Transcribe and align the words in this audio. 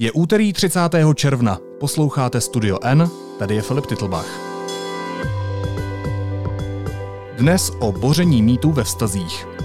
Je 0.00 0.12
úterý 0.12 0.52
30. 0.52 0.80
června. 1.14 1.58
Posloucháte 1.80 2.40
Studio 2.40 2.78
N, 2.82 3.10
tady 3.38 3.54
je 3.54 3.62
Filip 3.62 3.86
Titlbach. 3.86 4.26
Dnes 7.38 7.72
o 7.78 7.92
boření 7.92 8.42
mýtů 8.42 8.72
ve 8.72 8.84
vztazích. 8.84 9.57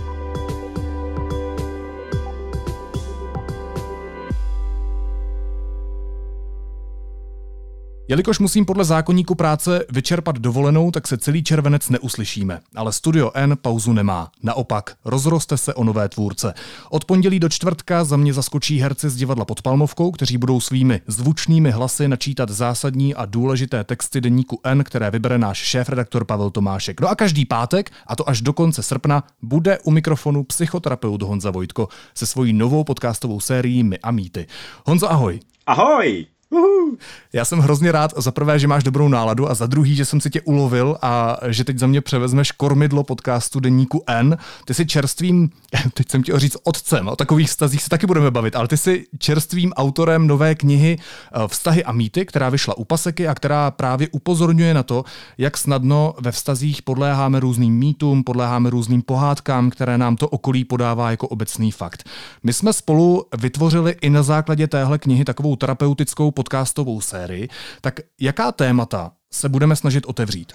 Jelikož 8.14 8.40
musím 8.40 8.66
podle 8.66 8.86
zákonníku 8.86 9.36
práce 9.36 9.86
vyčerpat 9.90 10.38
dovolenou, 10.38 10.92
tak 10.92 11.08
se 11.08 11.18
celý 11.18 11.44
červenec 11.44 11.90
neuslyšíme. 11.90 12.60
Ale 12.76 12.94
Studio 12.94 13.32
N 13.34 13.58
pauzu 13.62 13.94
nemá. 13.94 14.32
Naopak, 14.44 14.96
rozroste 15.06 15.58
se 15.58 15.74
o 15.74 15.84
nové 15.84 16.10
tvůrce. 16.10 16.54
Od 16.90 17.06
pondělí 17.06 17.40
do 17.40 17.50
čtvrtka 17.50 18.04
za 18.04 18.18
mě 18.18 18.34
zaskočí 18.34 18.80
herci 18.80 19.10
z 19.10 19.16
divadla 19.16 19.46
pod 19.46 19.62
Palmovkou, 19.62 20.12
kteří 20.12 20.38
budou 20.38 20.60
svými 20.60 21.02
zvučnými 21.08 21.72
hlasy 21.72 22.08
načítat 22.08 22.50
zásadní 22.50 23.16
a 23.16 23.26
důležité 23.26 23.84
texty 23.84 24.22
deníku 24.22 24.60
N, 24.64 24.84
které 24.84 25.12
vybere 25.12 25.38
náš 25.38 25.58
šéf-redaktor 25.58 26.26
Pavel 26.26 26.50
Tomášek. 26.50 27.02
No 27.02 27.10
a 27.10 27.16
každý 27.16 27.46
pátek, 27.46 27.92
a 28.08 28.16
to 28.16 28.30
až 28.30 28.42
do 28.42 28.54
konce 28.54 28.84
srpna, 28.84 29.24
bude 29.42 29.80
u 29.80 29.92
mikrofonu 29.92 30.44
psychoterapeut 30.44 31.22
Honza 31.22 31.52
Vojtko 31.52 31.88
se 32.16 32.26
svojí 32.26 32.54
novou 32.54 32.84
podcastovou 32.84 33.40
sérií 33.40 33.84
My 33.84 34.00
a 34.00 34.12
mýty. 34.12 34.48
Honzo, 34.86 35.12
ahoj. 35.12 35.40
Ahoj! 35.66 36.33
Uhu. 36.54 36.98
Já 37.34 37.46
jsem 37.46 37.60
hrozně 37.60 37.92
rád 37.92 38.14
za 38.18 38.32
prvé, 38.32 38.60
že 38.60 38.68
máš 38.68 38.84
dobrou 38.84 39.08
náladu 39.08 39.50
a 39.52 39.54
za 39.54 39.68
druhý, 39.68 39.96
že 39.96 40.06
jsem 40.06 40.22
si 40.22 40.30
tě 40.30 40.42
ulovil 40.42 40.98
a 41.02 41.38
že 41.48 41.64
teď 41.64 41.78
za 41.80 41.88
mě 41.88 42.02
převezmeš 42.02 42.52
kormidlo 42.52 43.04
podcastu 43.04 43.60
Deníku 43.60 44.04
N. 44.08 44.38
Ty 44.66 44.74
jsi 44.74 44.86
čerstvým, 44.86 45.50
teď 45.94 46.12
jsem 46.12 46.24
ti 46.24 46.34
o 46.34 46.40
říct 46.40 46.58
otcem, 46.64 47.08
o 47.08 47.16
takových 47.16 47.48
vztazích 47.48 47.84
se 47.84 47.90
taky 47.90 48.08
budeme 48.08 48.32
bavit, 48.32 48.56
ale 48.56 48.68
ty 48.68 48.78
jsi 48.78 49.06
čerstvým 49.18 49.74
autorem 49.74 50.28
nové 50.28 50.56
knihy 50.56 50.98
eh, 51.00 51.48
Vztahy 51.48 51.84
a 51.84 51.92
mýty, 51.92 52.26
která 52.26 52.50
vyšla 52.50 52.78
u 52.78 52.84
Paseky 52.84 53.28
a 53.28 53.36
která 53.36 53.72
právě 53.72 54.08
upozorňuje 54.12 54.74
na 54.74 54.84
to, 54.84 55.04
jak 55.38 55.58
snadno 55.58 56.14
ve 56.20 56.32
vztazích 56.32 56.82
podléháme 56.82 57.40
různým 57.40 57.78
mýtům, 57.78 58.24
podléháme 58.24 58.70
různým 58.70 59.02
pohádkám, 59.02 59.70
které 59.70 59.98
nám 59.98 60.16
to 60.16 60.30
okolí 60.30 60.66
podává 60.66 61.12
jako 61.12 61.28
obecný 61.28 61.72
fakt. 61.72 62.04
My 62.44 62.54
jsme 62.54 62.74
spolu 62.74 63.26
vytvořili 63.42 63.96
i 64.02 64.10
na 64.10 64.24
základě 64.24 64.68
téhle 64.68 64.98
knihy 64.98 65.26
takovou 65.26 65.56
terapeutickou 65.56 66.32
podcastovou 66.44 67.02
sérii, 67.02 67.50
tak 67.82 68.00
jaká 68.22 68.52
témata 68.52 69.12
se 69.32 69.50
budeme 69.50 69.76
snažit 69.76 70.06
otevřít? 70.06 70.54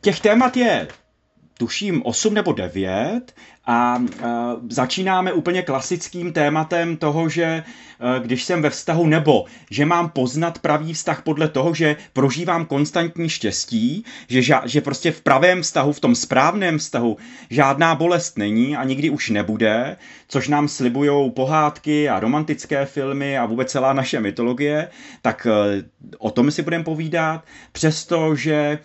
Těch 0.00 0.20
témat 0.20 0.56
je 0.56 0.88
tuším 1.58 2.02
8 2.04 2.34
nebo 2.34 2.52
9 2.52 3.34
a 3.66 3.96
uh, 3.98 4.28
začínáme 4.68 5.32
úplně 5.32 5.62
klasickým 5.62 6.32
tématem 6.32 6.96
toho, 6.96 7.28
že 7.28 7.64
uh, 7.64 8.24
když 8.24 8.44
jsem 8.44 8.62
ve 8.62 8.70
vztahu 8.70 9.06
nebo 9.06 9.44
že 9.70 9.84
mám 9.84 10.08
poznat 10.08 10.58
pravý 10.58 10.92
vztah 10.92 11.22
podle 11.22 11.48
toho, 11.48 11.74
že 11.74 11.96
prožívám 12.12 12.66
konstantní 12.66 13.28
štěstí, 13.28 14.04
že, 14.28 14.40
ža- 14.40 14.62
že 14.64 14.80
prostě 14.80 15.12
v 15.12 15.20
pravém 15.20 15.62
vztahu, 15.62 15.92
v 15.92 16.00
tom 16.00 16.14
správném 16.14 16.78
vztahu 16.78 17.16
žádná 17.50 17.94
bolest 17.94 18.38
není 18.38 18.76
a 18.76 18.84
nikdy 18.84 19.10
už 19.10 19.30
nebude, 19.30 19.96
což 20.28 20.48
nám 20.48 20.68
slibují 20.68 21.30
pohádky 21.30 22.08
a 22.08 22.20
romantické 22.20 22.86
filmy 22.86 23.38
a 23.38 23.46
vůbec 23.46 23.70
celá 23.70 23.92
naše 23.92 24.20
mytologie, 24.20 24.88
tak 25.22 25.46
uh, 25.46 25.82
o 26.18 26.30
tom 26.30 26.50
si 26.50 26.62
budeme 26.62 26.84
povídat, 26.84 27.44
přestože 27.72 28.78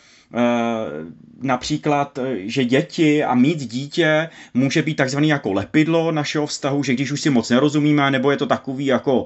například, 1.41 2.19
že 2.35 2.65
děti 2.65 3.23
a 3.23 3.35
mít 3.35 3.59
dítě 3.59 4.29
může 4.53 4.81
být 4.81 4.95
takzvaný 4.95 5.29
jako 5.29 5.53
lepidlo 5.53 6.11
našeho 6.11 6.47
vztahu, 6.47 6.83
že 6.83 6.93
když 6.93 7.11
už 7.11 7.21
si 7.21 7.29
moc 7.29 7.49
nerozumíme, 7.49 8.11
nebo 8.11 8.31
je 8.31 8.37
to 8.37 8.45
takový 8.45 8.85
jako 8.85 9.25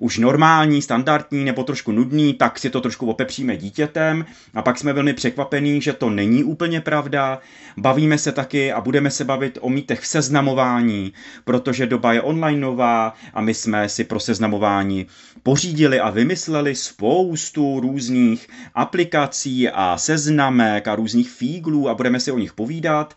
už 0.00 0.18
normální, 0.18 0.82
standardní 0.82 1.44
nebo 1.44 1.64
trošku 1.64 1.92
nudný, 1.92 2.34
tak 2.34 2.58
si 2.58 2.70
to 2.70 2.80
trošku 2.80 3.06
opepříme 3.06 3.56
dítětem 3.56 4.24
a 4.54 4.62
pak 4.62 4.78
jsme 4.78 4.92
velmi 4.92 5.12
překvapení, 5.12 5.82
že 5.82 5.92
to 5.92 6.10
není 6.10 6.44
úplně 6.44 6.80
pravda. 6.80 7.38
Bavíme 7.76 8.18
se 8.18 8.32
taky 8.32 8.72
a 8.72 8.80
budeme 8.80 9.10
se 9.10 9.24
bavit 9.24 9.58
o 9.60 9.68
mýtech 9.68 10.00
v 10.00 10.06
seznamování, 10.06 11.12
protože 11.44 11.86
doba 11.86 12.12
je 12.12 12.22
online 12.22 12.60
nová 12.60 13.14
a 13.34 13.40
my 13.40 13.54
jsme 13.54 13.88
si 13.88 14.04
pro 14.04 14.20
seznamování 14.20 15.06
pořídili 15.42 16.00
a 16.00 16.10
vymysleli 16.10 16.74
spoustu 16.74 17.80
různých 17.80 18.48
aplikací 18.74 19.68
a 19.68 19.96
seznamek 19.98 20.88
a 20.88 20.94
různých 20.94 21.30
fíglů 21.30 21.88
a 21.88 21.94
budeme 21.94 22.20
si 22.20 22.32
o 22.32 22.38
nich 22.38 22.52
povídat. 22.52 23.14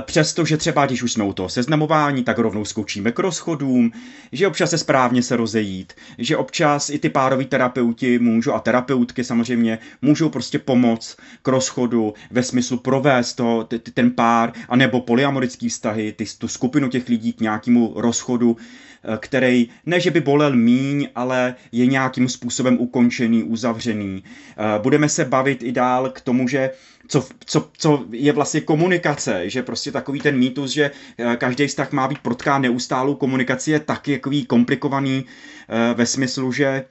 Přestože 0.00 0.56
třeba, 0.56 0.86
když 0.86 1.02
už 1.02 1.12
jsme 1.12 1.24
u 1.24 1.32
toho 1.32 1.48
seznamování, 1.48 2.24
tak 2.24 2.38
rovnou 2.38 2.64
skočíme 2.64 3.12
k 3.12 3.18
rozchodům, 3.18 3.92
že 4.32 4.46
občas 4.46 4.70
se 4.70 4.78
správně 4.78 5.22
se 5.22 5.36
rozejít, 5.36 5.92
že 6.18 6.36
občas 6.36 6.90
i 6.90 6.98
ty 6.98 7.08
pároví 7.08 7.44
terapeuti 7.44 8.18
můžou 8.18 8.52
a 8.52 8.60
terapeutky 8.60 9.24
samozřejmě 9.24 9.78
můžou 10.02 10.28
prostě 10.28 10.58
pomoct 10.58 11.16
k 11.42 11.48
rozchodu 11.48 12.14
ve 12.30 12.42
smyslu 12.42 12.76
provést 12.76 13.34
to, 13.34 13.68
ten 13.94 14.10
pár, 14.10 14.52
anebo 14.68 15.00
polyamorický 15.00 15.68
vztahy, 15.68 16.12
ty, 16.12 16.24
tu 16.38 16.48
skupinu 16.48 16.88
těch 16.88 17.08
lidí 17.08 17.32
k 17.32 17.40
nějakému 17.40 17.92
rozchodu, 17.96 18.56
eh, 18.56 19.18
který 19.20 19.68
ne, 19.86 20.00
že 20.00 20.10
by 20.10 20.20
bolel 20.20 20.56
míň, 20.56 21.08
ale 21.14 21.54
je 21.72 21.86
nějakým 21.86 22.28
způsobem 22.28 22.76
ukončený, 22.80 23.42
uzavřený. 23.42 24.24
Eh, 24.24 24.78
budeme 24.82 25.08
se 25.08 25.24
bavit 25.24 25.62
i 25.62 25.72
dál 25.72 26.10
k 26.10 26.20
tomu, 26.20 26.48
že 26.48 26.70
co, 27.08 27.26
co, 27.46 27.70
co 27.78 28.04
je 28.10 28.32
vlastně 28.32 28.60
komunikace, 28.60 29.50
že 29.50 29.62
prostě 29.62 29.92
takový 29.92 30.20
ten 30.20 30.38
mýtus, 30.38 30.70
že 30.70 30.90
eh, 31.18 31.36
každý 31.36 31.66
vztah 31.66 31.92
má 31.92 32.08
být 32.08 32.18
protkán 32.18 32.62
neustálou 32.62 33.14
komunikaci, 33.14 33.70
je 33.70 33.80
taky 33.80 34.16
takový 34.16 34.46
komplikovaný 34.46 35.24
eh, 35.68 35.94
ve 35.94 36.06
smyslu, 36.06 36.52
že 36.52 36.84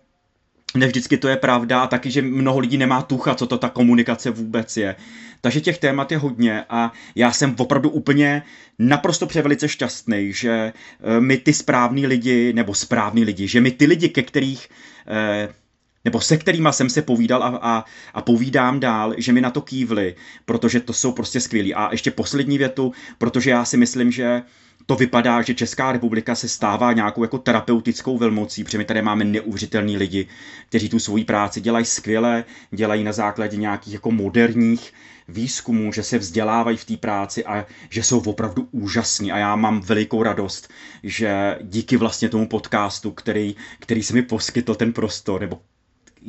ne 0.75 0.87
vždycky 0.87 1.17
to 1.17 1.27
je 1.27 1.37
pravda 1.37 1.81
a 1.81 1.87
taky, 1.87 2.11
že 2.11 2.21
mnoho 2.21 2.59
lidí 2.59 2.77
nemá 2.77 3.01
tucha, 3.01 3.35
co 3.35 3.47
to 3.47 3.57
ta 3.57 3.69
komunikace 3.69 4.31
vůbec 4.31 4.77
je. 4.77 4.95
Takže 5.41 5.61
těch 5.61 5.77
témat 5.77 6.11
je 6.11 6.17
hodně 6.17 6.63
a 6.69 6.91
já 7.15 7.31
jsem 7.31 7.55
opravdu 7.57 7.89
úplně 7.89 8.43
naprosto 8.79 9.25
převelice 9.25 9.69
šťastný, 9.69 10.33
že 10.33 10.51
eh, 10.51 11.21
my 11.21 11.37
ty 11.37 11.53
správní 11.53 12.07
lidi, 12.07 12.53
nebo 12.53 12.73
správní 12.73 13.23
lidi, 13.23 13.47
že 13.47 13.61
my 13.61 13.71
ty 13.71 13.85
lidi, 13.85 14.09
ke 14.09 14.23
kterých 14.23 14.69
nebo 16.07 16.21
se 16.21 16.37
kterýma 16.37 16.71
jsem 16.71 16.89
se 16.89 17.01
povídal 17.01 17.43
a, 17.43 17.47
a, 17.61 17.85
a 18.13 18.21
povídám 18.21 18.79
dál, 18.79 19.13
že 19.17 19.33
mi 19.33 19.41
na 19.41 19.49
to 19.49 19.61
kývli, 19.61 20.15
protože 20.45 20.79
to 20.79 20.93
jsou 20.93 21.11
prostě 21.11 21.39
skvělí. 21.39 21.73
A 21.73 21.91
ještě 21.91 22.11
poslední 22.11 22.57
větu, 22.57 22.91
protože 23.17 23.49
já 23.49 23.65
si 23.65 23.77
myslím, 23.77 24.11
že 24.11 24.41
to 24.85 24.95
vypadá, 24.95 25.41
že 25.41 25.53
Česká 25.53 25.91
republika 25.91 26.35
se 26.35 26.49
stává 26.49 26.93
nějakou 26.93 27.21
jako 27.21 27.37
terapeutickou 27.37 28.17
velmocí, 28.17 28.63
protože 28.63 28.77
my 28.77 28.85
tady 28.85 29.01
máme 29.01 29.23
neuvěřitelní 29.25 29.97
lidi, 29.97 30.27
kteří 30.69 30.89
tu 30.89 30.99
svoji 30.99 31.23
práci 31.25 31.61
dělají 31.61 31.85
skvěle, 31.85 32.43
dělají 32.71 33.03
na 33.03 33.11
základě 33.11 33.57
nějakých 33.57 33.93
jako 33.93 34.11
moderních 34.11 34.93
výzkumů, 35.27 35.93
že 35.93 36.03
se 36.03 36.17
vzdělávají 36.17 36.77
v 36.77 36.85
té 36.85 36.97
práci 36.97 37.45
a 37.45 37.65
že 37.89 38.03
jsou 38.03 38.19
opravdu 38.19 38.67
úžasní 38.71 39.31
a 39.31 39.37
já 39.37 39.55
mám 39.55 39.81
velikou 39.81 40.23
radost, 40.23 40.69
že 41.03 41.59
díky 41.61 41.97
vlastně 41.97 42.29
tomu 42.29 42.47
podcastu, 42.47 43.11
který, 43.11 43.55
který 43.79 44.03
se 44.03 44.13
mi 44.13 44.21
poskytl 44.21 44.75
ten 44.75 44.93
prostor, 44.93 45.41
nebo 45.41 45.59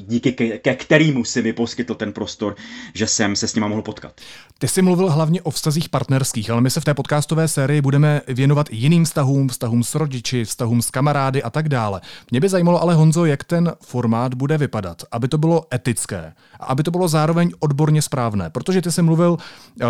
díky 0.07 0.33
ke, 0.33 0.59
ke 0.59 0.75
kterýmu 0.75 1.25
si 1.25 1.43
mi 1.43 1.53
poskytl 1.53 1.95
ten 1.95 2.13
prostor, 2.13 2.57
že 2.95 3.07
jsem 3.07 3.37
se 3.37 3.49
s 3.49 3.55
nima 3.55 3.69
mohl 3.69 3.83
potkat. 3.83 4.21
Ty 4.59 4.69
jsi 4.69 4.83
mluvil 4.83 5.11
hlavně 5.11 5.43
o 5.43 5.51
vztazích 5.51 5.89
partnerských, 5.89 6.51
ale 6.51 6.61
my 6.61 6.71
se 6.71 6.81
v 6.81 6.85
té 6.85 6.95
podcastové 6.95 7.49
sérii 7.49 7.81
budeme 7.81 8.21
věnovat 8.29 8.67
jiným 8.71 9.05
vztahům, 9.05 9.49
vztahům 9.49 9.85
s 9.85 9.95
rodiči, 9.95 10.45
vztahům 10.45 10.83
s 10.83 10.91
kamarády 10.91 11.43
a 11.43 11.51
tak 11.51 11.69
dále. 11.69 12.01
Mě 12.31 12.41
by 12.41 12.49
zajímalo 12.49 12.83
ale 12.83 12.95
Honzo, 12.95 13.25
jak 13.25 13.45
ten 13.45 13.73
formát 13.81 14.35
bude 14.35 14.59
vypadat, 14.59 15.03
aby 15.13 15.29
to 15.29 15.39
bylo 15.39 15.67
etické 15.75 16.33
a 16.61 16.65
aby 16.65 16.83
to 16.83 16.91
bylo 16.91 17.09
zároveň 17.09 17.53
odborně 17.59 18.03
správné, 18.03 18.51
protože 18.51 18.83
ty 18.83 18.93
jsi 18.93 19.03
mluvil 19.03 19.31
uh, 19.31 19.39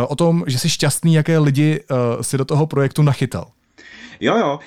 o 0.08 0.16
tom, 0.16 0.44
že 0.46 0.58
jsi 0.58 0.68
šťastný, 0.68 1.14
jaké 1.14 1.38
lidi 1.38 1.80
uh, 1.90 2.22
si 2.22 2.38
do 2.38 2.44
toho 2.44 2.66
projektu 2.66 3.02
nachytal. 3.02 3.50
Jo, 4.20 4.36
jo. 4.36 4.60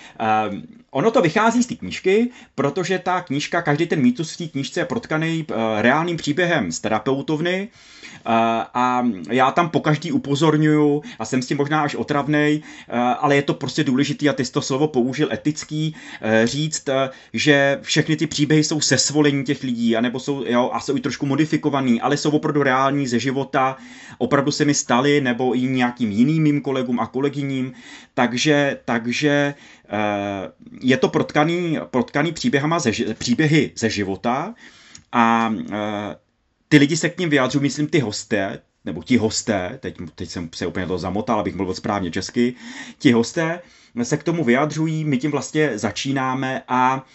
Um, 0.52 0.64
ono 0.92 1.12
to 1.12 1.22
vychází 1.22 1.64
z 1.64 1.68
té 1.68 1.76
knížky, 1.76 2.30
protože 2.56 3.00
ta 3.00 3.22
knížka, 3.22 3.62
každý 3.62 3.86
ten 3.86 4.02
mýtus 4.02 4.34
v 4.34 4.38
té 4.38 4.48
knížce 4.48 4.80
je 4.80 4.86
protkaný 4.86 5.46
uh, 5.50 5.56
reálným 5.82 6.18
příběhem 6.18 6.72
z 6.72 6.80
terapeutovny. 6.80 7.68
Uh, 8.26 8.32
a 8.74 9.08
já 9.30 9.52
tam 9.52 9.70
po 9.70 9.80
každý 9.80 10.12
upozorňuju 10.12 11.04
a 11.20 11.26
jsem 11.26 11.42
s 11.42 11.48
tím 11.48 11.58
možná 11.58 11.82
až 11.82 11.96
otravnej, 11.96 12.62
uh, 12.94 13.00
ale 13.00 13.36
je 13.36 13.42
to 13.42 13.54
prostě 13.54 13.84
důležitý 13.84 14.30
a 14.30 14.34
ty 14.34 14.46
jsi 14.46 14.52
to 14.52 14.62
slovo 14.62 14.88
použil 14.88 15.34
etický, 15.34 15.96
uh, 15.96 16.30
říct, 16.46 16.90
uh, 16.90 16.96
že 17.34 17.80
všechny 17.82 18.16
ty 18.16 18.28
příběhy 18.28 18.64
jsou 18.64 18.82
sesvolení 18.82 19.44
těch 19.44 19.64
lidí, 19.64 19.96
anebo 19.96 20.20
jsou, 20.20 20.44
jo, 20.48 20.70
a 20.74 20.80
jsou 20.80 20.98
i 20.98 21.00
trošku 21.00 21.26
modifikovaný, 21.26 22.02
ale 22.02 22.18
jsou 22.18 22.32
opravdu 22.32 22.64
reální 22.64 23.08
ze 23.08 23.20
života, 23.20 23.78
opravdu 24.18 24.52
se 24.52 24.66
mi 24.66 24.74
staly, 24.74 25.22
nebo 25.22 25.56
i 25.56 25.62
nějakým 25.62 26.12
jiným 26.12 26.44
mým 26.44 26.62
kolegům 26.62 27.00
a 27.00 27.08
kolegyním, 27.08 27.74
takže, 28.14 28.78
takže 28.86 29.41
Eh, 29.42 30.52
je 30.82 30.98
to 30.98 31.10
protkaný, 31.10 31.78
protkaný 31.92 32.32
příběhama 32.32 32.80
ze, 32.80 32.92
příběhy 33.14 33.72
ze 33.76 33.90
života 33.90 34.56
a 35.12 35.54
eh, 35.72 36.16
ty 36.70 36.78
lidi 36.78 36.98
se 36.98 37.10
k 37.10 37.20
ním 37.20 37.30
vyjádřují, 37.30 37.62
myslím, 37.62 37.88
ty 37.88 38.00
hosté, 38.00 38.60
nebo 38.86 39.04
ti 39.04 39.18
hosté, 39.18 39.78
teď, 39.82 39.98
teď 40.16 40.30
jsem 40.30 40.50
se 40.56 40.68
úplně 40.68 40.88
to 40.88 40.98
zamotal, 40.98 41.40
abych 41.40 41.56
mluvil 41.56 41.76
správně 41.76 42.12
česky, 42.12 42.54
ti 43.00 43.12
hosté 43.12 43.60
se 44.04 44.18
k 44.18 44.24
tomu 44.24 44.44
vyjadřují, 44.44 45.06
my 45.06 45.18
tím 45.18 45.32
vlastně 45.32 45.78
začínáme 45.78 46.64
a 46.68 47.06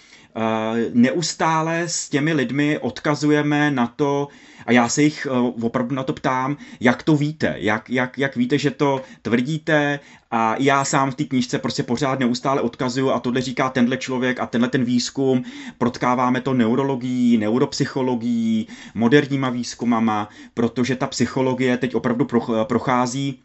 neustále 0.93 1.89
s 1.89 2.09
těmi 2.09 2.33
lidmi 2.33 2.79
odkazujeme 2.79 3.71
na 3.71 3.87
to, 3.87 4.29
a 4.67 4.73
já 4.73 4.89
se 4.89 5.03
jich 5.03 5.27
opravdu 5.63 5.95
na 5.95 6.03
to 6.03 6.13
ptám, 6.13 6.57
jak 6.81 7.03
to 7.03 7.17
víte, 7.17 7.55
jak, 7.59 7.91
jak, 7.91 8.19
jak 8.19 8.37
víte, 8.37 8.59
že 8.59 8.71
to 8.71 9.03
tvrdíte 9.23 10.01
a 10.31 10.55
já 10.59 10.85
sám 10.85 11.11
v 11.11 11.15
té 11.15 11.25
knížce 11.25 11.59
prostě 11.59 11.83
pořád 11.83 12.19
neustále 12.19 12.61
odkazuju 12.61 13.11
a 13.11 13.21
tohle 13.21 13.41
říká 13.41 13.69
tenhle 13.69 13.97
člověk 13.97 14.41
a 14.41 14.47
tenhle 14.47 14.69
ten 14.69 14.85
výzkum, 14.85 15.45
protkáváme 15.79 16.41
to 16.41 16.55
neurologií, 16.55 17.39
neuropsychologií, 17.39 18.69
moderníma 18.95 19.51
výzkumama, 19.51 20.29
protože 20.55 20.97
ta 20.97 21.07
psychologie 21.07 21.77
teď 21.77 21.95
opravdu 21.95 22.27
prochází 22.65 23.39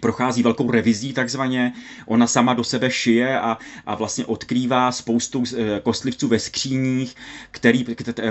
prochází 0.00 0.42
velkou 0.42 0.70
revizí 0.70 1.12
takzvaně, 1.12 1.72
ona 2.06 2.26
sama 2.26 2.54
do 2.54 2.64
sebe 2.64 2.90
šije 2.90 3.40
a, 3.40 3.58
a 3.86 3.94
vlastně 3.94 4.24
odkrývá 4.24 4.92
spoustu 4.92 5.44
eh, 5.56 5.80
kostlivců 5.80 6.28
ve 6.28 6.38
skříních, 6.38 7.16
který, 7.50 7.86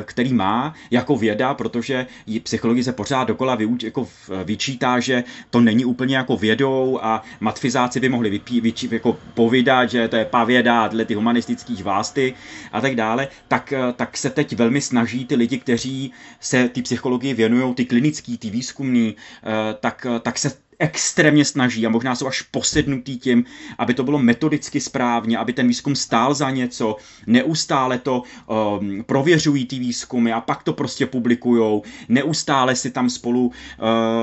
který 0.05 0.33
má 0.33 0.73
jako 0.91 1.15
věda, 1.15 1.53
protože 1.53 2.07
psychologie 2.43 2.83
se 2.83 2.93
pořád 2.93 3.23
dokola 3.23 3.55
vyuč, 3.55 3.83
jako 3.83 4.07
vyčítá, 4.43 4.99
že 4.99 5.23
to 5.49 5.61
není 5.61 5.85
úplně 5.85 6.15
jako 6.15 6.37
vědou 6.37 6.99
a 7.01 7.23
matfizáci 7.39 7.99
by 7.99 8.09
mohli 8.09 8.29
vypí, 8.29 8.61
vyčí, 8.61 8.89
jako 8.91 9.17
povídat, 9.33 9.89
že 9.89 10.07
to 10.07 10.15
je 10.15 10.25
pavěda, 10.25 10.89
tyhle 10.89 11.05
ty 11.05 11.13
humanistických 11.13 11.83
vásty 11.83 12.33
a 12.71 12.81
tak 12.81 12.95
dále, 12.95 13.27
tak, 13.47 13.73
eh, 13.73 13.93
tak 13.95 14.17
se 14.17 14.29
teď 14.29 14.55
velmi 14.55 14.81
snaží 14.81 15.25
ty 15.25 15.35
lidi, 15.35 15.57
kteří 15.57 16.11
se 16.39 16.69
ty 16.69 16.81
psychologii 16.81 17.33
věnují, 17.33 17.73
ty 17.73 17.85
klinický, 17.85 18.37
ty 18.37 18.49
výzkumný, 18.49 19.15
eh, 19.43 19.75
tak, 19.79 20.07
tak 20.21 20.39
se 20.39 20.51
extrémně 20.81 21.45
snaží 21.45 21.85
a 21.85 21.89
možná 21.89 22.15
jsou 22.15 22.27
až 22.27 22.41
posednutý 22.41 23.17
tím, 23.19 23.45
aby 23.77 23.93
to 23.93 24.03
bylo 24.03 24.19
metodicky 24.19 24.81
správně, 24.81 25.37
aby 25.37 25.53
ten 25.53 25.67
výzkum 25.67 25.95
stál 25.95 26.33
za 26.33 26.49
něco, 26.49 26.95
neustále 27.27 27.99
to 27.99 28.23
um, 28.47 29.03
prověřují 29.03 29.65
ty 29.65 29.79
výzkumy 29.79 30.33
a 30.33 30.41
pak 30.41 30.63
to 30.63 30.73
prostě 30.73 31.05
publikujou, 31.05 31.83
neustále 32.09 32.75
si 32.75 32.91
tam 32.91 33.09
spolu 33.09 33.45
uh, 33.45 33.53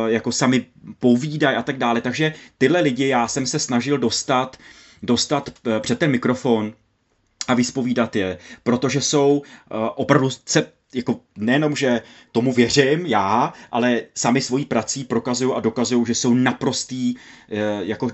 jako 0.07 0.33
sami 0.33 0.67
povídají 0.99 1.57
a 1.57 1.63
tak 1.63 1.79
dále. 1.79 2.01
Takže 2.01 2.35
tyhle 2.59 2.81
lidi 2.81 3.09
já 3.09 3.29
jsem 3.29 3.47
se 3.47 3.59
snažil 3.59 3.99
dostat, 3.99 4.57
dostat 5.03 5.49
uh, 5.67 5.79
před 5.79 5.99
ten 5.99 6.11
mikrofon, 6.11 6.73
a 7.49 7.55
vyspovídat 7.55 8.17
je, 8.17 8.39
protože 8.63 9.01
jsou 9.01 9.39
uh, 9.39 9.43
opravdu 9.95 10.31
jako 10.95 11.21
nejenom, 11.37 11.77
že 11.77 12.03
tomu 12.33 12.53
věřím 12.53 13.07
já, 13.07 13.53
ale 13.73 14.01
sami 14.15 14.41
svojí 14.41 14.65
prací 14.65 15.05
prokazují 15.05 15.53
a 15.57 15.61
dokazují, 15.61 16.07
že 16.07 16.15
jsou 16.15 16.35
naprostý, 16.35 17.15
eh, 17.51 17.81
jako 17.81 18.11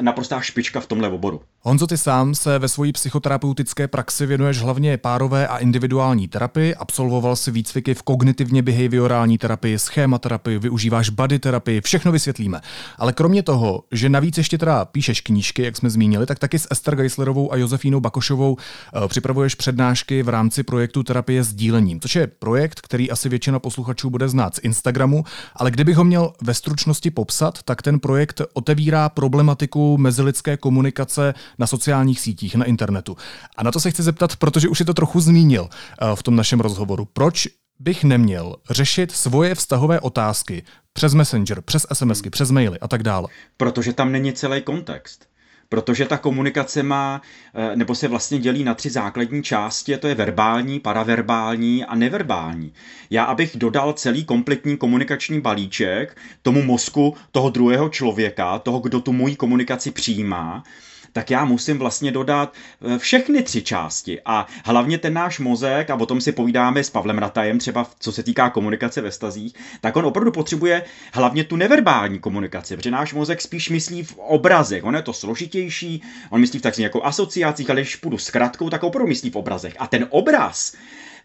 naprostá 0.00 0.40
špička 0.40 0.80
v 0.80 0.86
tomhle 0.86 1.08
oboru. 1.08 1.40
Honzo, 1.60 1.86
ty 1.86 1.98
sám 1.98 2.34
se 2.34 2.58
ve 2.58 2.68
své 2.68 2.92
psychoterapeutické 2.92 3.88
praxi 3.88 4.26
věnuješ 4.26 4.58
hlavně 4.58 4.96
párové 4.96 5.48
a 5.48 5.58
individuální 5.58 6.28
terapii, 6.28 6.74
absolvoval 6.74 7.36
si 7.36 7.50
výcviky 7.50 7.94
v 7.94 8.02
kognitivně 8.02 8.62
behaviorální 8.62 9.38
terapii, 9.38 9.78
schématerapii, 9.78 10.58
využíváš 10.58 11.10
body 11.10 11.38
terapii, 11.38 11.80
všechno 11.80 12.12
vysvětlíme. 12.12 12.60
Ale 12.98 13.12
kromě 13.12 13.42
toho, 13.42 13.84
že 13.92 14.08
navíc 14.08 14.38
ještě 14.38 14.58
teda 14.58 14.84
píšeš 14.84 15.20
knížky, 15.20 15.62
jak 15.62 15.76
jsme 15.76 15.90
zmínili, 15.90 16.26
tak 16.26 16.38
taky 16.38 16.58
s 16.58 16.68
Ester 16.70 16.96
Geislerovou 16.96 17.52
a 17.52 17.56
Josefínou 17.56 18.00
Bakošovou 18.00 18.52
uh, 18.52 19.08
připravuješ 19.08 19.54
přednášky 19.54 20.22
v 20.22 20.28
rámci 20.28 20.62
projektu 20.62 21.02
terapie 21.02 21.44
s 21.44 21.54
dílením, 21.54 22.00
což 22.12 22.20
je 22.20 22.26
projekt, 22.26 22.80
který 22.80 23.10
asi 23.10 23.28
většina 23.28 23.58
posluchačů 23.58 24.10
bude 24.10 24.28
znát 24.28 24.54
z 24.54 24.60
Instagramu, 24.62 25.24
ale 25.56 25.70
kdybych 25.70 25.96
ho 25.96 26.04
měl 26.04 26.32
ve 26.42 26.54
stručnosti 26.54 27.10
popsat, 27.10 27.62
tak 27.62 27.82
ten 27.82 28.00
projekt 28.00 28.40
otevírá 28.52 29.08
problematiku 29.08 29.98
mezilidské 29.98 30.56
komunikace 30.56 31.34
na 31.58 31.66
sociálních 31.66 32.20
sítích, 32.20 32.54
na 32.54 32.64
internetu. 32.64 33.16
A 33.56 33.62
na 33.62 33.70
to 33.72 33.80
se 33.80 33.90
chci 33.90 34.02
zeptat, 34.02 34.36
protože 34.36 34.68
už 34.68 34.80
je 34.80 34.86
to 34.86 34.94
trochu 34.94 35.20
zmínil 35.20 35.68
eh, 35.68 36.16
v 36.16 36.22
tom 36.22 36.36
našem 36.36 36.60
rozhovoru. 36.60 37.08
Proč 37.12 37.48
bych 37.78 38.04
neměl 38.04 38.56
řešit 38.70 39.12
svoje 39.12 39.54
vztahové 39.54 40.00
otázky 40.00 40.62
přes 40.92 41.14
Messenger, 41.14 41.60
přes 41.60 41.86
SMSky, 41.92 42.30
přes 42.30 42.50
maily 42.50 42.78
a 42.78 42.88
tak 42.88 43.02
dále? 43.02 43.28
Protože 43.56 43.92
tam 43.92 44.12
není 44.12 44.32
celý 44.32 44.62
kontext 44.62 45.31
protože 45.72 46.06
ta 46.06 46.18
komunikace 46.18 46.82
má, 46.82 47.22
eh, 47.54 47.76
nebo 47.76 47.94
se 47.94 48.08
vlastně 48.08 48.38
dělí 48.38 48.64
na 48.64 48.74
tři 48.74 48.90
základní 48.90 49.42
části, 49.42 49.96
to 49.96 50.08
je 50.08 50.14
verbální, 50.14 50.80
paraverbální 50.80 51.84
a 51.84 51.94
neverbální. 51.94 52.72
Já, 53.10 53.24
abych 53.24 53.56
dodal 53.56 53.92
celý 53.92 54.24
kompletní 54.24 54.76
komunikační 54.76 55.40
balíček 55.40 56.16
tomu 56.42 56.62
mozku 56.62 57.14
toho 57.30 57.50
druhého 57.50 57.88
člověka, 57.88 58.58
toho, 58.58 58.78
kdo 58.78 59.00
tu 59.00 59.12
moji 59.12 59.36
komunikaci 59.36 59.90
přijímá, 59.90 60.64
tak 61.12 61.30
já 61.30 61.44
musím 61.44 61.78
vlastně 61.78 62.12
dodat 62.12 62.54
eh, 62.54 62.98
všechny 62.98 63.42
tři 63.42 63.62
části. 63.62 64.20
A 64.24 64.46
hlavně 64.64 64.98
ten 64.98 65.12
náš 65.14 65.38
mozek, 65.38 65.90
a 65.90 65.94
o 65.94 66.06
tom 66.06 66.20
si 66.20 66.32
povídáme 66.32 66.84
s 66.84 66.90
Pavlem 66.90 67.18
Ratajem, 67.18 67.58
třeba 67.58 67.86
co 67.98 68.12
se 68.12 68.22
týká 68.22 68.50
komunikace 68.50 69.00
ve 69.00 69.10
stazích, 69.10 69.54
tak 69.80 69.96
on 69.96 70.06
opravdu 70.06 70.32
potřebuje 70.32 70.82
hlavně 71.12 71.44
tu 71.44 71.56
neverbální 71.56 72.18
komunikaci, 72.18 72.76
protože 72.76 72.90
náš 72.90 73.14
mozek 73.14 73.40
spíš 73.40 73.70
myslí 73.70 74.02
v 74.02 74.18
obrazech. 74.18 74.84
On 74.84 74.94
je 74.96 75.02
to 75.02 75.12
složitější, 75.12 76.02
on 76.30 76.40
myslí 76.40 76.58
v 76.58 76.62
takzvaných 76.62 76.84
jako 76.84 77.04
asociacích, 77.04 77.70
ale 77.70 77.80
když 77.80 77.96
půjdu 77.96 78.18
s 78.18 78.30
kratkou, 78.30 78.70
tak 78.70 78.82
opravdu 78.82 79.08
myslí 79.08 79.30
v 79.30 79.36
obrazech. 79.36 79.74
A 79.78 79.86
ten 79.86 80.06
obraz, 80.10 80.74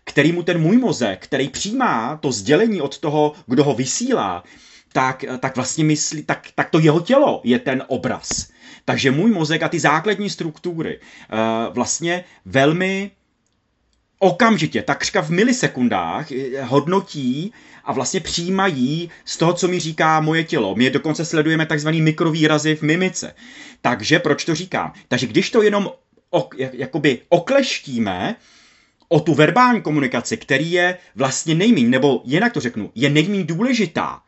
který 0.04 0.31
mu 0.31 0.44
ten 0.44 0.62
můj 0.62 0.78
mozek, 0.78 1.24
který 1.24 1.50
přijímá 1.50 2.18
to 2.18 2.31
sdělení 2.31 2.81
od 2.81 3.00
toho, 3.00 3.33
kdo 3.45 3.63
ho 3.63 3.74
vysílá, 3.74 4.44
tak, 4.94 5.25
tak 5.40 5.56
vlastně 5.56 5.83
myslí, 5.83 6.24
tak, 6.24 6.48
tak 6.56 6.69
to 6.69 6.80
jeho 6.80 7.00
tělo 7.00 7.42
je 7.44 7.60
ten 7.60 7.83
obraz. 7.88 8.50
Takže 8.89 9.12
můj 9.12 9.31
mozek 9.31 9.63
a 9.63 9.69
ty 9.69 9.80
základní 9.80 10.30
struktury 10.30 11.00
uh, 11.00 11.74
vlastně 11.74 12.24
velmi 12.45 13.12
okamžitě, 14.19 14.81
takřka 14.81 15.22
v 15.22 15.30
milisekundách, 15.30 16.31
eh, 16.31 16.62
hodnotí 16.63 17.54
a 17.84 17.94
vlastně 17.94 18.19
přijímají 18.19 19.12
z 19.25 19.38
toho, 19.38 19.54
co 19.54 19.68
mi 19.68 19.80
říká 19.80 20.19
moje 20.19 20.44
tělo. 20.44 20.75
My 20.75 20.89
dokonce 20.89 21.25
sledujeme 21.25 21.66
takzvaný 21.66 22.01
mikrovýrazy 22.01 22.75
v 22.75 22.81
mimice. 22.81 23.36
Takže 23.81 24.19
proč 24.19 24.45
to 24.45 24.56
říkám? 24.56 24.94
Takže 25.07 25.28
když 25.28 25.50
to 25.50 25.62
jenom 25.62 25.92
ok, 26.30 26.56
jakoby 26.57 27.22
okleštíme, 27.30 28.36
o 29.07 29.19
tu 29.19 29.33
verbální 29.33 29.81
komunikaci, 29.81 30.38
který 30.38 30.72
je 30.72 30.98
vlastně 31.16 31.56
nejméně, 31.56 31.88
nebo 31.88 32.22
jinak 32.25 32.54
to 32.54 32.60
řeknu, 32.60 32.92
je 32.95 33.10
nejméně 33.10 33.44
důležitá, 33.44 34.22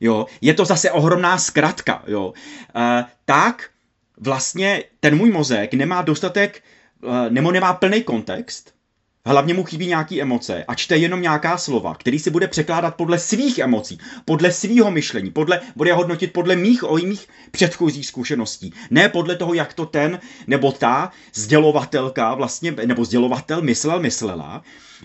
jo, 0.00 0.26
je 0.40 0.54
to 0.54 0.64
zase 0.64 0.90
ohromná 0.90 1.38
zkratka, 1.38 2.02
jo, 2.06 2.32
e, 2.76 3.04
tak 3.24 3.70
vlastně 4.20 4.84
ten 5.00 5.16
můj 5.16 5.30
mozek 5.30 5.74
nemá 5.74 6.02
dostatek, 6.02 6.62
eh, 7.04 7.30
nebo 7.30 7.52
nemá 7.52 7.72
plný 7.72 8.02
kontext, 8.02 8.74
hlavně 9.26 9.54
mu 9.54 9.64
chybí 9.64 9.86
nějaký 9.86 10.22
emoce 10.22 10.64
a 10.68 10.74
čte 10.74 10.96
jenom 10.96 11.22
nějaká 11.22 11.58
slova, 11.58 11.94
který 11.94 12.18
si 12.18 12.30
bude 12.30 12.48
překládat 12.48 12.94
podle 12.94 13.18
svých 13.18 13.58
emocí, 13.58 13.98
podle 14.24 14.52
svého 14.52 14.90
myšlení, 14.90 15.30
podle, 15.30 15.60
bude 15.76 15.92
hodnotit 15.92 16.32
podle 16.32 16.56
mých 16.56 16.84
o 16.84 16.94
mých 16.94 17.28
předchozích 17.50 18.06
zkušeností. 18.06 18.72
Ne 18.90 19.08
podle 19.08 19.36
toho, 19.36 19.54
jak 19.54 19.74
to 19.74 19.86
ten 19.86 20.20
nebo 20.46 20.72
ta 20.72 21.10
sdělovatelka 21.34 22.34
vlastně, 22.34 22.72
nebo 22.84 23.04
sdělovatel 23.04 23.62
myslel, 23.62 24.00
myslela 24.00 24.62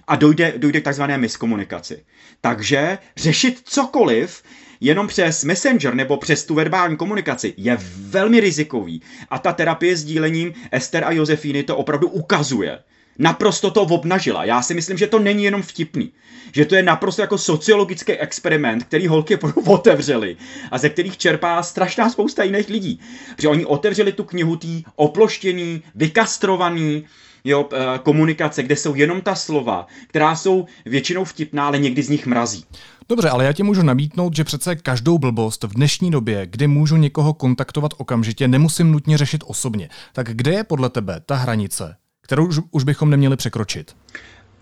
a 0.07 0.15
dojde, 0.15 0.53
dojde 0.57 0.81
k 0.81 0.84
takzvané 0.84 1.17
miskomunikaci. 1.17 2.05
Takže 2.41 2.98
řešit 3.17 3.62
cokoliv 3.63 4.43
jenom 4.82 5.08
přes 5.08 5.44
Messenger 5.44 5.96
nebo 5.96 6.17
přes 6.17 6.46
tu 6.46 6.55
verbální 6.55 6.98
komunikaci 6.98 7.53
je 7.58 7.77
velmi 7.98 8.39
rizikový. 8.39 9.01
A 9.29 9.39
ta 9.39 9.53
terapie 9.53 9.98
s 9.98 10.03
dílením 10.03 10.53
Ester 10.72 11.03
a 11.03 11.12
Josefíny 11.12 11.63
to 11.63 11.77
opravdu 11.77 12.08
ukazuje. 12.08 12.79
Naprosto 13.20 13.72
to 13.72 13.82
obnažila. 13.82 14.46
Já 14.46 14.62
si 14.62 14.74
myslím, 14.74 14.98
že 14.98 15.08
to 15.08 15.20
není 15.20 15.44
jenom 15.44 15.62
vtipný. 15.62 16.12
Že 16.51 16.65
to 16.65 16.75
je 16.75 16.84
naprosto 16.84 17.22
jako 17.22 17.38
sociologický 17.38 18.13
experiment, 18.13 18.84
který 18.84 19.08
holky 19.08 19.38
otevřeli 19.65 20.38
a 20.72 20.77
ze 20.77 20.89
kterých 20.89 21.17
čerpá 21.17 21.63
strašná 21.63 22.10
spousta 22.10 22.44
jiných 22.44 22.70
lidí. 22.70 23.00
Protože 23.36 23.48
oni 23.48 23.65
otevřeli 23.65 24.12
tu 24.12 24.24
knihu 24.24 24.55
tý 24.55 24.84
oploštěný, 24.96 25.84
vykastrovaný, 25.96 27.05
jo, 27.46 27.70
eh, 27.74 28.00
komunikace, 28.04 28.64
kde 28.64 28.75
jsou 28.75 28.96
jenom 28.96 29.22
ta 29.22 29.36
slova, 29.36 29.88
která 30.08 30.36
jsou 30.36 30.66
většinou 30.86 31.24
vtipná, 31.24 31.68
ale 31.68 31.80
někdy 31.80 32.04
z 32.04 32.10
nich 32.10 32.25
mrazí. 32.25 32.66
Dobře, 33.10 33.30
ale 33.30 33.46
já 33.46 33.54
ti 33.54 33.64
můžu 33.64 33.82
namítnout, 33.82 34.36
že 34.36 34.44
přece 34.44 34.75
každou 34.75 35.18
blbost 35.18 35.64
v 35.64 35.74
dnešní 35.74 36.12
době, 36.12 36.46
kdy 36.46 36.68
můžu 36.68 36.98
někoho 36.98 37.34
kontaktovat 37.34 37.92
okamžitě, 37.98 38.48
nemusím 38.48 38.92
nutně 38.92 39.18
řešit 39.18 39.44
osobně. 39.48 39.90
Tak 40.14 40.28
kde 40.28 40.52
je 40.52 40.64
podle 40.64 40.90
tebe 40.90 41.22
ta 41.25 41.36
hranice, 41.36 41.96
kterou 42.22 42.50
už 42.72 42.84
bychom 42.84 43.10
neměli 43.10 43.36
překročit? 43.36 43.96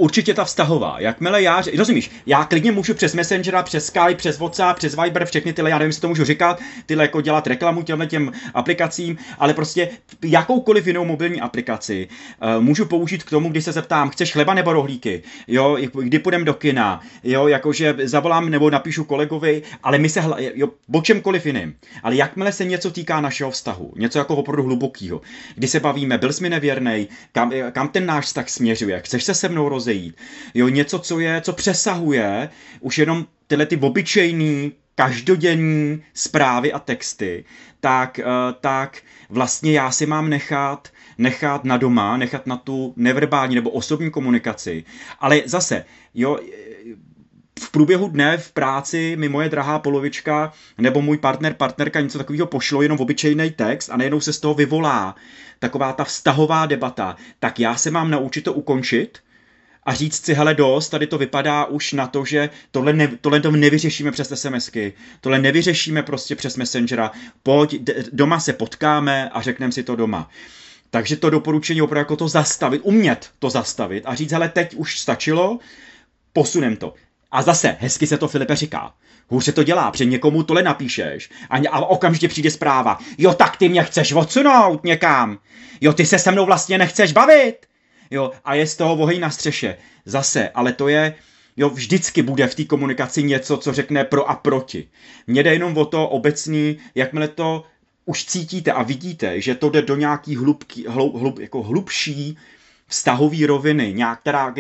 Určitě 0.04 0.34
ta 0.34 0.44
vztahová. 0.44 0.96
Jakmile 1.00 1.42
já, 1.42 1.64
rozumíš, 1.78 2.12
já 2.26 2.46
klidně 2.46 2.72
můžu 2.72 2.94
přes 2.94 3.14
Messengera, 3.14 3.64
přes 3.64 3.86
Skype, 3.86 4.16
přes 4.16 4.40
WhatsApp, 4.40 4.78
přes 4.78 4.96
Viber, 4.96 5.26
všechny 5.26 5.54
tyhle, 5.54 5.70
já 5.70 5.78
nevím, 5.78 5.90
jestli 5.90 6.02
to 6.02 6.08
můžu 6.08 6.24
říkat, 6.24 6.60
tyhle 6.86 7.04
jako 7.04 7.22
dělat 7.22 7.48
reklamu 7.48 7.82
těmhle 7.82 8.08
těm 8.08 8.32
aplikacím, 8.54 9.18
ale 9.40 9.54
prostě 9.54 9.90
jakoukoliv 10.24 10.88
jinou 10.88 11.06
mobilní 11.06 11.42
aplikaci 11.42 12.08
uh, 12.08 12.64
můžu 12.64 12.86
použít 12.86 13.24
k 13.24 13.30
tomu, 13.30 13.50
když 13.50 13.64
se 13.64 13.72
zeptám, 13.72 14.10
chceš 14.10 14.32
chleba 14.34 14.54
nebo 14.54 14.74
rohlíky, 14.74 15.24
jo, 15.48 15.78
kdy 15.94 16.20
půjdeme 16.20 16.46
do 16.46 16.54
kina, 16.54 17.02
jo, 17.24 17.48
jakože 17.48 17.96
zavolám 18.04 18.50
nebo 18.50 18.70
napíšu 18.70 19.04
kolegovi, 19.04 19.62
ale 19.84 19.98
my 19.98 20.10
se, 20.10 20.22
hla, 20.22 20.38
jo, 20.40 20.70
o 20.94 21.02
čemkoliv 21.02 21.46
jiným. 21.46 21.76
Ale 22.04 22.16
jakmile 22.16 22.52
se 22.52 22.66
něco 22.66 22.92
týká 22.92 23.22
našeho 23.22 23.52
vztahu, 23.52 23.94
něco 23.96 24.20
jako 24.20 24.36
opravdu 24.36 24.64
hlubokého, 24.64 25.22
kdy 25.56 25.68
se 25.68 25.80
bavíme, 25.80 26.18
byl 26.18 26.34
jsi 26.34 26.44
mi 26.44 26.50
nevěrný, 26.50 27.08
kam, 27.32 27.52
kam 27.72 27.88
ten 27.88 28.06
náš 28.06 28.26
vztah 28.26 28.50
směřuje, 28.50 29.00
chceš 29.00 29.24
se 29.24 29.34
se 29.34 29.50
mnou 29.50 29.70
rozejít, 29.70 29.93
jo, 30.54 30.70
něco, 30.70 31.00
co 31.00 31.20
je, 31.20 31.42
co 31.42 31.54
přesahuje 31.54 32.50
už 32.80 32.98
jenom 32.98 33.26
tyhle 33.48 33.66
ty 33.66 33.78
obyčejný, 33.78 34.72
každodenní 34.96 36.04
zprávy 36.14 36.74
a 36.74 36.80
texty, 36.80 37.46
tak, 37.80 38.20
eh, 38.20 38.26
tak 38.62 39.02
vlastně 39.30 39.72
já 39.72 39.92
si 39.92 40.06
mám 40.06 40.30
nechat 40.30 40.88
nechat 41.18 41.66
na 41.66 41.78
doma, 41.78 42.18
nechat 42.18 42.48
na 42.48 42.58
tu 42.58 42.94
neverbální 42.96 43.56
nebo 43.56 43.70
osobní 43.70 44.12
komunikaci. 44.12 44.84
Ale 45.20 45.42
zase, 45.46 45.86
jo, 46.14 46.40
v 47.60 47.72
průběhu 47.72 48.08
dne 48.08 48.38
v 48.38 48.52
práci 48.52 49.16
mi 49.20 49.30
moje 49.30 49.50
drahá 49.50 49.80
polovička 49.80 50.54
nebo 50.78 51.02
můj 51.02 51.18
partner, 51.18 51.54
partnerka 51.54 52.02
něco 52.02 52.18
takového 52.18 52.48
pošlo, 52.48 52.82
jenom 52.82 53.00
obyčejný 53.00 53.52
text 53.52 53.90
a 53.90 53.98
najednou 53.98 54.20
se 54.20 54.34
z 54.34 54.40
toho 54.40 54.54
vyvolá 54.54 55.16
taková 55.60 55.94
ta 55.94 56.04
vztahová 56.04 56.66
debata, 56.66 57.16
tak 57.40 57.60
já 57.60 57.76
se 57.76 57.92
mám 57.92 58.12
naučit 58.12 58.42
to 58.42 58.54
ukončit, 58.54 59.20
a 59.86 59.94
říct 59.94 60.26
si, 60.26 60.34
hele 60.34 60.54
dost, 60.54 60.90
tady 60.90 61.08
to 61.08 61.18
vypadá 61.18 61.66
už 61.66 61.94
na 61.94 62.08
to, 62.08 62.26
že 62.26 62.50
tohle, 62.72 62.94
ne, 62.94 63.08
tohle 63.22 63.40
to 63.40 63.52
nevyřešíme 63.52 64.12
přes 64.12 64.32
SMSky, 64.36 64.94
tohle 65.22 65.40
nevyřešíme 65.40 66.04
prostě 66.04 66.36
přes 66.36 66.58
Messengera, 66.58 67.12
pojď, 67.44 67.82
doma 68.12 68.40
se 68.40 68.54
potkáme 68.54 69.30
a 69.30 69.42
řekneme 69.42 69.72
si 69.72 69.84
to 69.84 69.96
doma. 69.96 70.30
Takže 70.90 71.16
to 71.16 71.30
doporučení 71.30 71.82
opravdu 71.82 72.00
jako 72.00 72.16
to 72.16 72.28
zastavit, 72.28 72.82
umět 72.84 73.30
to 73.40 73.50
zastavit 73.50 74.04
a 74.06 74.16
říct, 74.16 74.32
hele, 74.32 74.50
teď 74.50 74.76
už 74.76 75.00
stačilo, 75.00 75.60
posunem 76.34 76.76
to. 76.76 76.94
A 77.32 77.42
zase, 77.42 77.78
hezky 77.80 78.08
se 78.08 78.18
to 78.18 78.28
Filipe 78.28 78.56
říká. 78.56 78.94
Hůř 79.28 79.46
se 79.46 79.52
to 79.52 79.64
dělá, 79.64 79.92
před 79.92 80.06
někomu 80.06 80.44
tohle 80.44 80.64
napíšeš 80.64 81.30
a, 81.50 81.70
a 81.70 81.80
okamžitě 81.80 82.28
přijde 82.28 82.52
zpráva. 82.52 83.00
Jo, 83.18 83.34
tak 83.34 83.58
ty 83.58 83.70
mě 83.70 83.84
chceš 83.84 84.14
odsunout 84.14 84.84
někam. 84.84 85.40
Jo, 85.82 85.94
ty 85.94 86.06
se 86.06 86.20
se 86.20 86.32
mnou 86.32 86.46
vlastně 86.46 86.78
nechceš 86.78 87.12
bavit. 87.12 87.56
Jo, 88.12 88.32
a 88.46 88.54
je 88.54 88.68
z 88.68 88.76
toho 88.76 88.96
oheň 88.96 89.20
na 89.20 89.30
střeše. 89.30 89.78
Zase, 90.06 90.50
ale 90.50 90.74
to 90.74 90.88
je, 90.88 91.16
jo, 91.58 91.70
vždycky 91.70 92.22
bude 92.22 92.48
v 92.48 92.56
té 92.56 92.64
komunikaci 92.64 93.24
něco, 93.24 93.58
co 93.58 93.74
řekne 93.74 94.04
pro 94.04 94.30
a 94.30 94.36
proti. 94.36 94.88
Mně 95.28 95.44
jde 95.44 95.54
jenom 95.54 95.78
o 95.78 95.86
to 95.86 96.08
obecný, 96.08 96.78
jakmile 96.96 97.28
to 97.28 97.64
už 98.06 98.26
cítíte 98.26 98.72
a 98.72 98.84
vidíte, 98.84 99.42
že 99.42 99.56
to 99.56 99.70
jde 99.70 99.82
do 99.82 99.96
nějaký 99.96 100.36
hlubký, 100.36 100.86
hlub, 100.88 101.16
hlub, 101.16 101.40
jako 101.40 101.64
hlubší 101.64 102.38
vztahové 102.88 103.48
roviny, 103.48 103.94
nějak, 103.94 104.20
která, 104.20 104.54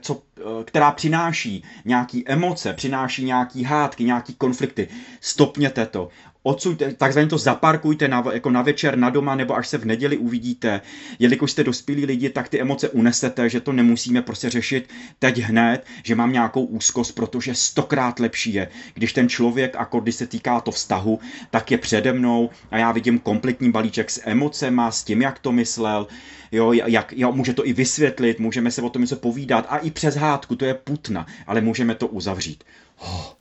co, 0.00 0.22
která 0.64 0.90
přináší 0.90 1.64
nějaký 1.84 2.28
emoce, 2.28 2.72
přináší 2.72 3.24
nějaký 3.24 3.64
hádky, 3.64 4.04
nějaký 4.04 4.34
konflikty. 4.34 4.88
Stopněte 5.20 5.86
to 5.86 6.08
odsuňte, 6.42 6.92
takzvaně 6.92 7.28
to 7.28 7.38
zaparkujte 7.38 8.08
na, 8.08 8.24
jako 8.32 8.50
na 8.50 8.62
večer, 8.62 8.98
na 8.98 9.10
doma, 9.10 9.34
nebo 9.34 9.56
až 9.56 9.68
se 9.68 9.78
v 9.78 9.84
neděli 9.84 10.16
uvidíte. 10.16 10.80
Jelikož 11.18 11.50
jste 11.50 11.64
dospělí 11.64 12.06
lidi, 12.06 12.30
tak 12.30 12.48
ty 12.48 12.60
emoce 12.60 12.88
unesete, 12.88 13.48
že 13.48 13.60
to 13.60 13.72
nemusíme 13.72 14.22
prostě 14.22 14.50
řešit 14.50 14.88
teď 15.18 15.38
hned, 15.38 15.86
že 16.02 16.14
mám 16.14 16.32
nějakou 16.32 16.64
úzkost, 16.64 17.14
protože 17.14 17.54
stokrát 17.54 18.20
lepší 18.20 18.54
je, 18.54 18.68
když 18.94 19.12
ten 19.12 19.28
člověk, 19.28 19.76
a 19.76 19.88
když 20.02 20.14
se 20.14 20.26
týká 20.26 20.60
to 20.60 20.70
vztahu, 20.70 21.20
tak 21.50 21.70
je 21.70 21.78
přede 21.78 22.12
mnou 22.12 22.50
a 22.70 22.78
já 22.78 22.92
vidím 22.92 23.18
kompletní 23.18 23.70
balíček 23.70 24.10
s 24.10 24.20
emocema, 24.24 24.90
s 24.90 25.04
tím, 25.04 25.22
jak 25.22 25.38
to 25.38 25.52
myslel, 25.52 26.06
jo, 26.52 26.72
jak, 26.72 27.12
jo, 27.16 27.32
může 27.32 27.54
to 27.54 27.66
i 27.66 27.72
vysvětlit, 27.72 28.40
můžeme 28.40 28.70
se 28.70 28.82
o 28.82 28.90
tom 28.90 29.02
něco 29.02 29.16
povídat 29.16 29.66
a 29.68 29.78
i 29.78 29.90
přes 29.90 30.14
hádku, 30.14 30.56
to 30.56 30.64
je 30.64 30.74
putna, 30.74 31.26
ale 31.46 31.60
můžeme 31.60 31.94
to 31.94 32.06
uzavřít. 32.06 32.64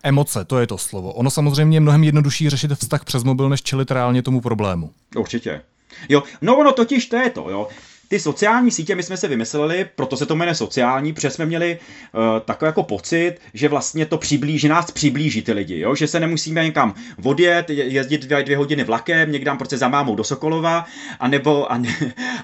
Emoce, 0.03 0.45
to 0.45 0.59
je 0.59 0.67
to 0.67 0.77
slovo. 0.77 1.13
Ono 1.13 1.29
samozřejmě 1.29 1.75
je 1.75 1.81
mnohem 1.81 2.03
jednodušší 2.03 2.49
řešit 2.49 2.71
vztah 2.71 3.05
přes 3.05 3.23
mobil, 3.23 3.49
než 3.49 3.61
čelit 3.61 3.91
reálně 3.91 4.21
tomu 4.21 4.41
problému. 4.41 4.91
Určitě. 5.15 5.61
Jo, 6.09 6.23
no 6.41 6.57
ono 6.57 6.71
totiž 6.71 7.05
to 7.05 7.15
je 7.15 7.29
to, 7.29 7.49
jo 7.49 7.67
ty 8.11 8.19
sociální 8.19 8.71
sítě 8.71 8.95
my 8.95 9.03
jsme 9.03 9.17
se 9.17 9.27
vymysleli, 9.27 9.89
proto 9.95 10.17
se 10.17 10.25
to 10.25 10.35
jmenuje 10.35 10.55
sociální, 10.55 11.13
protože 11.13 11.29
jsme 11.29 11.45
měli 11.45 11.79
uh, 12.13 12.21
takový 12.45 12.67
jako 12.67 12.83
pocit, 12.83 13.35
že 13.53 13.67
vlastně 13.67 14.05
to 14.05 14.17
přiblíží, 14.17 14.67
nás 14.67 14.91
přiblíží 14.91 15.41
ty 15.41 15.53
lidi, 15.53 15.79
jo? 15.79 15.95
že 15.95 16.07
se 16.07 16.19
nemusíme 16.19 16.63
někam 16.63 16.93
odjet, 17.23 17.69
jezdit 17.69 18.21
dvě, 18.21 18.43
dvě 18.43 18.57
hodiny 18.57 18.83
vlakem, 18.83 19.31
někam 19.31 19.57
prostě 19.57 19.77
za 19.77 19.87
mámou 19.87 20.15
do 20.15 20.23
Sokolova, 20.23 20.85
anebo, 21.19 21.71
a, 21.71 21.77
ne, 21.77 21.89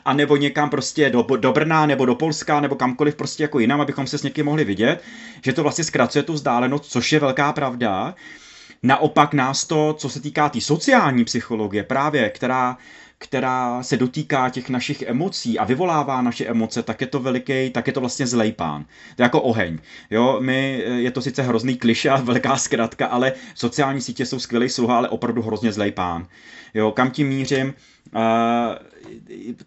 a 0.05 0.13
nebo 0.13 0.37
někam 0.37 0.69
prostě 0.69 1.09
do, 1.09 1.27
do 1.37 1.51
Brna, 1.51 1.85
nebo 1.85 2.05
do 2.05 2.15
Polska, 2.15 2.59
nebo 2.59 2.75
kamkoliv 2.75 3.15
prostě 3.15 3.43
jako 3.43 3.59
jinam, 3.59 3.81
abychom 3.81 4.07
se 4.07 4.17
s 4.17 4.23
někým 4.23 4.45
mohli 4.45 4.63
vidět, 4.63 5.03
že 5.43 5.53
to 5.53 5.63
vlastně 5.63 5.83
zkracuje 5.83 6.23
tu 6.23 6.33
vzdálenost, 6.33 6.85
což 6.85 7.11
je 7.11 7.19
velká 7.19 7.53
pravda. 7.53 8.15
Naopak 8.83 9.33
nás 9.33 9.65
to, 9.65 9.95
co 9.97 10.09
se 10.09 10.21
týká 10.21 10.49
té 10.49 10.53
tý 10.53 10.61
sociální 10.61 11.25
psychologie, 11.25 11.83
právě, 11.83 12.29
která 12.29 12.77
která 13.19 13.83
se 13.83 13.97
dotýká 13.97 14.49
těch 14.49 14.69
našich 14.69 15.01
emocí 15.01 15.59
a 15.59 15.65
vyvolává 15.65 16.21
naše 16.21 16.45
emoce, 16.45 16.83
tak 16.83 17.01
je 17.01 17.07
to 17.07 17.19
veliký, 17.19 17.69
tak 17.69 17.87
je 17.87 17.93
to 17.93 17.99
vlastně 17.99 18.27
zlej 18.27 18.51
pán. 18.51 18.85
To 19.15 19.21
je 19.21 19.23
jako 19.23 19.41
oheň. 19.41 19.79
Jo, 20.09 20.37
my, 20.41 20.83
je 20.95 21.11
to 21.11 21.21
sice 21.21 21.41
hrozný 21.41 21.77
kliše 21.77 22.09
a 22.09 22.21
velká 22.21 22.57
zkratka, 22.57 23.07
ale 23.07 23.33
sociální 23.55 24.01
sítě 24.01 24.25
jsou 24.25 24.39
skvělý 24.39 24.69
sluha, 24.69 24.97
ale 24.97 25.09
opravdu 25.09 25.41
hrozně 25.41 25.71
zlej 25.71 25.91
pán. 25.91 26.27
Jo, 26.73 26.91
kam 26.91 27.11
tím 27.11 27.27
mířím, 27.27 27.73
uh, 28.15 28.21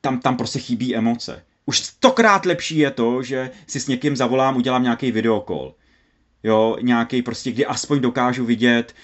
tam, 0.01 0.21
tam 0.21 0.37
prostě 0.37 0.59
chybí 0.59 0.97
emoce. 0.97 1.43
Už 1.67 1.79
stokrát 1.79 2.47
lepší 2.47 2.79
je 2.79 2.91
to, 2.91 3.23
že 3.23 3.51
si 3.67 3.81
s 3.81 3.89
někým 3.89 4.17
zavolám, 4.17 4.57
udělám 4.57 4.83
nějaký 4.83 5.13
videokol 5.13 5.75
jo, 6.43 6.77
nějaký 6.81 7.23
prostě, 7.23 7.53
kdy 7.53 7.67
aspoň 7.67 8.01
dokážu 8.01 8.45
vidět, 8.45 8.95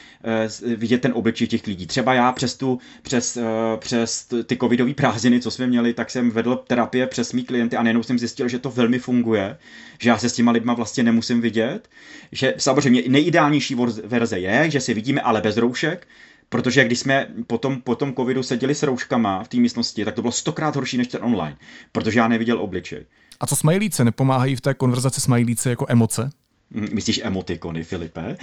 uh, 0.64 0.76
vidět 0.76 1.00
ten 1.00 1.12
obličej 1.14 1.48
těch 1.48 1.66
lidí. 1.66 1.86
Třeba 1.86 2.14
já 2.14 2.32
přes 2.32 2.56
tu, 2.56 2.78
přes, 3.02 3.36
uh, 3.36 3.42
přes 3.78 4.28
ty 4.46 4.56
covidové 4.56 4.94
prázdniny, 4.94 5.40
co 5.40 5.50
jsme 5.50 5.66
měli, 5.66 5.94
tak 5.94 6.10
jsem 6.10 6.30
vedl 6.30 6.56
terapie 6.66 7.06
přes 7.06 7.32
mý 7.32 7.44
klienty 7.44 7.76
a 7.76 7.82
nejenom 7.82 8.02
jsem 8.02 8.18
zjistil, 8.18 8.48
že 8.48 8.58
to 8.58 8.70
velmi 8.70 8.98
funguje, 8.98 9.58
že 9.98 10.10
já 10.10 10.18
se 10.18 10.28
s 10.28 10.32
těma 10.32 10.52
lidma 10.52 10.74
vlastně 10.74 11.02
nemusím 11.02 11.40
vidět, 11.40 11.88
že 12.32 12.54
samozřejmě 12.58 13.02
nejideálnější 13.08 13.76
verze 14.04 14.38
je, 14.38 14.70
že 14.70 14.80
si 14.80 14.94
vidíme, 14.94 15.20
ale 15.20 15.40
bez 15.40 15.56
roušek, 15.56 16.06
Protože 16.48 16.84
když 16.84 16.98
jsme 16.98 17.26
potom, 17.46 17.82
po 17.82 17.96
tom 17.96 18.14
covidu 18.14 18.42
seděli 18.42 18.74
s 18.74 18.82
rouškama 18.82 19.44
v 19.44 19.48
té 19.48 19.56
místnosti, 19.56 20.04
tak 20.04 20.14
to 20.14 20.22
bylo 20.22 20.32
stokrát 20.32 20.76
horší 20.76 20.98
než 20.98 21.08
ten 21.08 21.24
online, 21.24 21.56
protože 21.92 22.18
já 22.18 22.28
neviděl 22.28 22.60
obličej. 22.60 23.06
A 23.40 23.46
co 23.46 23.56
smajlíce? 23.56 24.04
Nepomáhají 24.04 24.56
v 24.56 24.60
té 24.60 24.74
konverzaci 24.74 25.20
smajlíce 25.20 25.70
jako 25.70 25.86
emoce? 25.88 26.30
Myslíš 26.70 27.20
emotikony, 27.24 27.84
Filipe? 27.84 28.36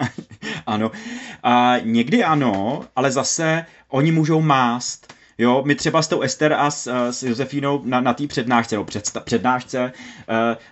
ano. 0.66 0.90
A 1.42 1.74
někdy 1.82 2.24
ano, 2.24 2.84
ale 2.96 3.10
zase 3.10 3.66
oni 3.88 4.12
můžou 4.12 4.40
mást. 4.40 5.14
Jo, 5.40 5.62
my 5.66 5.74
třeba 5.74 6.02
s 6.02 6.08
tou 6.08 6.20
Ester 6.20 6.52
a 6.52 6.70
s, 6.70 7.10
s 7.10 7.22
Josefínou 7.22 7.82
na, 7.84 8.00
na 8.00 8.14
té 8.14 8.26
přednášce, 8.26 8.76
no 8.76 8.84
před, 8.84 9.10
přednášce 9.24 9.92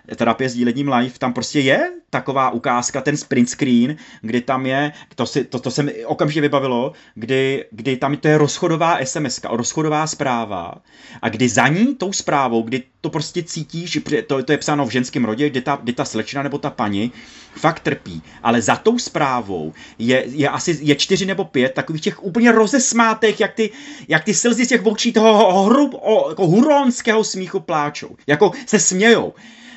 uh, 0.09 0.15
terapie 0.15 0.49
s 0.49 0.53
dílením 0.53 0.89
live, 0.89 1.19
tam 1.19 1.33
prostě 1.33 1.59
je 1.59 1.91
taková 2.09 2.49
ukázka, 2.49 3.01
ten 3.01 3.17
sprint 3.17 3.49
screen, 3.49 3.95
kdy 4.21 4.41
tam 4.41 4.65
je, 4.65 4.91
to, 5.15 5.25
si, 5.25 5.43
to, 5.43 5.59
to 5.59 5.71
se 5.71 5.83
mi 5.83 6.05
okamžitě 6.05 6.41
vybavilo, 6.41 6.93
kdy, 7.15 7.65
kdy 7.71 7.97
tam 7.97 8.17
to 8.17 8.27
je 8.27 8.37
rozchodová 8.37 8.97
SMS, 9.03 9.39
rozchodová 9.49 10.07
zpráva 10.07 10.73
a 11.21 11.29
kdy 11.29 11.49
za 11.49 11.67
ní 11.67 11.95
tou 11.95 12.13
zprávou, 12.13 12.61
kdy 12.63 12.83
to 13.01 13.09
prostě 13.09 13.43
cítíš, 13.43 13.99
to, 14.27 14.43
to 14.43 14.51
je 14.51 14.57
psáno 14.57 14.85
v 14.85 14.91
ženském 14.91 15.25
rodě, 15.25 15.49
kdy 15.49 15.61
ta, 15.61 15.79
kdy 15.83 15.93
ta 15.93 16.05
slečna 16.05 16.43
nebo 16.43 16.57
ta 16.57 16.69
paní 16.69 17.11
fakt 17.55 17.79
trpí, 17.79 18.21
ale 18.43 18.61
za 18.61 18.75
tou 18.75 18.99
zprávou 18.99 19.73
je, 19.99 20.23
je 20.27 20.49
asi 20.49 20.77
je 20.81 20.95
čtyři 20.95 21.25
nebo 21.25 21.45
pět 21.45 21.73
takových 21.73 22.01
těch 22.01 22.23
úplně 22.23 22.51
rozesmátech, 22.51 23.39
jak 23.39 23.53
ty, 23.53 23.69
jak 24.07 24.23
ty 24.23 24.33
slzy 24.57 24.65
z 24.65 24.69
těch 24.69 24.85
očí 24.85 25.13
toho 25.13 25.63
hrub, 25.63 25.95
o, 26.01 26.29
jako 26.29 26.47
huronského 26.47 27.23
smíchu 27.23 27.59
pláčou, 27.59 28.15
jako 28.27 28.51
se 28.65 28.79
smějou. 28.79 29.33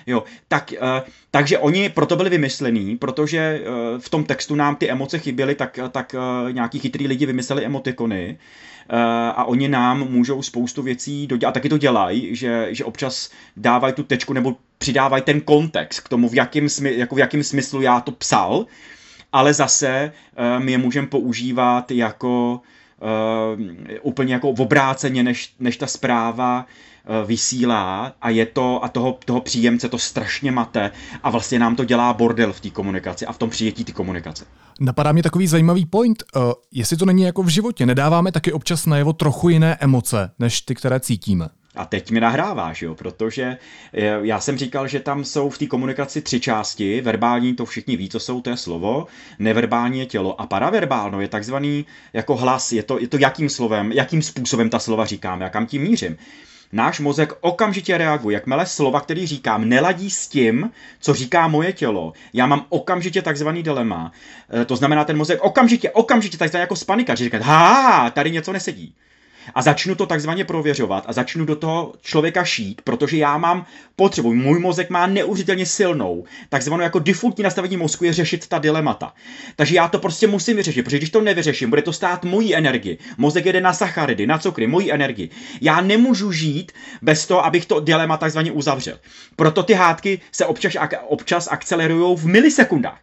Jo, 0.06 0.24
tak, 0.48 0.72
uh, 0.82 1.08
takže 1.30 1.58
oni 1.58 1.88
proto 1.88 2.16
byli 2.16 2.30
vymyslení, 2.30 2.96
protože 2.96 3.60
uh, 3.60 4.00
v 4.00 4.08
tom 4.08 4.24
textu 4.24 4.54
nám 4.54 4.76
ty 4.76 4.90
emoce 4.90 5.18
chyběly, 5.18 5.54
tak, 5.54 5.78
tak 5.90 6.14
uh, 6.14 6.52
nějaký 6.52 6.78
chytrý 6.78 7.06
lidi 7.06 7.26
vymysleli 7.26 7.64
emotikony 7.64 8.38
uh, 8.92 8.98
a 9.36 9.44
oni 9.44 9.68
nám 9.68 10.08
můžou 10.10 10.42
spoustu 10.42 10.82
věcí 10.82 11.26
dodělat, 11.26 11.50
a 11.50 11.52
taky 11.52 11.68
to 11.68 11.78
dělají, 11.78 12.36
že, 12.36 12.68
že 12.70 12.84
občas 12.84 13.30
dávají 13.56 13.94
tu 13.94 14.02
tečku 14.02 14.32
nebo 14.32 14.56
přidávají 14.78 15.22
ten 15.22 15.40
kontext 15.40 16.00
k 16.00 16.08
tomu, 16.08 16.28
v 16.28 16.34
jakém, 16.34 16.68
smy, 16.68 16.96
jako 16.96 17.14
v 17.14 17.18
jakém 17.18 17.42
smyslu 17.42 17.82
já 17.82 18.00
to 18.00 18.12
psal, 18.12 18.66
ale 19.32 19.54
zase 19.54 20.12
uh, 20.38 20.64
my 20.64 20.72
je 20.72 20.78
můžeme 20.78 21.06
používat 21.06 21.90
jako 21.90 22.60
uh, 23.00 23.60
úplně 24.02 24.34
jako 24.34 24.48
obráceně, 24.48 25.22
než, 25.22 25.54
než 25.58 25.76
ta 25.76 25.86
zpráva 25.86 26.66
Eh, 27.04 27.26
vysílá 27.26 28.12
a 28.22 28.30
je 28.30 28.46
to, 28.46 28.84
a 28.84 28.88
toho, 28.88 29.18
toho 29.24 29.40
příjemce 29.40 29.88
to 29.88 29.98
strašně 29.98 30.52
mate 30.52 30.90
a 31.22 31.30
vlastně 31.30 31.58
nám 31.58 31.76
to 31.76 31.84
dělá 31.84 32.12
bordel 32.12 32.52
v 32.52 32.60
té 32.60 32.70
komunikaci 32.70 33.26
a 33.26 33.32
v 33.32 33.38
tom 33.38 33.50
přijetí 33.50 33.84
té 33.84 33.92
komunikace. 33.92 34.44
Napadá 34.80 35.12
mě 35.12 35.22
takový 35.22 35.46
zajímavý 35.46 35.86
point, 35.86 36.22
uh, 36.36 36.42
jestli 36.72 36.96
to 36.96 37.06
není 37.06 37.22
jako 37.22 37.42
v 37.42 37.48
životě, 37.48 37.86
nedáváme 37.86 38.32
taky 38.32 38.52
občas 38.52 38.86
najevo 38.86 39.12
trochu 39.12 39.48
jiné 39.48 39.76
emoce, 39.80 40.30
než 40.38 40.60
ty, 40.60 40.74
které 40.74 41.00
cítíme. 41.00 41.48
A 41.74 41.84
teď 41.84 42.10
mi 42.10 42.20
nahráváš, 42.20 42.82
jo, 42.82 42.94
protože 42.94 43.56
eh, 43.94 44.18
já 44.22 44.40
jsem 44.40 44.58
říkal, 44.58 44.88
že 44.88 45.00
tam 45.00 45.24
jsou 45.24 45.50
v 45.50 45.58
té 45.58 45.66
komunikaci 45.66 46.22
tři 46.22 46.40
části. 46.40 47.00
Verbální, 47.00 47.54
to 47.54 47.64
všichni 47.64 47.96
ví, 47.96 48.08
co 48.08 48.20
jsou, 48.20 48.40
to 48.40 48.50
je 48.50 48.56
slovo. 48.56 49.06
Neverbální 49.38 49.98
je 49.98 50.06
tělo. 50.06 50.40
A 50.40 50.46
paraverbálno 50.46 51.20
je 51.20 51.28
takzvaný 51.28 51.86
jako 52.12 52.36
hlas. 52.36 52.72
Je 52.72 52.82
to, 52.82 53.00
je 53.00 53.08
to 53.08 53.18
jakým 53.18 53.48
slovem, 53.48 53.92
jakým 53.92 54.22
způsobem 54.22 54.70
ta 54.70 54.78
slova 54.78 55.06
říkám, 55.06 55.40
já 55.40 55.48
kam 55.48 55.66
tím 55.66 55.82
mířím 55.82 56.16
náš 56.72 57.00
mozek 57.00 57.32
okamžitě 57.40 57.98
reaguje. 57.98 58.34
Jakmile 58.34 58.66
slova, 58.66 59.00
který 59.00 59.26
říkám, 59.26 59.68
neladí 59.68 60.10
s 60.10 60.28
tím, 60.28 60.70
co 61.00 61.14
říká 61.14 61.48
moje 61.48 61.72
tělo, 61.72 62.12
já 62.32 62.46
mám 62.46 62.66
okamžitě 62.68 63.22
takzvaný 63.22 63.62
dilema. 63.62 64.12
E, 64.62 64.64
to 64.64 64.76
znamená, 64.76 65.04
ten 65.04 65.16
mozek 65.16 65.38
okamžitě, 65.42 65.90
okamžitě 65.90 66.38
takzvaný 66.38 66.60
jako 66.60 66.76
spanika, 66.76 67.14
že 67.14 67.24
říká, 67.24 67.38
ha, 67.42 68.10
tady 68.10 68.30
něco 68.30 68.52
nesedí 68.52 68.94
a 69.54 69.62
začnu 69.62 69.94
to 69.94 70.06
takzvaně 70.06 70.44
prověřovat 70.44 71.04
a 71.06 71.12
začnu 71.12 71.44
do 71.44 71.56
toho 71.56 71.92
člověka 72.02 72.44
šít, 72.44 72.82
protože 72.82 73.16
já 73.16 73.38
mám 73.38 73.66
potřebu, 73.96 74.34
můj 74.34 74.58
mozek 74.58 74.90
má 74.90 75.06
neuvěřitelně 75.06 75.66
silnou, 75.66 76.24
takzvanou 76.48 76.82
jako 76.82 76.98
defaultní 76.98 77.44
nastavení 77.44 77.76
mozku 77.76 78.04
je 78.04 78.12
řešit 78.12 78.48
ta 78.48 78.58
dilemata. 78.58 79.12
Takže 79.56 79.76
já 79.76 79.88
to 79.88 79.98
prostě 79.98 80.26
musím 80.26 80.56
vyřešit, 80.56 80.82
protože 80.82 80.98
když 80.98 81.10
to 81.10 81.20
nevyřeším, 81.20 81.70
bude 81.70 81.82
to 81.82 81.92
stát 81.92 82.24
mojí 82.24 82.54
energii. 82.54 82.98
Mozek 83.18 83.46
jede 83.46 83.60
na 83.60 83.72
sacharidy, 83.72 84.26
na 84.26 84.38
cukry, 84.38 84.66
mojí 84.66 84.92
energii. 84.92 85.30
Já 85.60 85.80
nemůžu 85.80 86.32
žít 86.32 86.72
bez 87.02 87.26
toho, 87.26 87.44
abych 87.44 87.66
to 87.66 87.80
dilema 87.80 88.16
takzvaně 88.16 88.52
uzavřel. 88.52 88.98
Proto 89.36 89.62
ty 89.62 89.72
hádky 89.72 90.20
se 90.32 90.46
občas, 90.46 90.72
občas 91.08 91.48
akcelerují 91.50 92.16
v 92.16 92.26
milisekundách. 92.26 93.00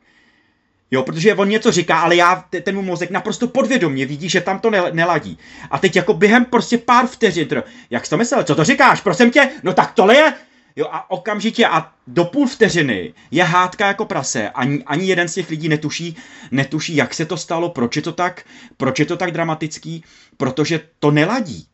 Jo, 0.92 1.04
protože 1.04 1.36
on 1.36 1.50
něco 1.50 1.72
říká, 1.72 2.00
ale 2.00 2.16
já, 2.16 2.46
ten 2.64 2.76
můj 2.76 2.84
mozek 2.84 3.12
naprosto 3.12 3.48
podvědomě 3.48 4.06
vidí, 4.06 4.30
že 4.30 4.42
tam 4.42 4.60
to 4.60 4.70
neladí. 4.70 5.38
A 5.72 5.80
teď 5.80 5.96
jako 5.96 6.14
během 6.14 6.46
prostě 6.46 6.78
pár 6.78 7.08
vteřin, 7.08 7.48
jak 7.90 8.06
jsi 8.06 8.10
to 8.10 8.18
myslel, 8.18 8.44
co 8.44 8.56
to 8.56 8.64
říkáš, 8.64 9.02
prosím 9.02 9.32
tě, 9.32 9.50
no 9.64 9.74
tak 9.74 9.92
tohle 9.94 10.16
je, 10.16 10.34
Jo, 10.78 10.88
a 10.92 11.12
okamžitě 11.12 11.68
a 11.68 11.92
do 12.08 12.26
půl 12.26 12.48
vteřiny 12.48 13.14
je 13.32 13.44
hádka 13.44 13.88
jako 13.88 14.06
prase. 14.06 14.50
Ani, 14.50 14.84
ani 14.84 15.08
jeden 15.08 15.28
z 15.28 15.34
těch 15.34 15.50
lidí 15.50 15.70
netuší, 15.70 16.18
netuší, 16.52 16.96
jak 16.96 17.14
se 17.14 17.26
to 17.26 17.38
stalo, 17.38 17.70
proč 17.70 17.96
je 17.96 18.02
to 18.02 18.12
tak, 18.12 18.46
proč 18.78 19.00
je 19.00 19.06
to 19.06 19.18
tak 19.18 19.32
dramatický, 19.32 20.04
protože 20.38 20.80
to 21.00 21.12
neladí. 21.12 21.68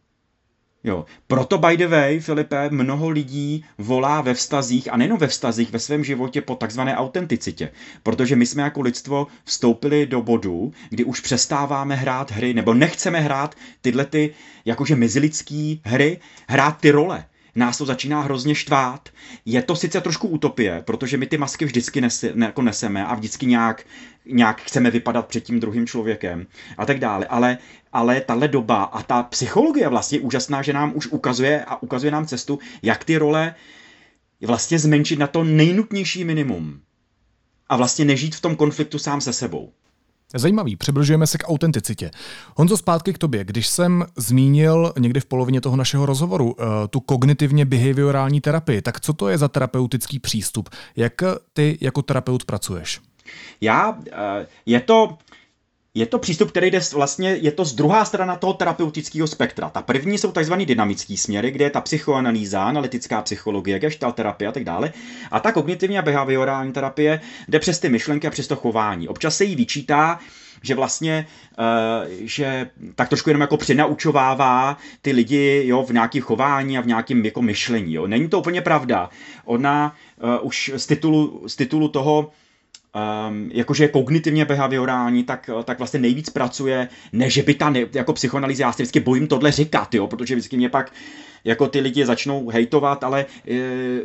Jo. 0.83 1.05
Proto, 1.27 1.57
by 1.57 1.77
the 1.77 1.87
way, 1.87 2.19
Filipe, 2.19 2.69
mnoho 2.69 3.09
lidí 3.09 3.65
volá 3.77 4.21
ve 4.21 4.33
vztazích, 4.33 4.93
a 4.93 4.97
nejenom 4.97 5.17
ve 5.17 5.27
vztazích, 5.27 5.71
ve 5.71 5.79
svém 5.79 6.03
životě 6.03 6.41
po 6.41 6.55
takzvané 6.55 6.97
autenticitě. 6.97 7.71
Protože 8.03 8.35
my 8.35 8.45
jsme 8.45 8.63
jako 8.63 8.81
lidstvo 8.81 9.27
vstoupili 9.43 10.05
do 10.05 10.21
bodu, 10.21 10.73
kdy 10.89 11.03
už 11.03 11.19
přestáváme 11.19 11.95
hrát 11.95 12.31
hry, 12.31 12.53
nebo 12.53 12.73
nechceme 12.73 13.19
hrát 13.19 13.55
tyhle 13.81 14.05
ty, 14.05 14.33
jakože 14.65 14.95
mezilidský 14.95 15.81
hry, 15.85 16.19
hrát 16.47 16.77
ty 16.81 16.91
role 16.91 17.25
nás 17.55 17.77
to 17.77 17.85
začíná 17.85 18.21
hrozně 18.21 18.55
štvát. 18.55 19.09
Je 19.45 19.61
to 19.61 19.75
sice 19.75 20.01
trošku 20.01 20.27
utopie, 20.27 20.81
protože 20.85 21.17
my 21.17 21.27
ty 21.27 21.37
masky 21.37 21.65
vždycky 21.65 22.01
nese, 22.01 22.31
ne, 22.35 22.45
jako 22.45 22.61
neseme 22.61 23.05
a 23.05 23.15
vždycky 23.15 23.45
nějak, 23.45 23.85
nějak 24.25 24.61
chceme 24.61 24.91
vypadat 24.91 25.27
před 25.27 25.43
tím 25.43 25.59
druhým 25.59 25.87
člověkem 25.87 26.47
a 26.77 26.85
tak 26.85 26.99
dále, 26.99 27.25
ale, 27.25 27.57
ale 27.93 28.21
tahle 28.21 28.47
doba 28.47 28.83
a 28.83 29.03
ta 29.03 29.23
psychologie 29.23 29.89
vlastně 29.89 30.17
je 30.17 30.21
úžasná, 30.21 30.61
že 30.61 30.73
nám 30.73 30.91
už 30.95 31.07
ukazuje 31.07 31.65
a 31.65 31.83
ukazuje 31.83 32.11
nám 32.11 32.25
cestu, 32.25 32.59
jak 32.81 33.03
ty 33.03 33.17
role 33.17 33.55
vlastně 34.41 34.79
zmenšit 34.79 35.19
na 35.19 35.27
to 35.27 35.43
nejnutnější 35.43 36.23
minimum 36.23 36.81
a 37.69 37.77
vlastně 37.77 38.05
nežít 38.05 38.35
v 38.35 38.41
tom 38.41 38.55
konfliktu 38.55 38.99
sám 38.99 39.21
se 39.21 39.33
sebou. 39.33 39.73
Zajímavý, 40.33 40.75
přibližujeme 40.75 41.27
se 41.27 41.37
k 41.37 41.47
autenticitě. 41.47 42.11
Honzo, 42.55 42.77
zpátky 42.77 43.13
k 43.13 43.17
tobě. 43.17 43.43
Když 43.43 43.67
jsem 43.67 44.05
zmínil 44.17 44.93
někdy 44.99 45.19
v 45.19 45.25
polovině 45.25 45.61
toho 45.61 45.75
našeho 45.75 46.05
rozhovoru 46.05 46.45
uh, 46.45 46.65
tu 46.89 46.99
kognitivně 46.99 47.65
behaviorální 47.65 48.41
terapii, 48.41 48.81
tak 48.81 48.99
co 48.99 49.13
to 49.13 49.29
je 49.29 49.37
za 49.37 49.47
terapeutický 49.47 50.19
přístup? 50.19 50.69
Jak 50.95 51.13
ty 51.53 51.77
jako 51.81 52.01
terapeut 52.01 52.45
pracuješ? 52.45 53.01
Já, 53.61 53.89
uh, 53.89 53.97
je 54.65 54.79
to, 54.79 55.17
je 55.95 56.05
to 56.05 56.19
přístup, 56.19 56.49
který 56.49 56.71
jde 56.71 56.79
vlastně, 56.93 57.29
je 57.41 57.51
to 57.51 57.65
z 57.65 57.73
druhá 57.73 58.05
strana 58.05 58.35
toho 58.35 58.53
terapeutického 58.53 59.27
spektra. 59.27 59.69
Ta 59.69 59.81
první 59.81 60.17
jsou 60.17 60.31
tzv. 60.31 60.53
dynamické 60.53 61.17
směry, 61.17 61.51
kde 61.51 61.65
je 61.65 61.69
ta 61.69 61.81
psychoanalýza, 61.81 62.63
analytická 62.63 63.21
psychologie, 63.21 63.79
gestalt 63.79 64.15
terapie 64.15 64.47
a 64.47 64.51
tak 64.51 64.63
dále. 64.63 64.93
A 65.31 65.39
ta 65.39 65.51
kognitivní 65.51 65.99
a 65.99 66.01
behaviorální 66.01 66.73
terapie 66.73 67.21
jde 67.47 67.59
přes 67.59 67.79
ty 67.79 67.89
myšlenky 67.89 68.27
a 68.27 68.31
přes 68.31 68.47
to 68.47 68.55
chování. 68.55 69.07
Občas 69.07 69.37
se 69.37 69.43
jí 69.43 69.55
vyčítá, 69.55 70.19
že 70.61 70.75
vlastně, 70.75 71.27
uh, 71.59 72.11
že 72.21 72.69
tak 72.95 73.09
trošku 73.09 73.29
jenom 73.29 73.41
jako 73.41 73.57
přenaučovává 73.57 74.77
ty 75.01 75.11
lidi 75.11 75.63
jo, 75.65 75.83
v 75.83 75.93
nějakém 75.93 76.21
chování 76.21 76.77
a 76.77 76.81
v 76.81 76.87
nějakém 76.87 77.25
jako 77.25 77.41
myšlení. 77.41 77.93
Jo. 77.93 78.07
Není 78.07 78.29
to 78.29 78.39
úplně 78.39 78.61
pravda. 78.61 79.09
Ona 79.45 79.95
uh, 80.23 80.47
už 80.47 80.71
z 80.75 80.87
titulu, 80.87 81.43
z 81.47 81.55
titulu 81.55 81.87
toho, 81.87 82.31
um, 82.93 83.49
jakože 83.53 83.83
je 83.83 83.87
kognitivně 83.87 84.45
behaviorální, 84.45 85.23
tak, 85.23 85.49
tak 85.63 85.77
vlastně 85.77 85.99
nejvíc 85.99 86.29
pracuje, 86.29 86.87
ne 87.11 87.29
že 87.29 87.43
by 87.43 87.53
ta 87.53 87.69
ne, 87.69 87.85
jako 87.93 88.13
psychoanalýza, 88.13 88.63
já 88.63 88.71
se 88.71 88.83
vždycky 88.83 88.99
bojím 88.99 89.27
tohle 89.27 89.51
říkat, 89.51 89.93
jo, 89.93 90.07
protože 90.07 90.35
vždycky 90.35 90.57
mě 90.57 90.69
pak 90.69 90.91
jako 91.43 91.67
ty 91.67 91.79
lidi 91.79 92.05
začnou 92.05 92.49
hejtovat, 92.49 93.03
ale 93.03 93.25
e, 93.47 93.55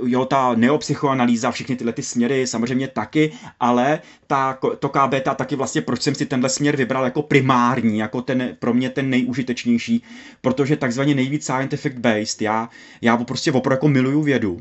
jo, 0.05 0.25
ta 0.25 0.55
neopsychoanalýza, 0.55 1.51
všechny 1.51 1.77
tyhle 1.77 1.93
ty 1.93 2.03
směry 2.03 2.47
samozřejmě 2.47 2.89
taky, 2.89 3.33
ale 3.61 4.01
ta, 4.27 4.59
to 4.79 4.89
KBT 4.89 5.37
taky 5.37 5.57
vlastně, 5.57 5.81
proč 5.83 6.03
jsem 6.03 6.15
si 6.15 6.27
tenhle 6.27 6.49
směr 6.49 6.77
vybral 6.77 7.05
jako 7.05 7.23
primární, 7.23 7.99
jako 7.99 8.23
ten, 8.23 8.57
pro 8.59 8.75
mě 8.75 8.91
ten 8.91 9.11
nejužitečnější, 9.11 10.03
protože 10.41 10.77
takzvaně 10.77 11.15
nejvíc 11.15 11.45
scientific 11.45 11.95
based, 11.99 12.43
já, 12.43 12.69
já 13.01 13.17
prostě 13.17 13.53
opravdu 13.53 13.75
jako 13.75 13.89
miluju 13.89 14.23
vědu, 14.23 14.61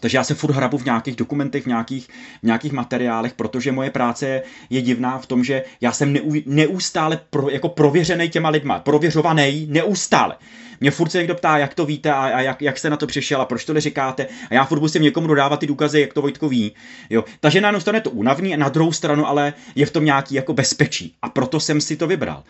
takže 0.00 0.18
já 0.18 0.24
se 0.24 0.34
furt 0.34 0.50
hrabu 0.50 0.78
v 0.78 0.84
nějakých 0.84 1.16
dokumentech, 1.16 1.62
v 1.62 1.66
nějakých, 1.66 2.08
v 2.42 2.46
nějakých 2.46 2.72
materiálech, 2.72 3.34
protože 3.34 3.72
moje 3.72 3.90
práce 3.90 4.42
je 4.70 4.82
divná 4.82 5.18
v 5.18 5.26
tom, 5.26 5.44
že 5.44 5.62
já 5.80 5.92
jsem 5.92 6.12
neú, 6.12 6.34
neustále 6.46 7.20
pro, 7.30 7.50
jako 7.50 7.68
prověřený 7.68 8.28
těma 8.28 8.48
lidma, 8.48 8.78
prověřovaný 8.78 9.66
neustále. 9.70 10.36
Mě 10.80 10.90
furt 10.90 11.10
se 11.10 11.18
někdo 11.18 11.34
ptá, 11.34 11.58
jak 11.58 11.74
to 11.74 11.86
víte 11.86 12.12
a, 12.12 12.20
a 12.20 12.40
jak, 12.40 12.62
jak 12.62 12.78
jste 12.78 12.90
na 12.90 12.96
to 12.96 13.06
přišel 13.06 13.40
a 13.40 13.44
proč 13.44 13.64
to 13.64 13.72
neříkáte. 13.72 14.26
A 14.50 14.54
já 14.54 14.64
furt 14.64 14.80
musím 14.80 15.02
někomu 15.02 15.26
dodávat 15.26 15.60
ty 15.60 15.66
důkazy, 15.66 16.00
jak 16.00 16.14
to 16.14 16.22
Vojtko 16.22 16.48
ví. 16.48 16.72
Jo. 17.10 17.24
Takže 17.40 17.60
na 17.60 17.68
jednu 17.68 17.80
stranu 17.80 17.96
je 17.96 18.00
to 18.00 18.10
únavný 18.10 18.54
a 18.54 18.56
na 18.56 18.68
druhou 18.68 18.92
stranu 18.92 19.26
ale 19.26 19.52
je 19.74 19.86
v 19.86 19.90
tom 19.90 20.04
nějaký 20.04 20.34
jako 20.34 20.52
bezpečí. 20.52 21.14
A 21.22 21.28
proto 21.28 21.60
jsem 21.60 21.80
si 21.80 21.96
to 21.96 22.06
vybral. 22.06 22.42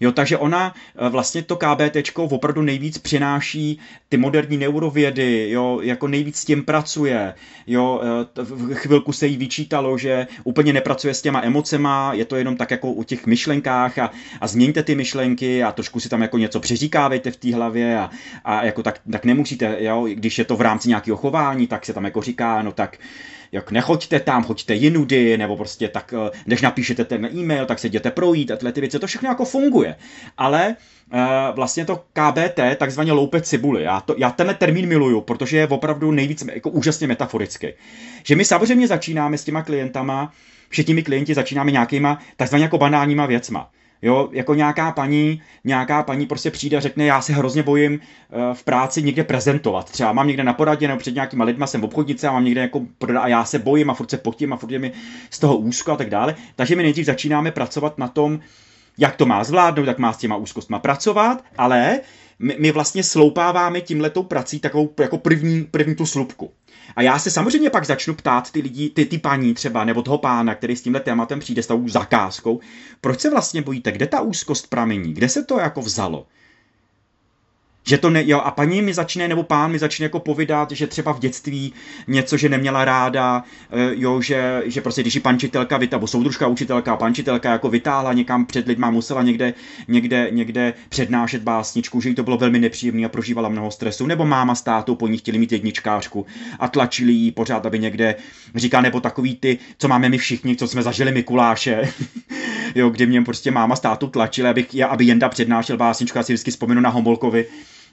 Jo, 0.00 0.12
takže 0.12 0.38
ona 0.38 0.74
eh, 0.96 1.08
vlastně 1.08 1.42
to 1.42 1.56
KBT 1.56 1.96
opravdu 2.16 2.62
nejvíc 2.62 2.98
přináší 2.98 3.78
ty 4.08 4.16
moderní 4.16 4.56
neurovědy, 4.56 5.50
jo, 5.50 5.80
jako 5.82 6.08
nejvíc 6.08 6.36
s 6.36 6.44
tím 6.44 6.64
pracuje, 6.64 7.34
jo, 7.66 8.00
eh, 8.02 8.42
v 8.42 8.74
chvilku 8.74 9.12
se 9.12 9.26
jí 9.26 9.36
vyčítalo, 9.36 9.98
že 9.98 10.26
úplně 10.44 10.72
nepracuje 10.72 11.14
s 11.14 11.22
těma 11.22 11.42
emocema, 11.42 12.12
je 12.14 12.24
to 12.24 12.36
jenom 12.36 12.56
tak 12.56 12.70
jako 12.70 12.92
u 12.92 13.02
těch 13.02 13.26
myšlenkách 13.26 13.98
a, 13.98 14.10
a 14.40 14.46
změňte 14.46 14.82
ty 14.82 14.94
myšlenky 14.94 15.62
a 15.62 15.72
trošku 15.72 16.00
si 16.00 16.08
tam 16.08 16.22
jako 16.22 16.38
něco 16.38 16.60
přeříkávejte 16.60 17.30
v 17.30 17.36
té 17.36 17.54
hlavě 17.54 17.98
a, 17.98 18.10
a 18.44 18.64
jako 18.64 18.82
tak, 18.82 19.00
tak 19.12 19.24
nemusíte, 19.24 19.76
jo, 19.78 20.06
když 20.14 20.38
je 20.38 20.44
to 20.44 20.56
v 20.56 20.60
rámci 20.60 20.88
nějakého 20.88 21.16
chování, 21.16 21.66
tak 21.66 21.86
se 21.86 21.92
tam 21.92 22.04
jako 22.04 22.22
říká, 22.22 22.62
no 22.62 22.72
tak 22.72 22.98
jak 23.54 23.70
nechoďte 23.70 24.20
tam, 24.20 24.44
choďte 24.44 24.74
jinudy, 24.74 25.38
nebo 25.38 25.56
prostě 25.56 25.88
tak, 25.88 26.14
eh, 26.16 26.30
než 26.46 26.62
napíšete 26.62 27.04
ten 27.04 27.28
e-mail, 27.34 27.66
tak 27.66 27.78
se 27.78 27.86
jděte 27.86 28.10
projít 28.10 28.50
a 28.50 28.56
tyhle 28.56 28.72
ty 28.72 28.80
věci, 28.80 28.98
to 28.98 29.06
všechno 29.06 29.28
jako 29.28 29.44
funguje. 29.44 29.96
Ale 30.38 30.76
uh, 31.12 31.20
vlastně 31.54 31.84
to 31.84 31.96
KBT, 31.96 32.60
takzvaně 32.76 33.12
loupe 33.12 33.40
cibuly, 33.40 33.82
já, 33.82 34.00
to, 34.00 34.14
já 34.18 34.30
tenhle 34.30 34.54
termín 34.54 34.88
miluju, 34.88 35.20
protože 35.20 35.56
je 35.56 35.68
opravdu 35.68 36.10
nejvíc 36.10 36.44
jako 36.54 36.70
úžasně 36.70 37.06
metaforický. 37.06 37.68
Že 38.24 38.36
my 38.36 38.44
samozřejmě 38.44 38.88
začínáme 38.88 39.38
s 39.38 39.44
těma 39.44 39.62
klientama, 39.62 40.32
všichni 40.68 41.02
klienti 41.02 41.34
začínáme 41.34 41.70
nějakýma 41.70 42.18
takzvaně 42.36 42.64
jako 42.64 42.78
banálníma 42.78 43.26
věcma. 43.26 43.70
Jo, 44.04 44.28
jako 44.32 44.54
nějaká 44.54 44.92
paní, 44.92 45.42
nějaká 45.64 46.02
paní 46.02 46.26
prostě 46.26 46.50
přijde 46.50 46.76
a 46.76 46.80
řekne, 46.80 47.04
já 47.04 47.20
se 47.20 47.32
hrozně 47.32 47.62
bojím 47.62 47.92
uh, 47.92 48.54
v 48.54 48.64
práci 48.64 49.02
někde 49.02 49.24
prezentovat. 49.24 49.90
Třeba 49.90 50.12
mám 50.12 50.26
někde 50.26 50.44
na 50.44 50.52
poradě 50.52 50.88
nebo 50.88 51.00
před 51.00 51.14
nějakýma 51.14 51.44
lidma, 51.44 51.66
jsem 51.66 51.80
v 51.80 51.84
obchodnice 51.84 52.28
a 52.28 52.32
mám 52.32 52.44
někde 52.44 52.60
jako 52.60 52.82
a 53.20 53.28
já 53.28 53.44
se 53.44 53.58
bojím 53.58 53.90
a 53.90 53.94
furt 53.94 54.10
se 54.10 54.18
potím 54.18 54.52
a 54.52 54.56
furt 54.56 54.70
je 54.70 54.78
mi 54.78 54.92
z 55.30 55.38
toho 55.38 55.56
úzko 55.56 55.92
a 55.92 55.96
tak 55.96 56.10
dále. 56.10 56.34
Takže 56.56 56.76
my 56.76 56.82
nejdřív 56.82 57.06
začínáme 57.06 57.50
pracovat 57.50 57.98
na 57.98 58.08
tom, 58.08 58.40
jak 58.98 59.16
to 59.16 59.26
má 59.26 59.44
zvládnout, 59.44 59.86
jak 59.86 59.98
má 59.98 60.12
s 60.12 60.18
těma 60.18 60.36
úzkostma 60.36 60.78
pracovat, 60.78 61.44
ale 61.58 62.00
my, 62.38 62.56
my 62.58 62.72
vlastně 62.72 63.02
sloupáváme 63.02 63.80
tímhletou 63.80 64.22
prací 64.22 64.60
takovou 64.60 64.94
jako 65.00 65.18
první, 65.18 65.64
první 65.64 65.94
tu 65.94 66.06
slupku. 66.06 66.52
A 66.96 67.02
já 67.02 67.18
se 67.18 67.30
samozřejmě 67.30 67.70
pak 67.70 67.86
začnu 67.86 68.14
ptát 68.14 68.50
ty 68.50 68.60
lidi, 68.60 68.90
ty, 68.90 69.04
ty 69.04 69.18
paní 69.18 69.54
třeba, 69.54 69.84
nebo 69.84 70.02
toho 70.02 70.18
pána, 70.18 70.54
který 70.54 70.76
s 70.76 70.82
tímhle 70.82 71.00
tématem 71.00 71.40
přijde 71.40 71.62
s 71.62 71.66
tou 71.66 71.88
zakázkou, 71.88 72.60
proč 73.00 73.20
se 73.20 73.30
vlastně 73.30 73.62
bojíte, 73.62 73.92
kde 73.92 74.06
ta 74.06 74.20
úzkost 74.20 74.70
pramení, 74.70 75.14
kde 75.14 75.28
se 75.28 75.44
to 75.44 75.58
jako 75.58 75.80
vzalo? 75.80 76.26
Že 77.86 77.98
to 77.98 78.10
ne, 78.10 78.22
jo, 78.26 78.40
a 78.40 78.50
paní 78.50 78.82
mi 78.82 78.94
začne, 78.94 79.28
nebo 79.28 79.42
pán 79.42 79.70
mi 79.70 79.78
začne 79.78 80.04
jako 80.04 80.20
povídat, 80.20 80.70
že 80.70 80.86
třeba 80.86 81.12
v 81.12 81.18
dětství 81.18 81.72
něco, 82.06 82.36
že 82.36 82.48
neměla 82.48 82.84
ráda, 82.84 83.44
eh, 83.70 83.90
jo, 83.94 84.20
že, 84.20 84.62
že 84.66 84.80
prostě 84.80 85.00
když 85.02 85.14
ji 85.14 85.20
pančitelka, 85.20 85.78
nebo 85.78 86.06
soudružka, 86.06 86.46
učitelka, 86.46 86.96
pančitelka 86.96 87.52
jako 87.52 87.68
vytáhla 87.68 88.12
někam 88.12 88.46
před 88.46 88.66
lidma, 88.66 88.90
musela 88.90 89.22
někde, 89.22 89.54
někde, 89.88 90.28
někde 90.30 90.74
přednášet 90.88 91.42
básničku, 91.42 92.00
že 92.00 92.08
jí 92.08 92.14
to 92.14 92.22
bylo 92.22 92.36
velmi 92.36 92.58
nepříjemné 92.58 93.06
a 93.06 93.08
prožívala 93.08 93.48
mnoho 93.48 93.70
stresu, 93.70 94.06
nebo 94.06 94.24
máma 94.26 94.54
s 94.54 94.62
tátou 94.62 94.94
po 94.94 95.08
ní 95.08 95.18
chtěli 95.18 95.38
mít 95.38 95.52
jedničkářku 95.52 96.26
a 96.58 96.68
tlačili 96.68 97.12
jí 97.12 97.32
pořád, 97.32 97.66
aby 97.66 97.78
někde, 97.78 98.14
říká, 98.54 98.80
nebo 98.80 99.00
takový 99.00 99.36
ty, 99.36 99.58
co 99.78 99.88
máme 99.88 100.08
my 100.08 100.18
všichni, 100.18 100.56
co 100.56 100.68
jsme 100.68 100.82
zažili 100.82 101.12
Mikuláše, 101.12 101.92
jo, 102.74 102.90
kdy 102.90 103.06
mě 103.06 103.22
prostě 103.22 103.50
máma 103.50 103.76
s 103.76 103.80
tátou 103.80 104.06
tlačila, 104.06 104.50
aby, 104.50 104.66
aby 104.88 105.04
Jenda 105.04 105.28
přednášel 105.28 105.76
básničku, 105.76 106.18
já 106.18 106.24
si 106.24 106.32
vždycky 106.32 106.50
vzpomenu 106.50 106.80
na 106.80 106.90
Homolkovi, 106.90 107.46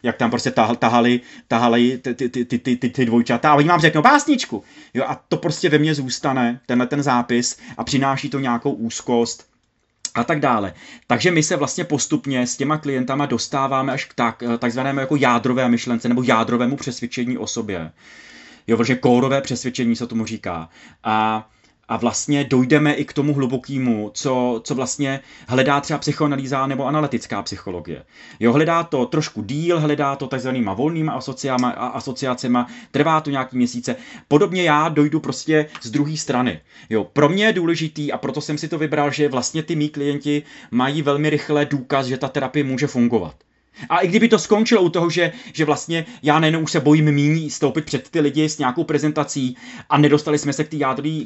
jak 0.04 0.18
tam 0.18 0.30
prostě 0.30 0.52
tahali, 0.80 1.20
tahali 1.48 1.98
ty, 1.98 2.14
ty, 2.14 2.30
ty, 2.30 2.46
ty, 2.46 2.76
ty, 2.76 2.90
ty 2.90 3.06
dvojčata 3.06 3.52
a 3.52 3.56
oni 3.56 3.68
vám 3.68 3.80
řeknou 3.80 4.02
básničku. 4.02 4.64
Jo, 4.94 5.04
a 5.08 5.16
to 5.28 5.38
prostě 5.38 5.70
ve 5.70 5.78
mně 5.78 5.96
zůstane, 5.96 6.60
tenhle 6.66 6.88
ten 6.88 7.04
zápis 7.04 7.58
a 7.78 7.84
přináší 7.84 8.30
to 8.30 8.40
nějakou 8.40 8.72
úzkost 8.72 9.52
a 10.16 10.24
tak 10.24 10.40
dále. 10.40 10.74
Takže 11.08 11.32
my 11.32 11.44
se 11.44 11.56
vlastně 11.56 11.84
postupně 11.84 12.48
s 12.48 12.58
těma 12.58 12.78
klientama 12.78 13.26
dostáváme 13.26 13.94
až 13.94 14.06
k 14.06 14.14
tak, 14.14 14.44
takzvanému 14.60 15.00
jako 15.00 15.16
jádrové 15.16 15.70
myšlence 15.70 16.10
nebo 16.10 16.24
jádrovému 16.24 16.76
přesvědčení 16.76 17.38
o 17.38 17.48
sobě. 17.48 17.92
Jo, 18.68 18.78
protože 18.78 18.96
kórové 18.96 19.42
přesvědčení 19.42 19.96
se 19.96 20.08
tomu 20.08 20.26
říká. 20.26 20.70
A 21.04 21.48
a 21.92 21.98
vlastně 21.98 22.44
dojdeme 22.44 22.94
i 22.94 23.06
k 23.06 23.14
tomu 23.14 23.34
hlubokému, 23.34 24.12
co, 24.14 24.62
co 24.64 24.76
vlastně 24.76 25.20
hledá 25.48 25.82
třeba 25.82 26.00
psychoanalýza 26.00 26.68
nebo 26.68 26.86
analytická 26.86 27.42
psychologie. 27.42 28.04
Jo, 28.40 28.54
hledá 28.54 28.84
to 28.84 29.06
trošku 29.06 29.42
díl, 29.42 29.80
hledá 29.80 30.16
to 30.16 30.28
takzvanýma 30.28 30.74
volnýma 30.74 31.20
asociacemi, 31.94 32.58
trvá 32.92 33.22
to 33.22 33.30
nějaký 33.30 33.58
měsíce. 33.58 33.96
Podobně 34.28 34.64
já 34.64 34.90
dojdu 34.90 35.20
prostě 35.20 35.66
z 35.82 35.92
druhé 35.92 36.18
strany. 36.18 36.60
Jo, 36.90 37.04
pro 37.04 37.30
mě 37.30 37.46
je 37.46 37.54
důležitý 37.54 38.12
a 38.12 38.18
proto 38.18 38.42
jsem 38.42 38.58
si 38.58 38.68
to 38.68 38.78
vybral, 38.78 39.12
že 39.12 39.30
vlastně 39.30 39.64
ty 39.64 39.76
mý 39.76 39.90
klienti 39.90 40.44
mají 40.72 41.02
velmi 41.02 41.30
rychle 41.30 41.66
důkaz, 41.66 42.06
že 42.06 42.18
ta 42.18 42.28
terapie 42.28 42.64
může 42.64 42.88
fungovat. 42.88 43.36
A 43.90 44.00
i 44.00 44.08
kdyby 44.08 44.28
to 44.28 44.40
skončilo 44.40 44.82
u 44.82 44.90
toho, 44.90 45.10
že, 45.10 45.32
že 45.54 45.66
vlastně 45.66 46.06
já 46.24 46.40
nejenom 46.40 46.64
už 46.64 46.72
se 46.72 46.80
bojím 46.80 47.12
míní 47.12 47.50
stoupit 47.50 47.86
před 47.86 48.10
ty 48.10 48.20
lidi 48.20 48.50
s 48.50 48.58
nějakou 48.58 48.84
prezentací 48.84 49.58
a 49.90 49.98
nedostali 49.98 50.40
jsme 50.40 50.54
se 50.54 50.64
k 50.64 50.70
té 50.70 50.78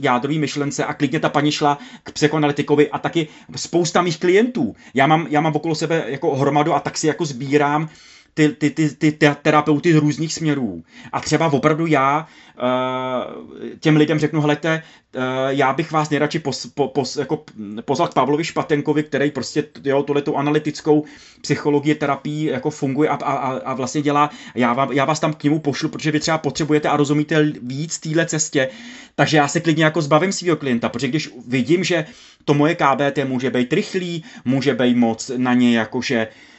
jádrový 0.01 0.39
myšlence 0.39 0.85
a 0.85 0.93
klidně 0.93 1.19
ta 1.19 1.29
paní 1.29 1.51
šla 1.51 1.77
k 2.03 2.11
psychoanalytikovi 2.11 2.89
a 2.89 2.99
taky 2.99 3.27
spousta 3.55 4.01
mých 4.01 4.19
klientů. 4.19 4.75
Já 4.93 5.07
mám, 5.07 5.27
já 5.29 5.41
mám 5.41 5.55
okolo 5.55 5.75
sebe 5.75 6.03
jako 6.07 6.35
hromadu 6.35 6.73
a 6.73 6.79
tak 6.79 6.97
si 6.97 7.07
jako 7.07 7.25
sbírám 7.25 7.89
ty, 8.35 8.49
ty, 8.49 8.69
ty, 8.69 9.11
ty 9.11 9.11
terapeuty 9.41 9.93
z 9.93 9.95
různých 9.95 10.33
směrů. 10.33 10.83
A 11.11 11.19
třeba 11.19 11.53
opravdu 11.53 11.85
já 11.85 12.27
uh, 12.61 13.69
těm 13.79 13.95
lidem 13.95 14.19
řeknu, 14.19 14.41
helejte, 14.41 14.83
uh, 15.15 15.21
já 15.47 15.73
bych 15.73 15.91
vás 15.91 16.09
nejradši 16.09 16.39
pos, 16.39 16.65
po, 16.65 16.87
pos, 16.87 17.15
jako 17.17 17.43
pozval 17.85 18.07
k 18.07 18.13
Pavlovi 18.13 18.43
Špatenkovi, 18.43 19.03
který 19.03 19.31
prostě 19.31 19.63
jo, 19.83 20.03
tohletou 20.03 20.35
analytickou 20.35 21.05
psychologii, 21.41 21.95
terapii 21.95 22.45
jako 22.45 22.69
funguje 22.69 23.09
a, 23.09 23.13
a, 23.13 23.57
a 23.57 23.73
vlastně 23.73 24.01
dělá. 24.01 24.29
Já, 24.55 24.73
vám, 24.73 24.91
já 24.91 25.05
vás 25.05 25.19
tam 25.19 25.33
k 25.33 25.43
němu 25.43 25.59
pošlu, 25.59 25.89
protože 25.89 26.11
vy 26.11 26.19
třeba 26.19 26.37
potřebujete 26.37 26.89
a 26.89 26.97
rozumíte 26.97 27.51
víc 27.61 27.99
téhle 27.99 28.25
cestě, 28.25 28.69
takže 29.15 29.37
já 29.37 29.47
se 29.47 29.59
klidně 29.59 29.83
jako 29.83 30.01
zbavím 30.01 30.31
svého 30.31 30.57
klienta, 30.57 30.89
protože 30.89 31.07
když 31.07 31.29
vidím, 31.47 31.83
že 31.83 32.05
to 32.45 32.53
moje 32.53 32.75
KBT 32.75 33.19
může 33.23 33.49
být 33.49 33.73
rychlý, 33.73 34.23
může 34.45 34.73
být 34.73 34.97
moc 34.97 35.31
na 35.37 35.53
ně 35.53 35.77
jakože 35.77 36.27
Uh, 36.27 36.54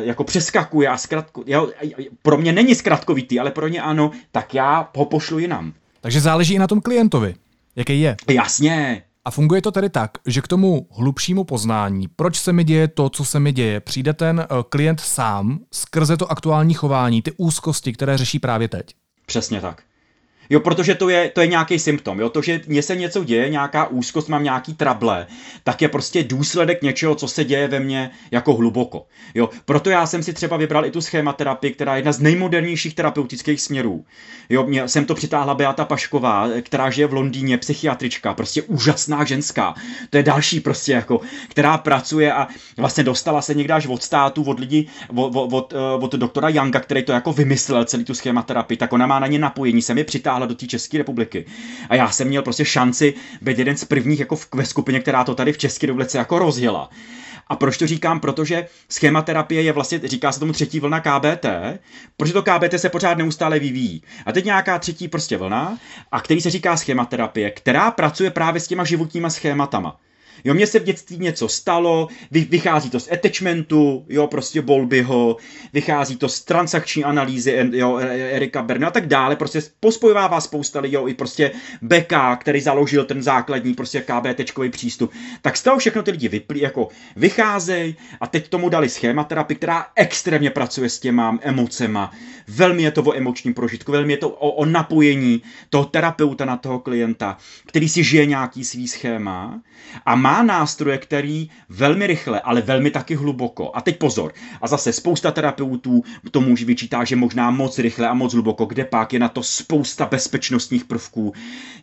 jako 0.00 0.24
přeskakuje 0.24 0.88
a 0.88 0.96
zkratku, 0.96 1.44
jo, 1.46 1.70
pro 2.22 2.36
mě 2.36 2.52
není 2.52 2.74
zkratkovitý, 2.74 3.40
ale 3.40 3.50
pro 3.50 3.68
ně 3.68 3.82
ano, 3.82 4.10
tak 4.32 4.54
já 4.54 4.90
ho 4.96 5.04
pošlu 5.04 5.38
jinam. 5.38 5.72
Takže 6.00 6.20
záleží 6.20 6.54
i 6.54 6.58
na 6.58 6.66
tom 6.66 6.80
klientovi, 6.80 7.34
jaký 7.76 8.00
je. 8.00 8.16
Jasně. 8.28 9.02
A 9.24 9.30
funguje 9.30 9.62
to 9.62 9.72
tedy 9.72 9.90
tak, 9.90 10.10
že 10.26 10.40
k 10.40 10.48
tomu 10.48 10.86
hlubšímu 10.90 11.44
poznání, 11.44 12.08
proč 12.16 12.38
se 12.38 12.52
mi 12.52 12.64
děje 12.64 12.88
to, 12.88 13.08
co 13.08 13.24
se 13.24 13.40
mi 13.40 13.52
děje, 13.52 13.80
přijde 13.80 14.12
ten 14.12 14.40
eh, 14.40 14.46
klient 14.68 15.00
sám 15.00 15.58
skrze 15.72 16.16
to 16.16 16.30
aktuální 16.30 16.74
chování, 16.74 17.22
ty 17.22 17.32
úzkosti, 17.36 17.92
které 17.92 18.18
řeší 18.18 18.38
právě 18.38 18.68
teď. 18.68 18.94
Přesně 19.26 19.60
tak. 19.60 19.82
Jo, 20.50 20.60
protože 20.60 20.94
to 20.94 21.08
je, 21.08 21.30
to 21.30 21.40
je 21.40 21.46
nějaký 21.46 21.78
symptom. 21.78 22.20
Jo, 22.20 22.28
to, 22.28 22.42
že 22.42 22.60
mně 22.66 22.82
se 22.82 22.96
něco 22.96 23.24
děje, 23.24 23.50
nějaká 23.50 23.86
úzkost, 23.86 24.28
mám 24.28 24.44
nějaký 24.44 24.74
trable, 24.74 25.26
tak 25.64 25.82
je 25.82 25.88
prostě 25.88 26.24
důsledek 26.24 26.82
něčeho, 26.82 27.14
co 27.14 27.28
se 27.28 27.44
děje 27.44 27.68
ve 27.68 27.80
mně 27.80 28.10
jako 28.30 28.54
hluboko. 28.54 29.06
Jo, 29.34 29.50
proto 29.64 29.90
já 29.90 30.06
jsem 30.06 30.22
si 30.22 30.32
třeba 30.32 30.56
vybral 30.56 30.86
i 30.86 30.90
tu 30.90 31.00
schématerapii, 31.00 31.72
která 31.72 31.94
je 31.94 31.98
jedna 31.98 32.12
z 32.12 32.20
nejmodernějších 32.20 32.94
terapeutických 32.94 33.60
směrů. 33.60 34.04
Jo, 34.50 34.66
mě, 34.66 34.88
jsem 34.88 35.04
to 35.04 35.14
přitáhla 35.14 35.54
Beata 35.54 35.84
Pašková, 35.84 36.48
která 36.62 36.90
žije 36.90 37.06
v 37.06 37.12
Londýně, 37.12 37.58
psychiatrička, 37.58 38.34
prostě 38.34 38.62
úžasná 38.62 39.24
ženská. 39.24 39.74
To 40.10 40.16
je 40.16 40.22
další 40.22 40.60
prostě 40.60 40.92
jako, 40.92 41.20
která 41.48 41.78
pracuje 41.78 42.32
a 42.32 42.48
vlastně 42.76 43.04
dostala 43.04 43.42
se 43.42 43.54
někde 43.54 43.74
až 43.74 43.86
od 43.86 44.02
státu, 44.02 44.42
od 44.42 44.60
lidí, 44.60 44.88
od, 45.14 45.36
od, 45.36 45.52
od, 45.52 45.72
eh, 45.72 46.04
od 46.04 46.12
doktora 46.12 46.48
Younga, 46.48 46.80
který 46.80 47.02
to 47.02 47.12
jako 47.12 47.32
vymyslel 47.32 47.84
celý 47.84 48.04
tu 48.04 48.14
schématerapii, 48.14 48.76
tak 48.76 48.92
ona 48.92 49.06
má 49.06 49.18
na 49.18 49.26
ně 49.26 49.38
napojení, 49.38 49.82
se 49.82 49.94
mi 49.94 50.04
přitáhla 50.04 50.35
přitáhla 50.36 50.46
do 50.46 50.54
té 50.54 50.66
České 50.66 50.98
republiky. 50.98 51.46
A 51.88 51.94
já 51.94 52.10
jsem 52.10 52.28
měl 52.28 52.42
prostě 52.42 52.64
šanci 52.64 53.14
být 53.42 53.58
jeden 53.58 53.76
z 53.76 53.84
prvních 53.84 54.20
jako 54.20 54.36
v, 54.36 54.48
ve 54.54 54.64
skupině, 54.64 55.00
která 55.00 55.24
to 55.24 55.34
tady 55.34 55.52
v 55.52 55.58
České 55.58 55.86
republice 55.86 56.18
jako 56.18 56.38
rozjela. 56.38 56.90
A 57.48 57.56
proč 57.56 57.78
to 57.78 57.86
říkám? 57.86 58.20
Protože 58.20 58.66
schématerapie 58.88 59.62
je 59.62 59.72
vlastně, 59.72 60.00
říká 60.04 60.32
se 60.32 60.40
tomu 60.40 60.52
třetí 60.52 60.80
vlna 60.80 61.00
KBT, 61.00 61.46
protože 62.16 62.32
to 62.32 62.42
KBT 62.42 62.74
se 62.76 62.88
pořád 62.88 63.18
neustále 63.18 63.58
vyvíjí. 63.58 64.02
A 64.26 64.32
teď 64.32 64.44
nějaká 64.44 64.78
třetí 64.78 65.08
prostě 65.08 65.36
vlna, 65.36 65.78
a 66.12 66.20
který 66.20 66.40
se 66.40 66.50
říká 66.50 66.76
schématerapie, 66.76 67.50
která 67.50 67.90
pracuje 67.90 68.30
právě 68.30 68.60
s 68.60 68.68
těma 68.68 68.84
životníma 68.84 69.30
schématama. 69.30 69.96
Jo, 70.46 70.54
mně 70.54 70.66
se 70.66 70.78
v 70.78 70.84
dětství 70.84 71.18
něco 71.18 71.48
stalo, 71.48 72.08
vychází 72.30 72.90
to 72.90 73.00
z 73.00 73.12
attachmentu, 73.12 74.04
jo, 74.08 74.26
prostě 74.26 74.62
Bolbyho, 74.62 75.36
vychází 75.72 76.16
to 76.16 76.28
z 76.28 76.40
transakční 76.40 77.04
analýzy, 77.04 77.70
jo, 77.72 77.96
Erika 78.30 78.62
Berna 78.62 78.88
a 78.88 78.90
tak 78.90 79.06
dále, 79.06 79.36
prostě 79.36 79.62
pospojovává 79.80 80.40
spousta 80.40 80.80
lidí, 80.80 80.94
jo, 80.94 81.08
i 81.08 81.14
prostě 81.14 81.50
Beka, 81.82 82.36
který 82.36 82.60
založil 82.60 83.04
ten 83.04 83.22
základní 83.22 83.74
prostě 83.74 84.00
KBTčkový 84.00 84.70
přístup. 84.70 85.12
Tak 85.42 85.56
z 85.56 85.62
toho 85.62 85.78
všechno 85.78 86.02
ty 86.02 86.10
lidi 86.10 86.28
vyplí, 86.28 86.60
jako 86.60 86.88
vycházejí 87.16 87.96
a 88.20 88.26
teď 88.26 88.48
tomu 88.48 88.68
dali 88.68 88.88
schématerapii, 88.88 89.56
která 89.56 89.86
extrémně 89.94 90.50
pracuje 90.50 90.90
s 90.90 90.98
těma 90.98 91.38
emocema. 91.42 92.12
Velmi 92.48 92.82
je 92.82 92.90
to 92.90 93.02
o 93.02 93.16
emočním 93.16 93.54
prožitku, 93.54 93.92
velmi 93.92 94.12
je 94.12 94.16
to 94.16 94.28
o, 94.28 94.50
o 94.50 94.64
napojení 94.64 95.42
toho 95.70 95.84
terapeuta 95.84 96.44
na 96.44 96.56
toho 96.56 96.78
klienta, 96.78 97.36
který 97.66 97.88
si 97.88 98.04
žije 98.04 98.26
nějaký 98.26 98.64
svý 98.64 98.88
schéma 98.88 99.60
a 100.06 100.14
má 100.14 100.35
nástroje, 100.42 100.98
který 100.98 101.50
velmi 101.68 102.06
rychle, 102.06 102.40
ale 102.40 102.62
velmi 102.62 102.90
taky 102.90 103.14
hluboko. 103.14 103.70
A 103.74 103.80
teď 103.80 103.98
pozor. 103.98 104.32
A 104.60 104.68
zase 104.68 104.92
spousta 104.92 105.30
terapeutů 105.30 106.04
tomu 106.30 106.52
už 106.52 106.64
vyčítá, 106.64 107.04
že 107.04 107.16
možná 107.16 107.50
moc 107.50 107.78
rychle 107.78 108.08
a 108.08 108.14
moc 108.14 108.32
hluboko, 108.32 108.64
kde 108.64 108.84
pak 108.84 109.12
je 109.12 109.18
na 109.18 109.28
to 109.28 109.42
spousta 109.42 110.06
bezpečnostních 110.06 110.84
prvků, 110.84 111.32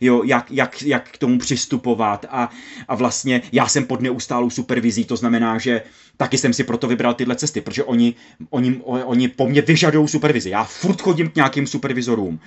jo, 0.02 0.24
jak, 0.24 0.52
jak, 0.52 0.84
jak 0.84 1.10
k 1.10 1.18
tomu 1.18 1.38
přistupovat. 1.38 2.26
A, 2.30 2.50
a 2.88 2.96
vlastně 2.96 3.42
já 3.52 3.68
jsem 3.68 3.86
pod 3.86 4.02
neustálou 4.02 4.50
supervizí, 4.50 5.06
to 5.06 5.18
znamená, 5.18 5.58
že 5.58 5.82
taky 6.18 6.38
jsem 6.38 6.54
si 6.54 6.64
proto 6.64 6.88
vybral 6.88 7.14
tyhle 7.14 7.36
cesty, 7.36 7.62
protože 7.62 7.84
oni, 7.84 8.16
oni, 8.50 8.82
oni 8.84 9.28
po 9.28 9.48
mně 9.48 9.62
vyžadují 9.62 10.08
supervizi. 10.08 10.50
Já 10.50 10.64
furt 10.64 11.02
chodím 11.02 11.30
k 11.30 11.36
nějakým 11.36 11.68
supervizorům 11.68 12.40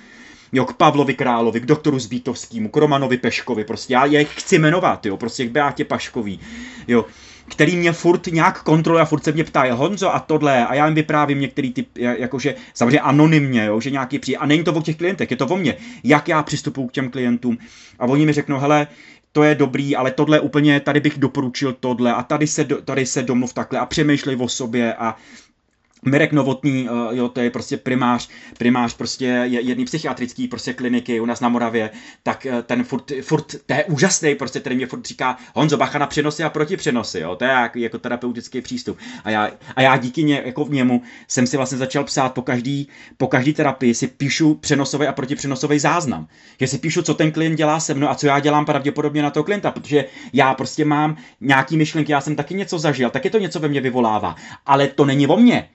jo, 0.51 0.65
k 0.65 0.73
Pavlovi 0.73 1.13
Královi, 1.13 1.59
k 1.59 1.65
doktoru 1.65 1.99
Zbítovskému, 1.99 2.69
k 2.69 2.77
Romanovi 2.77 3.17
Peškovi, 3.17 3.63
prostě 3.63 3.93
já 3.93 4.05
je 4.05 4.23
chci 4.23 4.59
jmenovat, 4.59 5.05
jo, 5.05 5.17
prostě 5.17 5.45
k 5.45 5.51
Beátě 5.51 5.85
Paškový, 5.85 6.39
jo, 6.87 7.05
který 7.49 7.75
mě 7.75 7.91
furt 7.91 8.27
nějak 8.27 8.63
kontroluje 8.63 9.01
a 9.01 9.05
furt 9.05 9.23
se 9.23 9.31
mě 9.31 9.43
ptá, 9.43 9.73
Honzo 9.73 10.15
a 10.15 10.19
tohle, 10.19 10.65
a 10.65 10.73
já 10.73 10.85
jim 10.85 10.95
vyprávím 10.95 11.39
některý 11.39 11.73
typ, 11.73 11.89
jakože 11.97 12.55
samozřejmě 12.73 12.99
anonymně, 12.99 13.65
jo, 13.65 13.81
že 13.81 13.91
nějaký 13.91 14.19
přijde, 14.19 14.37
a 14.37 14.45
není 14.45 14.63
to 14.63 14.73
o 14.73 14.81
těch 14.81 14.97
klientech, 14.97 15.31
je 15.31 15.37
to 15.37 15.47
o 15.47 15.57
mně, 15.57 15.75
jak 16.03 16.27
já 16.27 16.43
přistupuji 16.43 16.87
k 16.87 16.91
těm 16.91 17.09
klientům, 17.09 17.57
a 17.99 18.05
oni 18.05 18.25
mi 18.25 18.33
řeknou, 18.33 18.59
hele, 18.59 18.87
to 19.31 19.43
je 19.43 19.55
dobrý, 19.55 19.95
ale 19.95 20.11
tohle 20.11 20.39
úplně, 20.39 20.79
tady 20.79 20.99
bych 20.99 21.17
doporučil 21.17 21.73
tohle 21.79 22.13
a 22.13 22.23
tady 22.23 22.47
se, 22.47 22.65
tady 22.65 23.05
se 23.05 23.23
domluv 23.23 23.53
takhle 23.53 23.79
a 23.79 23.85
přemýšlej 23.85 24.37
o 24.39 24.47
sobě 24.47 24.93
a 24.93 25.15
Mirek 26.05 26.31
Novotný, 26.31 26.89
eh, 26.89 27.15
jo, 27.15 27.29
to 27.29 27.39
je 27.39 27.49
prostě 27.49 27.77
primář, 27.77 28.29
primář 28.57 28.93
prostě 28.93 29.25
jedný 29.45 29.85
psychiatrický 29.85 30.47
prostě 30.47 30.73
kliniky 30.73 31.19
u 31.19 31.25
nás 31.25 31.39
na 31.39 31.49
Moravě, 31.49 31.89
tak 32.23 32.45
eh, 32.45 32.61
ten 32.61 32.83
furt, 32.83 33.11
furt 33.21 33.45
to 33.65 33.73
je 33.73 33.85
úžasný, 33.85 34.35
prostě, 34.35 34.59
který 34.59 34.75
mě 34.75 34.87
furt 34.87 35.05
říká 35.05 35.37
Honzo, 35.55 35.77
bacha 35.77 35.99
na 35.99 36.07
přenosy 36.07 36.43
a 36.43 36.49
proti 36.49 36.77
přenosy, 36.77 37.19
jo, 37.19 37.35
to 37.35 37.45
je 37.45 37.51
jak, 37.51 37.75
jako 37.75 37.97
terapeutický 37.97 38.61
přístup. 38.61 38.97
A 39.23 39.29
já, 39.29 39.51
a 39.75 39.81
já 39.81 39.97
díky 39.97 40.23
ně, 40.23 40.41
jako 40.45 40.65
v 40.65 40.71
němu 40.71 41.01
jsem 41.27 41.47
si 41.47 41.57
vlastně 41.57 41.77
začal 41.77 42.03
psát 42.03 42.33
po 42.33 42.41
každý, 42.41 42.87
po 43.17 43.27
každý 43.27 43.53
terapii 43.53 43.93
si 43.93 44.07
píšu 44.07 44.55
přenosový 44.55 45.07
a 45.07 45.11
protipřenosový 45.11 45.79
záznam. 45.79 46.27
Že 46.59 46.67
si 46.67 46.77
píšu, 46.77 47.01
co 47.01 47.13
ten 47.13 47.31
klient 47.31 47.55
dělá 47.55 47.79
se 47.79 47.93
mnou 47.93 48.09
a 48.09 48.15
co 48.15 48.27
já 48.27 48.39
dělám 48.39 48.65
pravděpodobně 48.65 49.23
na 49.23 49.29
toho 49.29 49.43
klienta, 49.43 49.71
protože 49.71 50.05
já 50.33 50.53
prostě 50.53 50.85
mám 50.85 51.17
nějaký 51.41 51.77
myšlenky, 51.77 52.11
já 52.11 52.21
jsem 52.21 52.35
taky 52.35 52.53
něco 52.53 52.79
zažil, 52.79 53.09
taky 53.09 53.29
to 53.29 53.39
něco 53.39 53.59
ve 53.59 53.67
mně 53.67 53.81
vyvolává, 53.81 54.35
ale 54.65 54.87
to 54.87 55.05
není 55.05 55.27
o 55.27 55.37
mně 55.37 55.69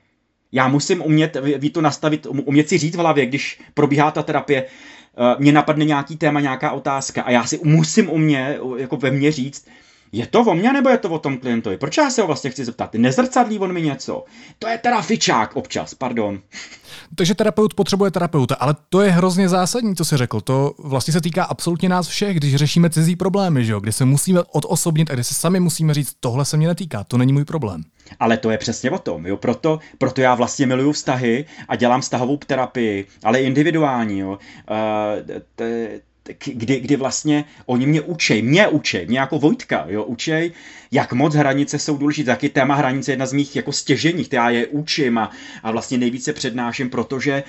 Já 0.52 0.68
musím 0.68 1.02
umět, 1.02 1.36
ví 1.56 1.70
to 1.70 1.80
nastavit, 1.80 2.26
um, 2.26 2.42
umět 2.44 2.68
si 2.68 2.78
říct 2.78 2.96
v 2.96 2.98
hlavě, 2.98 3.26
když 3.26 3.60
probíhá 3.74 4.10
ta 4.10 4.22
terapie, 4.22 4.62
uh, 4.62 5.40
mě 5.40 5.52
napadne 5.52 5.84
nějaký 5.84 6.16
téma, 6.16 6.40
nějaká 6.40 6.70
otázka 6.70 7.22
a 7.22 7.30
já 7.30 7.44
si 7.44 7.60
musím 7.64 8.10
umě, 8.10 8.58
jako 8.76 8.96
ve 8.96 9.10
mně 9.10 9.32
říct, 9.32 9.66
je 10.12 10.27
to 10.27 10.40
o 10.40 10.55
mně 10.55 10.72
nebo 10.72 10.88
je 10.88 10.98
to 10.98 11.09
o 11.09 11.18
tom 11.18 11.38
klientovi? 11.38 11.77
Proč 11.77 11.96
já 11.96 12.11
se 12.11 12.20
ho 12.20 12.27
vlastně 12.27 12.51
chci 12.51 12.64
zeptat? 12.64 12.94
Nezrcadlí 12.94 13.59
on 13.59 13.72
mi 13.72 13.83
něco? 13.83 14.25
To 14.59 14.68
je 14.68 14.79
teda 14.79 15.03
fičák 15.03 15.57
občas, 15.57 15.94
pardon. 15.94 16.40
Takže 17.16 17.35
terapeut 17.35 17.75
potřebuje 17.75 18.11
terapeuta, 18.11 18.55
ale 18.55 18.75
to 18.88 19.01
je 19.01 19.11
hrozně 19.11 19.48
zásadní, 19.48 19.96
co 19.96 20.05
jsi 20.05 20.16
řekl. 20.16 20.40
To 20.40 20.75
vlastně 20.79 21.12
se 21.12 21.20
týká 21.20 21.44
absolutně 21.44 21.88
nás 21.88 22.09
všech, 22.09 22.37
když 22.37 22.55
řešíme 22.55 22.90
cizí 22.90 23.16
problémy, 23.16 23.64
že 23.64 23.72
jo? 23.72 23.81
kdy 23.81 23.92
se 23.92 24.05
musíme 24.05 24.40
odosobnit 24.42 25.11
a 25.11 25.14
kdy 25.14 25.25
se 25.25 25.35
sami 25.35 25.61
musíme 25.61 25.94
říct, 25.94 26.16
tohle 26.20 26.44
se 26.44 26.57
mě 26.57 26.68
netýká, 26.68 27.05
to 27.05 27.18
není 27.18 27.33
můj 27.33 27.44
problém. 27.44 27.83
Ale 28.20 28.37
to 28.37 28.51
je 28.51 28.59
přesně 28.59 28.90
o 28.90 28.98
tom, 28.98 29.27
jo? 29.27 29.37
Proto, 29.37 29.79
proto 29.98 30.20
já 30.20 30.35
vlastně 30.35 30.66
miluju 30.66 30.92
vztahy 30.92 31.44
a 31.68 31.77
dělám 31.77 32.01
vztahovou 32.01 32.37
terapii, 32.37 33.07
ale 33.25 33.42
individuální. 33.42 34.18
Jo? 34.18 34.31
Uh, 34.31 35.37
t- 35.55 36.01
kdy, 36.44 36.80
kdy 36.80 36.96
vlastně 36.96 37.44
oni 37.66 37.87
mě 37.87 38.00
učej, 38.00 38.42
mě 38.42 38.68
učej, 38.68 39.06
mě 39.06 39.18
jako 39.18 39.38
Vojtka, 39.38 39.85
jo, 39.88 40.04
učej, 40.04 40.52
jak 40.90 41.12
moc 41.12 41.35
hranice 41.35 41.78
jsou 41.78 41.96
důležité, 41.96 42.30
taky 42.30 42.48
téma 42.48 42.74
hranice 42.74 43.11
je 43.11 43.12
jedna 43.12 43.26
z 43.26 43.32
mých 43.32 43.56
jako 43.56 43.72
stěžení, 43.72 44.26
já 44.32 44.50
je 44.50 44.66
učím 44.66 45.18
a, 45.18 45.30
a 45.62 45.70
vlastně 45.70 45.98
nejvíce 45.98 46.32
přednáším, 46.32 46.90
protože 46.90 47.42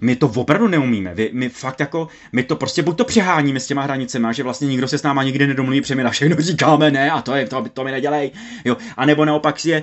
my 0.00 0.16
to 0.16 0.32
opravdu 0.36 0.68
neumíme. 0.68 1.14
My, 1.32 1.48
fakt 1.48 1.80
jako, 1.80 2.08
my 2.32 2.42
to 2.42 2.56
prostě 2.56 2.82
buď 2.82 2.96
to 2.96 3.04
přeháníme 3.04 3.60
s 3.60 3.66
těma 3.66 3.82
hranicemi, 3.82 4.28
že 4.30 4.42
vlastně 4.42 4.68
nikdo 4.68 4.88
se 4.88 4.98
s 4.98 5.02
náma 5.02 5.22
nikdy 5.22 5.46
nedomluví, 5.46 5.80
protože 5.80 5.94
my 5.94 6.02
na 6.02 6.10
všechno 6.10 6.36
říkáme 6.38 6.90
ne 6.90 7.10
a 7.10 7.22
to 7.22 7.34
je, 7.34 7.46
to, 7.46 7.64
to 7.72 7.84
mi 7.84 7.90
nedělej, 7.90 8.30
jo. 8.64 8.76
A 8.96 9.06
nebo 9.06 9.24
naopak 9.24 9.60
si 9.60 9.70
je, 9.70 9.82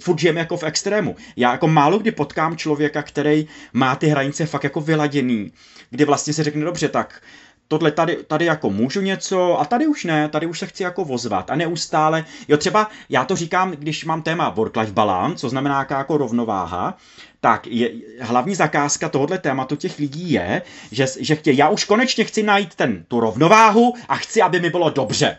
furt 0.00 0.18
žijeme 0.18 0.40
jako 0.40 0.56
v 0.56 0.62
extrému. 0.62 1.16
Já 1.36 1.52
jako 1.52 1.68
málo 1.68 1.98
kdy 1.98 2.10
potkám 2.10 2.56
člověka, 2.56 3.02
který 3.02 3.46
má 3.72 3.96
ty 3.96 4.06
hranice 4.06 4.46
fakt 4.46 4.64
jako 4.64 4.80
vyladěný, 4.80 5.52
kdy 5.90 6.04
vlastně 6.04 6.32
se 6.32 6.44
řekne, 6.44 6.64
dobře, 6.64 6.88
tak 6.88 7.22
tohle 7.68 7.90
tady, 7.90 8.16
tady 8.26 8.44
jako 8.44 8.70
můžu 8.70 9.00
něco 9.00 9.60
a 9.60 9.64
tady 9.64 9.86
už 9.86 10.04
ne, 10.04 10.28
tady 10.28 10.46
už 10.46 10.58
se 10.58 10.66
chci 10.66 10.82
jako 10.82 11.04
vozvat 11.04 11.50
a 11.50 11.56
neustále, 11.56 12.24
jo 12.48 12.56
třeba 12.56 12.90
já 13.08 13.24
to 13.24 13.36
říkám, 13.36 13.70
když 13.70 14.04
mám 14.04 14.22
téma 14.22 14.54
work-life 14.54 14.92
balance, 14.92 15.36
co 15.36 15.48
znamená 15.48 15.78
jaká 15.78 15.98
jako 15.98 16.16
rovnováha, 16.16 16.96
tak 17.40 17.66
je, 17.66 17.90
hlavní 18.20 18.54
zakázka 18.54 19.08
tohohle 19.08 19.38
tématu 19.38 19.76
těch 19.76 19.98
lidí 19.98 20.32
je, 20.32 20.62
že, 20.92 21.06
že 21.20 21.36
chtějí, 21.36 21.56
já 21.56 21.68
už 21.68 21.84
konečně 21.84 22.24
chci 22.24 22.42
najít 22.42 22.74
ten, 22.74 23.04
tu 23.08 23.20
rovnováhu 23.20 23.94
a 24.08 24.16
chci, 24.16 24.42
aby 24.42 24.60
mi 24.60 24.70
bylo 24.70 24.90
dobře. 24.90 25.38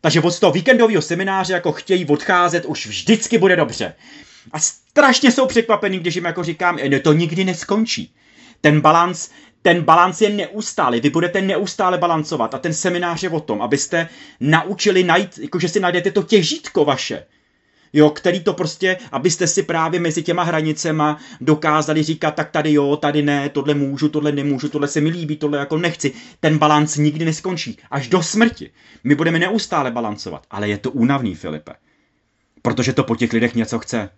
Takže 0.00 0.20
od 0.20 0.38
toho 0.38 0.52
víkendového 0.52 1.02
semináře 1.02 1.52
jako 1.52 1.72
chtějí 1.72 2.06
odcházet, 2.06 2.64
už 2.64 2.86
vždycky 2.86 3.38
bude 3.38 3.56
dobře. 3.56 3.94
A 4.52 4.58
strašně 4.58 5.32
jsou 5.32 5.46
překvapení, 5.46 5.98
když 5.98 6.14
jim 6.14 6.24
jako 6.24 6.44
říkám, 6.44 6.78
no 6.88 7.00
to 7.00 7.12
nikdy 7.12 7.44
neskončí. 7.44 8.14
Ten 8.60 8.80
balans 8.80 9.30
ten 9.62 9.82
balans 9.82 10.20
je 10.20 10.30
neustálý, 10.30 11.00
vy 11.00 11.10
budete 11.10 11.42
neustále 11.42 11.98
balancovat 11.98 12.54
a 12.54 12.58
ten 12.58 12.74
seminář 12.74 13.22
je 13.22 13.30
o 13.30 13.40
tom, 13.40 13.62
abyste 13.62 14.08
naučili 14.40 15.04
najít, 15.04 15.38
jakože 15.38 15.68
si 15.68 15.80
najdete 15.80 16.10
to 16.10 16.22
těžítko 16.22 16.84
vaše, 16.84 17.26
jo, 17.92 18.10
který 18.10 18.40
to 18.40 18.52
prostě, 18.52 18.96
abyste 19.12 19.46
si 19.46 19.62
právě 19.62 20.00
mezi 20.00 20.22
těma 20.22 20.42
hranicema 20.42 21.18
dokázali 21.40 22.02
říkat, 22.02 22.30
tak 22.30 22.50
tady 22.50 22.72
jo, 22.72 22.96
tady 22.96 23.22
ne, 23.22 23.48
tohle 23.48 23.74
můžu, 23.74 24.08
tohle 24.08 24.32
nemůžu, 24.32 24.68
tohle 24.68 24.88
se 24.88 25.00
mi 25.00 25.10
líbí, 25.10 25.36
tohle 25.36 25.58
jako 25.58 25.78
nechci. 25.78 26.12
Ten 26.40 26.58
balans 26.58 26.96
nikdy 26.96 27.24
neskončí, 27.24 27.78
až 27.90 28.08
do 28.08 28.22
smrti. 28.22 28.70
My 29.04 29.14
budeme 29.14 29.38
neustále 29.38 29.90
balancovat, 29.90 30.46
ale 30.50 30.68
je 30.68 30.78
to 30.78 30.90
únavný, 30.90 31.34
Filipe. 31.34 31.72
Protože 32.62 32.92
to 32.92 33.04
po 33.04 33.16
těch 33.16 33.32
lidech 33.32 33.54
něco 33.54 33.78
chce. 33.78 34.10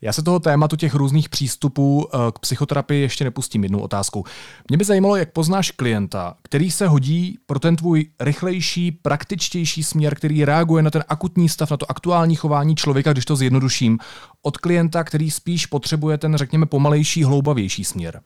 Já 0.00 0.12
se 0.12 0.22
toho 0.22 0.40
tématu 0.40 0.76
těch 0.76 0.94
různých 0.94 1.28
přístupů 1.28 2.08
eh, 2.14 2.18
k 2.32 2.38
psychoterapii 2.38 3.02
ještě 3.02 3.24
nepustím 3.24 3.62
jednou 3.62 3.78
otázkou. 3.78 4.24
Mě 4.68 4.78
by 4.78 4.84
zajímalo, 4.84 5.16
jak 5.16 5.32
poznáš 5.32 5.70
klienta, 5.70 6.34
který 6.42 6.70
se 6.70 6.88
hodí 6.88 7.38
pro 7.46 7.58
ten 7.58 7.76
tvůj 7.76 8.06
rychlejší, 8.20 8.92
praktičtější 8.92 9.84
směr, 9.84 10.14
který 10.14 10.44
reaguje 10.44 10.82
na 10.82 10.90
ten 10.90 11.04
akutní 11.08 11.48
stav, 11.48 11.70
na 11.70 11.76
to 11.76 11.90
aktuální 11.90 12.36
chování 12.36 12.76
člověka, 12.76 13.12
když 13.12 13.24
to 13.24 13.36
zjednoduším, 13.36 13.98
od 14.42 14.58
klienta, 14.58 15.04
který 15.04 15.30
spíš 15.30 15.66
potřebuje 15.66 16.18
ten, 16.18 16.36
řekněme, 16.36 16.66
pomalejší, 16.66 17.24
hloubavější 17.24 17.84
směr. 17.84 18.20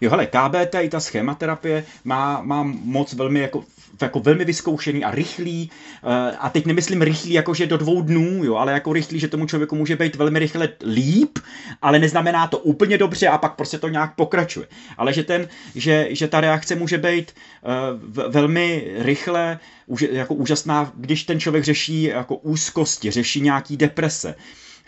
Jo, 0.00 0.10
hele, 0.10 0.26
KBT 0.26 0.74
i 0.74 0.88
ta 0.88 1.00
schématerapie 1.00 1.84
má, 2.04 2.42
má 2.42 2.62
moc 2.62 3.12
velmi 3.12 3.40
jako 3.40 3.64
jako 4.02 4.20
velmi 4.20 4.44
vyzkoušený 4.44 5.04
a 5.04 5.10
rychlý. 5.10 5.70
Eh, 6.04 6.36
a 6.38 6.50
teď 6.50 6.66
nemyslím 6.66 7.02
rychlý 7.02 7.32
jako, 7.32 7.54
že 7.54 7.66
do 7.66 7.76
dvou 7.76 8.02
dnů, 8.02 8.44
jo, 8.44 8.54
ale 8.54 8.72
jako 8.72 8.92
rychlý, 8.92 9.18
že 9.18 9.28
tomu 9.28 9.46
člověku 9.46 9.76
může 9.76 9.96
být 9.96 10.16
velmi 10.16 10.38
rychle 10.38 10.68
líp, 10.94 11.38
ale 11.82 11.98
neznamená 11.98 12.46
to 12.46 12.58
úplně 12.58 12.98
dobře 12.98 13.28
a 13.28 13.38
pak 13.38 13.54
prostě 13.54 13.78
to 13.78 13.88
nějak 13.88 14.14
pokračuje. 14.14 14.66
Ale 14.96 15.12
že, 15.12 15.22
ten, 15.22 15.48
že, 15.74 16.08
že 16.10 16.28
ta 16.28 16.40
reakce 16.40 16.74
může 16.74 16.98
být 16.98 17.32
uh, 17.62 18.32
velmi 18.32 18.84
rychle, 18.98 19.58
jako 20.10 20.34
úžasná, 20.34 20.92
když 20.94 21.24
ten 21.24 21.40
člověk 21.40 21.64
řeší 21.64 22.02
jako 22.02 22.36
úzkosti, 22.36 23.10
řeší 23.10 23.40
nějaký 23.40 23.76
deprese, 23.76 24.34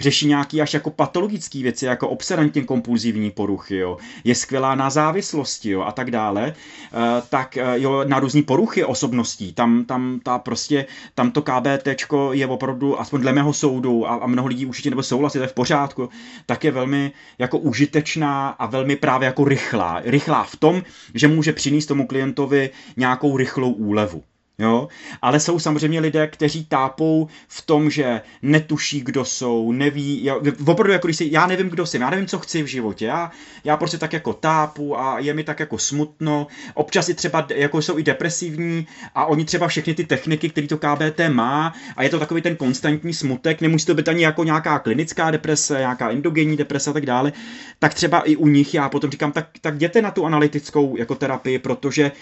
řeší 0.00 0.26
nějaký 0.26 0.62
až 0.62 0.74
jako 0.74 0.90
patologické 0.90 1.62
věci, 1.62 1.87
jako 1.87 2.08
obsedantně 2.08 2.62
kompulzivní 2.62 3.30
poruchy, 3.30 3.76
jo. 3.76 3.96
je 4.24 4.34
skvělá 4.34 4.74
na 4.74 4.90
závislosti 4.90 5.70
jo, 5.70 5.82
a 5.82 5.92
tak 5.92 6.11
dále, 6.11 6.54
eh, 6.54 7.22
tak 7.28 7.56
eh, 7.56 7.64
jo, 7.74 8.04
na 8.04 8.20
různé 8.20 8.42
poruchy 8.42 8.84
osobností, 8.84 9.52
tam, 9.52 9.84
tam, 9.84 10.20
ta 10.22 10.38
prostě, 10.38 10.87
tam 11.14 11.30
to 11.30 11.42
KBT 11.42 11.88
je 12.32 12.46
opravdu, 12.46 13.00
aspoň 13.00 13.20
dle 13.20 13.32
mého 13.32 13.52
soudu, 13.52 14.06
a, 14.06 14.14
a 14.14 14.26
mnoho 14.26 14.48
lidí 14.48 14.66
určitě 14.66 14.90
nebo 14.90 15.02
souhlasí, 15.02 15.38
to 15.38 15.44
je 15.44 15.48
v 15.48 15.54
pořádku, 15.54 16.08
tak 16.46 16.64
je 16.64 16.70
velmi 16.70 17.12
jako 17.38 17.58
užitečná 17.58 18.48
a 18.48 18.66
velmi 18.66 18.96
právě 18.96 19.26
jako 19.26 19.44
rychlá. 19.44 20.00
Rychlá 20.04 20.44
v 20.44 20.56
tom, 20.56 20.82
že 21.14 21.28
může 21.28 21.52
přinést 21.52 21.87
tomu 21.87 22.06
klientovi 22.06 22.70
nějakou 22.96 23.37
rychlou 23.37 23.72
úlevu. 23.72 24.22
Jo? 24.61 24.88
Ale 25.23 25.40
jsou 25.40 25.59
samozřejmě 25.59 26.01
lidé, 26.01 26.27
kteří 26.27 26.64
tápou 26.64 27.29
v 27.49 27.62
tom, 27.62 27.90
že 27.90 28.21
netuší, 28.42 29.01
kdo 29.01 29.25
jsou, 29.25 29.73
neví, 29.73 30.25
já, 30.25 30.37
opravdu 30.66 30.92
jako 30.92 31.07
když 31.07 31.16
si, 31.16 31.29
já 31.33 31.47
nevím, 31.47 31.68
kdo 31.68 31.87
jsem, 31.87 32.01
já 32.01 32.11
nevím, 32.11 32.27
co 32.27 32.38
chci 32.38 32.62
v 32.62 32.66
životě, 32.66 33.07
já, 33.07 33.31
já 33.64 33.77
prostě 33.77 33.99
tak 33.99 34.12
jako 34.12 34.33
tápu 34.33 34.99
a 34.99 35.18
je 35.18 35.35
mi 35.35 35.44
tak 35.44 35.61
jako 35.61 35.79
smutno, 35.79 36.47
občas 36.75 37.09
i 37.09 37.14
třeba 37.14 37.47
jako 37.55 37.83
jsou 37.83 37.99
i 37.99 38.03
depresivní 38.03 38.87
a 39.14 39.27
oni 39.27 39.44
třeba 39.44 39.68
všechny 39.68 39.94
ty 39.94 40.05
techniky, 40.05 40.49
které 40.49 40.66
to 40.66 40.79
KBT 40.79 41.21
má 41.29 41.75
a 41.97 42.03
je 42.03 42.09
to 42.09 42.18
takový 42.18 42.42
ten 42.42 42.57
konstantní 42.57 43.14
smutek, 43.14 43.61
nemusí 43.61 43.87
to 43.87 43.94
být 43.94 44.09
ani 44.09 44.23
jako 44.23 44.44
nějaká 44.44 44.79
klinická 44.79 45.31
deprese, 45.31 45.79
nějaká 45.79 46.11
endogenní 46.11 46.57
deprese 46.57 46.90
a 46.90 46.92
tak 46.92 47.07
dále, 47.07 47.33
tak 47.79 47.94
třeba 47.94 48.21
i 48.21 48.37
u 48.37 48.47
nich 48.47 48.75
já 48.75 48.88
potom 48.88 49.11
říkám, 49.11 49.33
tak, 49.33 49.49
tak 49.61 49.75
jděte 49.75 50.03
na 50.03 50.11
tu 50.11 50.27
analytickou 50.27 50.97
jako 50.97 51.14
terapii, 51.14 51.59
protože 51.59 52.12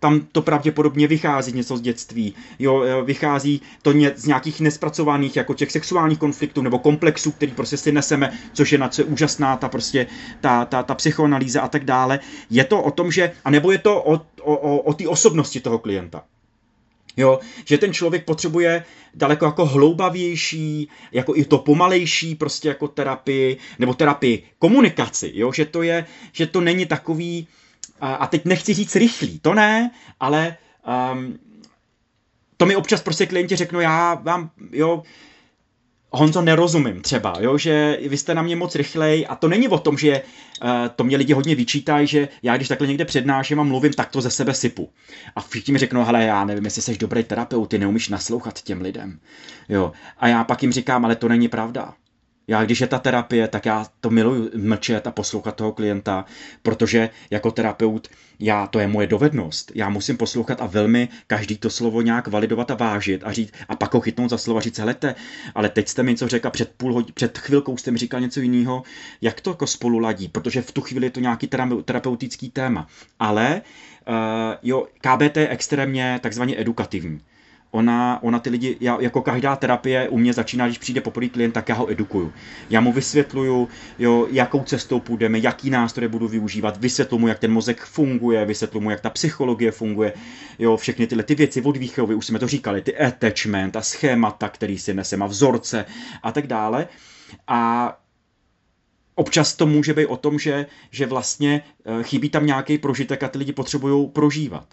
tam 0.00 0.20
to 0.32 0.42
pravděpodobně 0.42 1.06
vychází 1.06 1.52
něco 1.52 1.76
z 1.76 1.80
dětství, 1.80 2.34
jo, 2.58 2.82
e, 2.82 3.02
vychází 3.02 3.62
to 3.82 3.92
ně, 3.92 4.12
z 4.16 4.26
nějakých 4.26 4.60
nespracovaných 4.60 5.36
jako 5.36 5.54
těch 5.54 5.72
sexuálních 5.72 6.18
konfliktů 6.18 6.62
nebo 6.62 6.78
komplexů, 6.78 7.32
který 7.32 7.52
prostě 7.52 7.76
si 7.76 7.92
neseme, 7.92 8.32
což 8.52 8.72
je 8.72 8.78
na 8.78 8.88
co 8.88 9.02
je 9.02 9.04
úžasná 9.04 9.56
ta 9.56 9.68
prostě 9.68 10.06
ta, 10.40 10.64
ta, 10.64 10.82
ta 10.82 10.94
psychoanalýza 10.94 11.60
a 11.60 11.68
tak 11.68 11.84
dále. 11.84 12.20
Je 12.50 12.64
to 12.64 12.82
o 12.82 12.90
tom, 12.90 13.12
že, 13.12 13.32
a 13.44 13.50
nebo 13.50 13.72
je 13.72 13.78
to 13.78 14.02
o, 14.02 14.14
o, 14.42 14.56
o, 14.56 14.78
o 14.78 14.92
té 14.92 15.08
osobnosti 15.08 15.60
toho 15.60 15.78
klienta. 15.78 16.22
Jo, 17.16 17.38
že 17.64 17.78
ten 17.78 17.92
člověk 17.92 18.24
potřebuje 18.24 18.84
daleko 19.14 19.44
jako 19.44 19.66
hloubavější, 19.66 20.88
jako 21.12 21.36
i 21.36 21.44
to 21.44 21.58
pomalejší 21.58 22.34
prostě 22.34 22.68
jako 22.68 22.88
terapii, 22.88 23.56
nebo 23.78 23.94
terapii 23.94 24.42
komunikaci, 24.58 25.32
jo, 25.34 25.52
že 25.52 25.64
to 25.64 25.82
je, 25.82 26.06
že 26.32 26.46
to 26.46 26.60
není 26.60 26.86
takový, 26.86 27.48
a 28.00 28.26
teď 28.26 28.44
nechci 28.44 28.74
říct 28.74 28.96
rychlý, 28.96 29.38
to 29.38 29.54
ne, 29.54 29.90
ale 30.20 30.56
um, 31.12 31.38
to 32.56 32.66
mi 32.66 32.76
občas 32.76 33.02
prostě 33.02 33.26
klienti 33.26 33.56
řeknou, 33.56 33.80
já 33.80 34.14
vám, 34.14 34.50
jo, 34.72 35.02
Honzo, 36.10 36.42
nerozumím 36.42 37.02
třeba, 37.02 37.34
jo, 37.40 37.58
že 37.58 37.98
vy 38.08 38.16
jste 38.16 38.34
na 38.34 38.42
mě 38.42 38.56
moc 38.56 38.74
rychlej 38.74 39.26
a 39.28 39.36
to 39.36 39.48
není 39.48 39.68
o 39.68 39.78
tom, 39.78 39.98
že 39.98 40.22
uh, 40.62 40.68
to 40.96 41.04
mě 41.04 41.16
lidi 41.16 41.32
hodně 41.32 41.54
vyčítají, 41.54 42.06
že 42.06 42.28
já 42.42 42.56
když 42.56 42.68
takhle 42.68 42.86
někde 42.86 43.04
přednáším 43.04 43.60
a 43.60 43.62
mluvím, 43.62 43.92
tak 43.92 44.10
to 44.10 44.20
ze 44.20 44.30
sebe 44.30 44.54
sypu. 44.54 44.90
A 45.36 45.40
všichni 45.40 45.72
mi 45.72 45.78
řeknou, 45.78 46.04
hele, 46.04 46.24
já 46.24 46.44
nevím, 46.44 46.64
jestli 46.64 46.82
jsi 46.82 46.98
dobrý 46.98 47.24
terapeut, 47.24 47.70
ty 47.70 47.78
neumíš 47.78 48.08
naslouchat 48.08 48.62
těm 48.62 48.80
lidem. 48.80 49.20
Jo. 49.68 49.92
A 50.18 50.28
já 50.28 50.44
pak 50.44 50.62
jim 50.62 50.72
říkám, 50.72 51.04
ale 51.04 51.16
to 51.16 51.28
není 51.28 51.48
pravda. 51.48 51.94
Já, 52.48 52.64
když 52.64 52.80
je 52.80 52.86
ta 52.86 52.98
terapie, 52.98 53.48
tak 53.48 53.66
já 53.66 53.86
to 54.00 54.10
miluju 54.10 54.50
mlčet 54.56 55.06
a 55.06 55.10
poslouchat 55.10 55.56
toho 55.56 55.72
klienta, 55.72 56.24
protože 56.62 57.10
jako 57.30 57.50
terapeut, 57.50 58.08
já, 58.38 58.66
to 58.66 58.78
je 58.78 58.86
moje 58.86 59.06
dovednost. 59.06 59.72
Já 59.74 59.88
musím 59.88 60.16
poslouchat 60.16 60.60
a 60.60 60.66
velmi 60.66 61.08
každý 61.26 61.58
to 61.58 61.70
slovo 61.70 62.02
nějak 62.02 62.28
validovat 62.28 62.70
a 62.70 62.74
vážit 62.74 63.22
a 63.24 63.32
říct, 63.32 63.52
a 63.68 63.76
pak 63.76 63.94
ho 63.94 64.00
chytnout 64.00 64.30
za 64.30 64.38
slovo 64.38 64.58
a 64.58 64.60
říct, 64.60 64.78
helete, 64.78 65.14
ale 65.54 65.68
teď 65.68 65.88
jste 65.88 66.02
mi 66.02 66.10
něco 66.10 66.28
řekl, 66.28 66.50
před 66.50 66.72
půl 66.76 66.94
hodin, 66.94 67.14
před 67.14 67.38
chvilkou 67.38 67.76
jste 67.76 67.90
mi 67.90 67.98
říkal 67.98 68.20
něco 68.20 68.40
jiného, 68.40 68.82
jak 69.20 69.40
to 69.40 69.50
jako 69.50 69.66
spolu 69.66 69.98
ladí, 69.98 70.28
protože 70.28 70.62
v 70.62 70.72
tu 70.72 70.80
chvíli 70.80 71.06
je 71.06 71.10
to 71.10 71.20
nějaký 71.20 71.48
terapeutický 71.84 72.50
téma. 72.50 72.86
Ale 73.18 73.62
uh, 74.08 74.14
jo, 74.62 74.86
KBT 75.00 75.36
je 75.36 75.48
extrémně 75.48 76.18
takzvaně 76.22 76.60
edukativní 76.60 77.20
ona, 77.70 78.18
ona 78.22 78.38
ty 78.38 78.50
lidi, 78.50 78.76
já, 78.80 79.00
jako 79.00 79.22
každá 79.22 79.56
terapie 79.56 80.08
u 80.08 80.18
mě 80.18 80.32
začíná, 80.32 80.66
když 80.66 80.78
přijde 80.78 81.00
poprvé 81.00 81.28
klient, 81.28 81.52
tak 81.52 81.68
já 81.68 81.74
ho 81.74 81.90
edukuju. 81.90 82.32
Já 82.70 82.80
mu 82.80 82.92
vysvětluju, 82.92 83.68
jo, 83.98 84.26
jakou 84.30 84.64
cestou 84.64 85.00
půjdeme, 85.00 85.38
jaký 85.38 85.70
nástroje 85.70 86.08
budu 86.08 86.28
využívat, 86.28 86.76
vysvětluju 86.76 87.20
mu, 87.20 87.28
jak 87.28 87.38
ten 87.38 87.52
mozek 87.52 87.80
funguje, 87.80 88.44
vysvětluju 88.44 88.82
mu, 88.82 88.90
jak 88.90 89.00
ta 89.00 89.10
psychologie 89.10 89.70
funguje, 89.70 90.12
jo, 90.58 90.76
všechny 90.76 91.06
tyhle 91.06 91.24
ty 91.24 91.34
věci 91.34 91.62
od 91.62 91.76
výchovy, 91.76 92.14
už 92.14 92.26
jsme 92.26 92.38
to 92.38 92.48
říkali, 92.48 92.82
ty 92.82 92.98
attachment 92.98 93.76
a 93.76 93.82
schémata, 93.82 94.48
který 94.48 94.78
si 94.78 94.94
nesem 94.94 95.22
a 95.22 95.26
vzorce 95.26 95.84
a 96.22 96.32
tak 96.32 96.46
dále. 96.46 96.88
A 97.48 97.92
občas 99.14 99.54
to 99.54 99.66
může 99.66 99.94
být 99.94 100.06
o 100.06 100.16
tom, 100.16 100.38
že, 100.38 100.66
že 100.90 101.06
vlastně 101.06 101.62
eh, 101.84 102.02
chybí 102.02 102.30
tam 102.30 102.46
nějaký 102.46 102.78
prožitek 102.78 103.22
a 103.22 103.28
ty 103.28 103.38
lidi 103.38 103.52
potřebují 103.52 104.08
prožívat. 104.08 104.66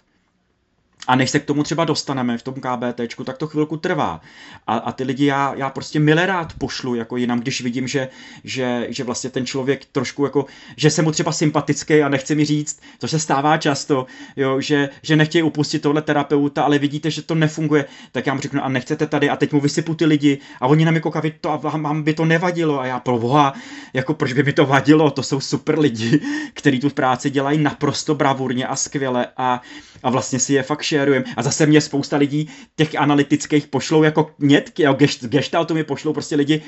A 1.06 1.16
než 1.16 1.30
se 1.30 1.40
k 1.40 1.44
tomu 1.44 1.62
třeba 1.62 1.84
dostaneme 1.84 2.38
v 2.38 2.42
tom 2.42 2.54
KBT, 2.54 3.24
tak 3.24 3.38
to 3.38 3.46
chvilku 3.46 3.76
trvá. 3.76 4.20
A, 4.66 4.76
a 4.76 4.92
ty 4.92 5.04
lidi 5.04 5.26
já, 5.26 5.54
já 5.54 5.70
prostě 5.70 6.00
milé 6.00 6.26
rád 6.26 6.52
pošlu 6.58 6.94
jako 6.94 7.16
jinam, 7.16 7.40
když 7.40 7.60
vidím, 7.60 7.88
že, 7.88 8.08
že, 8.44 8.86
že 8.90 9.04
vlastně 9.04 9.30
ten 9.30 9.46
člověk 9.46 9.84
trošku 9.84 10.24
jako, 10.24 10.46
že 10.76 10.90
jsem 10.90 11.04
mu 11.04 11.12
třeba 11.12 11.32
sympatický 11.32 12.02
a 12.02 12.08
nechce 12.08 12.34
mi 12.34 12.44
říct, 12.44 12.80
to 12.98 13.08
se 13.08 13.18
stává 13.18 13.56
často, 13.56 14.06
jo, 14.36 14.60
že, 14.60 14.88
že 15.02 15.16
nechtějí 15.16 15.42
upustit 15.42 15.82
tohle 15.82 16.02
terapeuta, 16.02 16.62
ale 16.62 16.78
vidíte, 16.78 17.10
že 17.10 17.22
to 17.22 17.34
nefunguje, 17.34 17.84
tak 18.12 18.26
já 18.26 18.34
mu 18.34 18.40
řeknu, 18.40 18.64
a 18.64 18.68
nechcete 18.68 19.06
tady? 19.06 19.30
A 19.30 19.36
teď 19.36 19.52
mu 19.52 19.60
vysypu 19.60 19.94
ty 19.94 20.04
lidi 20.04 20.38
a 20.60 20.66
oni 20.66 20.84
na 20.84 20.90
mě 20.90 21.00
koukají, 21.00 21.32
to 21.40 21.50
a 21.50 21.56
vám 21.56 22.02
by 22.02 22.14
to 22.14 22.24
nevadilo. 22.24 22.80
A 22.80 22.86
já 22.86 23.00
pro 23.00 23.18
boha, 23.18 23.54
jako 23.92 24.14
proč 24.14 24.32
by 24.32 24.42
mi 24.42 24.52
to 24.52 24.66
vadilo, 24.66 25.10
to 25.10 25.22
jsou 25.22 25.40
super 25.40 25.78
lidi, 25.78 26.20
kteří 26.54 26.80
tu 26.80 26.90
práci 26.90 27.30
dělají 27.30 27.58
naprosto 27.58 28.14
bravurně 28.14 28.66
a 28.66 28.76
skvěle 28.76 29.26
a, 29.36 29.62
a 30.02 30.10
vlastně 30.10 30.38
si 30.38 30.52
je 30.52 30.62
fakt 30.62 30.82
sharujeme. 30.96 31.24
A 31.36 31.42
zase 31.42 31.66
mě 31.66 31.80
spousta 31.80 32.16
lidí 32.16 32.48
těch 32.76 32.94
analytických 32.96 33.66
pošlou 33.66 34.02
jako 34.02 34.30
nětky, 34.38 34.82
jo, 34.82 34.92
gest, 34.92 35.24
gestaltu 35.24 35.74
mi 35.74 35.84
pošlou 35.84 36.12
prostě 36.12 36.36
lidi, 36.36 36.62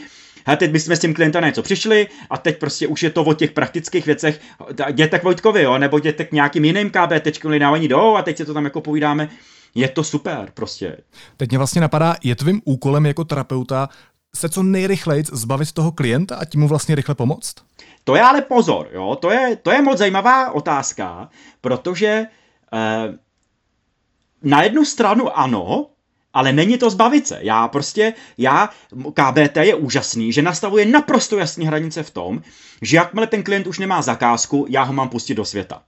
a 0.47 0.57
teď 0.57 0.71
bychom 0.71 0.97
s 0.97 0.99
tím 0.99 1.15
klientem 1.15 1.45
něco 1.45 1.63
přišli 1.63 2.07
a 2.31 2.39
teď 2.39 2.59
prostě 2.59 2.87
už 2.87 3.03
je 3.03 3.11
to 3.11 3.25
o 3.25 3.35
těch 3.35 3.51
praktických 3.53 4.07
věcech, 4.07 4.41
jděte 4.89 5.19
k 5.19 5.25
Vojtkovi, 5.25 5.63
jo, 5.63 5.79
nebo 5.79 5.99
jděte 5.99 6.25
k 6.25 6.33
nějakým 6.33 6.65
jiným 6.65 6.91
KBT, 6.91 7.45
nedávání 7.45 7.89
do 7.89 8.15
a 8.15 8.23
teď 8.23 8.37
se 8.37 8.45
to 8.45 8.55
tam 8.55 8.65
jako 8.65 8.81
povídáme. 8.81 9.29
Je 9.75 9.89
to 9.89 10.05
super 10.05 10.51
prostě. 10.55 10.97
Teď 11.37 11.51
mě 11.51 11.59
vlastně 11.59 11.81
napadá, 11.81 12.17
je 12.25 12.37
tvým 12.37 12.63
úkolem 12.65 13.07
jako 13.07 13.25
terapeuta 13.25 13.89
se 14.37 14.49
co 14.49 14.63
nejrychleji 14.63 15.25
zbavit 15.33 15.73
toho 15.73 15.93
klienta 15.93 16.37
a 16.37 16.45
tím 16.45 16.61
mu 16.61 16.69
vlastně 16.69 16.95
rychle 16.95 17.15
pomoct? 17.15 17.55
To 18.05 18.17
je 18.17 18.23
ale 18.23 18.43
pozor, 18.43 18.89
jo, 18.93 19.19
to 19.21 19.31
je, 19.31 19.57
to 19.57 19.71
je 19.71 19.83
moc 19.83 19.99
zajímavá 19.99 20.51
otázka, 20.51 21.29
protože 21.61 22.27
eh, 22.73 23.19
na 24.43 24.63
jednu 24.63 24.85
stranu 24.85 25.39
ano, 25.39 25.87
ale 26.33 26.53
není 26.53 26.79
to 26.79 26.91
zbavit 26.91 27.27
se. 27.27 27.39
Já 27.43 27.69
prostě, 27.69 28.15
já, 28.39 28.71
KBT 29.15 29.57
je 29.57 29.75
úžasný, 29.75 30.33
že 30.33 30.43
nastavuje 30.43 30.87
naprosto 30.87 31.39
jasné 31.39 31.67
hranice 31.67 32.03
v 32.03 32.11
tom, 32.11 32.43
že 32.83 32.97
jakmile 32.97 33.27
ten 33.27 33.43
klient 33.43 33.67
už 33.67 33.79
nemá 33.79 34.03
zakázku, 34.03 34.67
já 34.69 34.83
ho 34.83 34.93
mám 34.93 35.09
pustit 35.09 35.35
do 35.35 35.45
světa. 35.45 35.83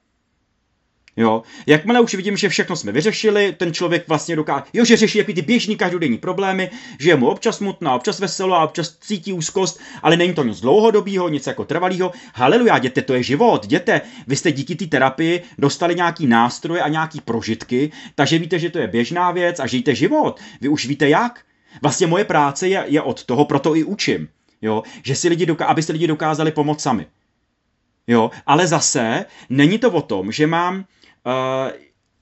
Jo, 1.18 1.42
jakmile 1.66 2.00
už 2.00 2.14
vidím, 2.14 2.37
že 2.37 2.48
všechno 2.48 2.76
jsme 2.76 2.92
vyřešili, 2.92 3.52
ten 3.52 3.74
člověk 3.74 4.09
vlastně 4.09 4.37
dokáže, 4.37 4.64
jo, 4.72 4.85
že 4.85 4.96
řeší 4.96 5.18
jaký 5.18 5.35
ty 5.35 5.42
běžný 5.42 5.76
každodenní 5.76 6.18
problémy, 6.18 6.70
že 6.98 7.11
je 7.11 7.16
mu 7.16 7.26
občas 7.26 7.57
smutná, 7.57 7.94
občas 7.94 8.20
veselo 8.20 8.54
a 8.54 8.64
občas 8.64 8.96
cítí 9.00 9.33
úzkost, 9.33 9.81
ale 10.02 10.16
není 10.16 10.35
to 10.35 10.44
nic 10.44 10.61
dlouhodobého, 10.61 11.28
nic 11.28 11.46
jako 11.46 11.64
trvalého. 11.64 12.12
Haleluja, 12.35 12.78
děte, 12.78 13.02
to 13.02 13.14
je 13.14 13.22
život, 13.22 13.66
děte, 13.66 14.00
vy 14.26 14.37
jste 14.37 14.52
díky 14.52 14.74
té 14.76 14.87
terapii 14.87 15.42
dostali 15.59 15.94
nějaký 15.94 16.26
nástroje 16.26 16.83
a 16.83 16.88
nějaký 16.88 17.20
prožitky, 17.20 17.92
takže 18.14 18.38
víte, 18.38 18.59
že 18.59 18.70
to 18.70 18.78
je 18.78 18.87
běžná 18.87 19.31
věc 19.31 19.61
a 19.61 19.66
žijte 19.66 19.94
život. 19.94 20.40
Vy 20.61 20.68
už 20.68 20.87
víte 20.87 21.09
jak. 21.09 21.40
Vlastně 21.83 22.07
moje 22.07 22.24
práce 22.24 22.68
je, 22.68 22.85
je 22.87 23.02
od 23.02 23.24
toho, 23.24 23.44
proto 23.44 23.76
i 23.76 23.85
učím. 23.85 24.28
Jo, 24.62 24.83
že 25.02 25.14
si 25.14 25.28
lidi 25.28 25.46
doká- 25.46 25.66
aby 25.66 25.83
si 25.83 25.92
lidi 25.92 26.07
dokázali 26.07 26.52
pomoct 26.52 26.83
sami. 26.83 27.07
Jo, 28.07 28.31
ale 28.46 28.66
zase 28.66 29.24
není 29.48 29.78
to 29.78 29.90
o 29.90 30.02
tom, 30.02 30.33
že 30.33 30.46
mám 30.46 30.85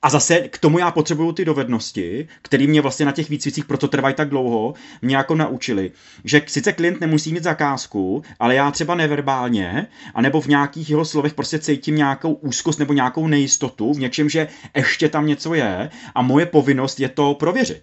a 0.03 0.11
zase 0.11 0.39
k 0.39 0.59
tomu 0.59 0.79
já 0.79 0.91
potřebuju 0.91 1.33
ty 1.33 1.45
dovednosti, 1.45 2.29
které 2.43 2.67
mě 2.67 2.81
vlastně 2.81 3.07
na 3.07 3.13
těch 3.13 3.29
výcvicích, 3.29 3.65
proto 3.65 3.89
trvají 3.89 4.15
tak 4.15 4.29
dlouho, 4.29 4.75
mě 5.03 5.17
jako 5.17 5.35
naučili. 5.35 5.93
Že 6.25 6.43
sice 6.47 6.73
klient 6.73 7.01
nemusí 7.01 7.33
mít 7.33 7.43
zakázku, 7.43 8.23
ale 8.39 8.55
já 8.55 8.71
třeba 8.71 8.95
neverbálně, 8.95 9.87
anebo 10.15 10.41
v 10.41 10.47
nějakých 10.47 10.91
jeho 10.91 11.05
slovech 11.05 11.35
prostě 11.35 11.59
cítím 11.59 11.97
nějakou 11.97 12.33
úzkost 12.33 12.79
nebo 12.79 12.93
nějakou 12.93 13.27
nejistotu 13.27 13.93
v 13.93 13.99
něčem, 13.99 14.29
že 14.29 14.49
ještě 14.77 15.09
tam 15.09 15.27
něco 15.27 15.55
je 15.55 15.91
a 16.15 16.23
moje 16.23 16.47
povinnost 16.47 17.01
je 17.01 17.09
to 17.09 17.35
prověřit. 17.35 17.83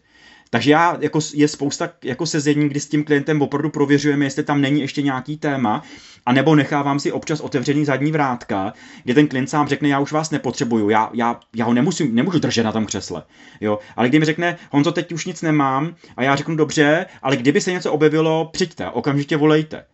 Takže 0.54 0.72
já, 0.72 0.98
jako 1.00 1.20
je 1.34 1.48
spousta 1.48 1.90
jako 2.04 2.26
sezení, 2.26 2.70
kdy 2.70 2.80
s 2.80 2.88
tím 2.88 3.04
klientem 3.04 3.42
opravdu 3.42 3.70
prověřujeme, 3.70 4.26
jestli 4.26 4.44
tam 4.44 4.62
není 4.62 4.82
ještě 4.82 5.02
nějaký 5.02 5.38
téma, 5.38 5.84
a 6.26 6.34
nebo 6.34 6.56
nechávám 6.56 7.00
si 7.00 7.12
občas 7.12 7.40
otevřený 7.40 7.86
zadní 7.86 8.12
vrátka, 8.12 8.74
kde 9.04 9.14
ten 9.14 9.28
klient 9.28 9.48
sám 9.48 9.68
řekne, 9.68 9.90
já 9.90 10.00
už 10.00 10.12
vás 10.12 10.32
nepotřebuju, 10.32 10.90
já, 10.90 11.10
já, 11.14 11.40
já 11.56 11.66
ho 11.66 11.74
nemusím, 11.74 12.16
nemůžu 12.16 12.40
držet 12.40 12.64
na 12.64 12.72
tom 12.72 12.86
křesle. 12.86 13.24
Jo? 13.62 13.80
Ale 13.96 14.10
kdy 14.10 14.20
mi 14.20 14.26
řekne, 14.26 14.58
Honzo, 14.72 14.92
teď 14.92 15.12
už 15.12 15.26
nic 15.26 15.42
nemám, 15.42 15.96
a 16.18 16.24
já 16.24 16.36
řeknu, 16.36 16.56
dobře, 16.56 17.06
ale 17.22 17.38
kdyby 17.38 17.62
se 17.62 17.72
něco 17.72 17.92
objevilo, 17.92 18.50
přijďte, 18.54 18.90
okamžitě 18.90 19.38
volejte. 19.38 19.86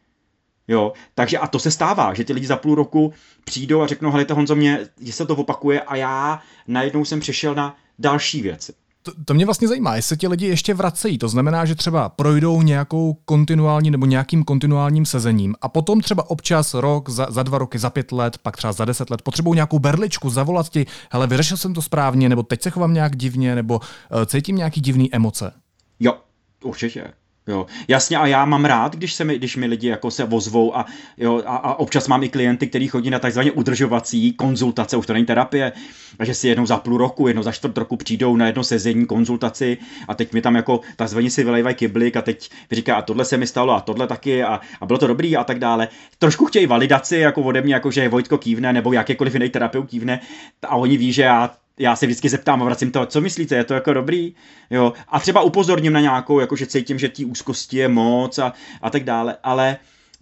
Jo, 0.67 0.93
takže 1.15 1.37
a 1.37 1.47
to 1.47 1.59
se 1.59 1.71
stává, 1.71 2.13
že 2.13 2.23
ti 2.23 2.33
lidi 2.33 2.47
za 2.47 2.57
půl 2.57 2.75
roku 2.75 3.13
přijdou 3.43 3.81
a 3.81 3.87
řeknou, 3.87 4.11
hele, 4.11 4.25
Honzo, 4.31 4.55
mě 4.55 4.79
se 5.09 5.25
to 5.25 5.35
opakuje 5.35 5.81
a 5.81 5.95
já 5.95 6.41
najednou 6.67 7.05
jsem 7.05 7.19
přešel 7.19 7.55
na 7.55 7.75
další 7.99 8.41
věci. 8.41 8.73
To, 9.03 9.11
to 9.25 9.33
mě 9.33 9.45
vlastně 9.45 9.67
zajímá, 9.67 9.95
jestli 9.95 10.17
ti 10.17 10.27
lidi 10.27 10.47
ještě 10.47 10.73
vracejí. 10.73 11.17
To 11.17 11.29
znamená, 11.29 11.65
že 11.65 11.75
třeba 11.75 12.09
projdou 12.09 12.61
nějakou 12.61 13.13
kontinuální 13.25 13.91
nebo 13.91 14.05
nějakým 14.05 14.43
kontinuálním 14.43 15.05
sezením 15.05 15.55
a 15.61 15.69
potom 15.69 16.01
třeba 16.01 16.29
občas 16.29 16.73
rok, 16.73 17.09
za, 17.09 17.27
za 17.29 17.43
dva 17.43 17.57
roky, 17.57 17.79
za 17.79 17.89
pět 17.89 18.11
let, 18.11 18.37
pak 18.37 18.57
třeba 18.57 18.73
za 18.73 18.85
deset 18.85 19.09
let 19.09 19.21
potřebují 19.21 19.55
nějakou 19.55 19.79
berličku, 19.79 20.29
zavolat 20.29 20.69
ti, 20.69 20.85
hele, 21.11 21.27
vyřešil 21.27 21.57
jsem 21.57 21.73
to 21.73 21.81
správně, 21.81 22.29
nebo 22.29 22.43
teď 22.43 22.61
se 22.61 22.69
chovám 22.69 22.93
nějak 22.93 23.15
divně, 23.15 23.55
nebo 23.55 23.75
uh, 23.75 24.25
cítím 24.25 24.55
nějaký 24.55 24.81
divný 24.81 25.15
emoce. 25.15 25.51
Jo, 25.99 26.17
určitě. 26.63 27.13
Jo, 27.49 27.65
jasně 27.87 28.17
a 28.17 28.27
já 28.27 28.45
mám 28.45 28.65
rád, 28.65 28.95
když, 28.95 29.13
se 29.13 29.23
mi, 29.23 29.35
když 29.35 29.55
mi 29.55 29.65
lidi 29.65 29.87
jako 29.87 30.11
se 30.11 30.25
vozvou 30.25 30.77
a, 30.77 30.85
jo, 31.17 31.43
a, 31.45 31.55
a 31.55 31.73
občas 31.73 32.07
mám 32.07 32.23
i 32.23 32.29
klienty, 32.29 32.67
kteří 32.67 32.87
chodí 32.87 33.09
na 33.09 33.19
takzvaně 33.19 33.51
udržovací 33.51 34.33
konzultace, 34.33 34.97
už 34.97 35.05
to 35.05 35.13
není 35.13 35.25
terapie, 35.25 35.71
takže 36.17 36.33
si 36.33 36.47
jednou 36.47 36.65
za 36.65 36.77
půl 36.77 36.97
roku, 36.97 37.27
jednou 37.27 37.43
za 37.43 37.51
čtvrt 37.51 37.77
roku 37.77 37.97
přijdou 37.97 38.35
na 38.35 38.47
jedno 38.47 38.63
sezení 38.63 39.05
konzultaci 39.05 39.77
a 40.07 40.15
teď 40.15 40.33
mi 40.33 40.41
tam 40.41 40.55
jako 40.55 40.79
takzvaně 40.95 41.29
si 41.29 41.43
vylejvají 41.43 41.75
kyblik 41.75 42.17
a 42.17 42.21
teď 42.21 42.49
říká 42.71 42.95
a 42.95 43.01
tohle 43.01 43.25
se 43.25 43.37
mi 43.37 43.47
stalo 43.47 43.73
a 43.73 43.81
tohle 43.81 44.07
taky 44.07 44.43
a, 44.43 44.59
a 44.81 44.85
bylo 44.85 44.99
to 44.99 45.07
dobrý 45.07 45.37
a 45.37 45.43
tak 45.43 45.59
dále. 45.59 45.87
Trošku 46.19 46.45
chtějí 46.45 46.67
validaci 46.67 47.17
jako 47.17 47.41
ode 47.41 47.61
mě, 47.61 47.73
jako 47.73 47.91
že 47.91 48.09
Vojtko 48.09 48.37
kývne 48.37 48.73
nebo 48.73 48.93
jakýkoliv 48.93 49.33
jiný 49.33 49.49
terapeut 49.49 49.89
kývne 49.89 50.19
a 50.63 50.75
oni 50.75 50.97
ví, 50.97 51.13
že 51.13 51.21
já 51.21 51.51
já 51.79 51.95
se 51.95 52.05
vždycky 52.05 52.29
zeptám 52.29 52.61
a 52.61 52.65
vracím 52.65 52.91
to, 52.91 53.05
co 53.05 53.21
myslíte, 53.21 53.55
je 53.55 53.63
to 53.63 53.73
jako 53.73 53.93
dobrý? 53.93 54.35
Jo, 54.69 54.93
a 55.07 55.19
třeba 55.19 55.41
upozorním 55.41 55.93
na 55.93 55.99
nějakou, 55.99 56.39
jako 56.39 56.55
že 56.55 56.65
cítím, 56.65 56.99
že 56.99 57.09
té 57.09 57.25
úzkosti 57.25 57.77
je 57.77 57.87
moc 57.87 58.39
a, 58.39 58.53
a 58.81 58.89
tak 58.89 59.03
dále, 59.03 59.37
ale 59.43 59.77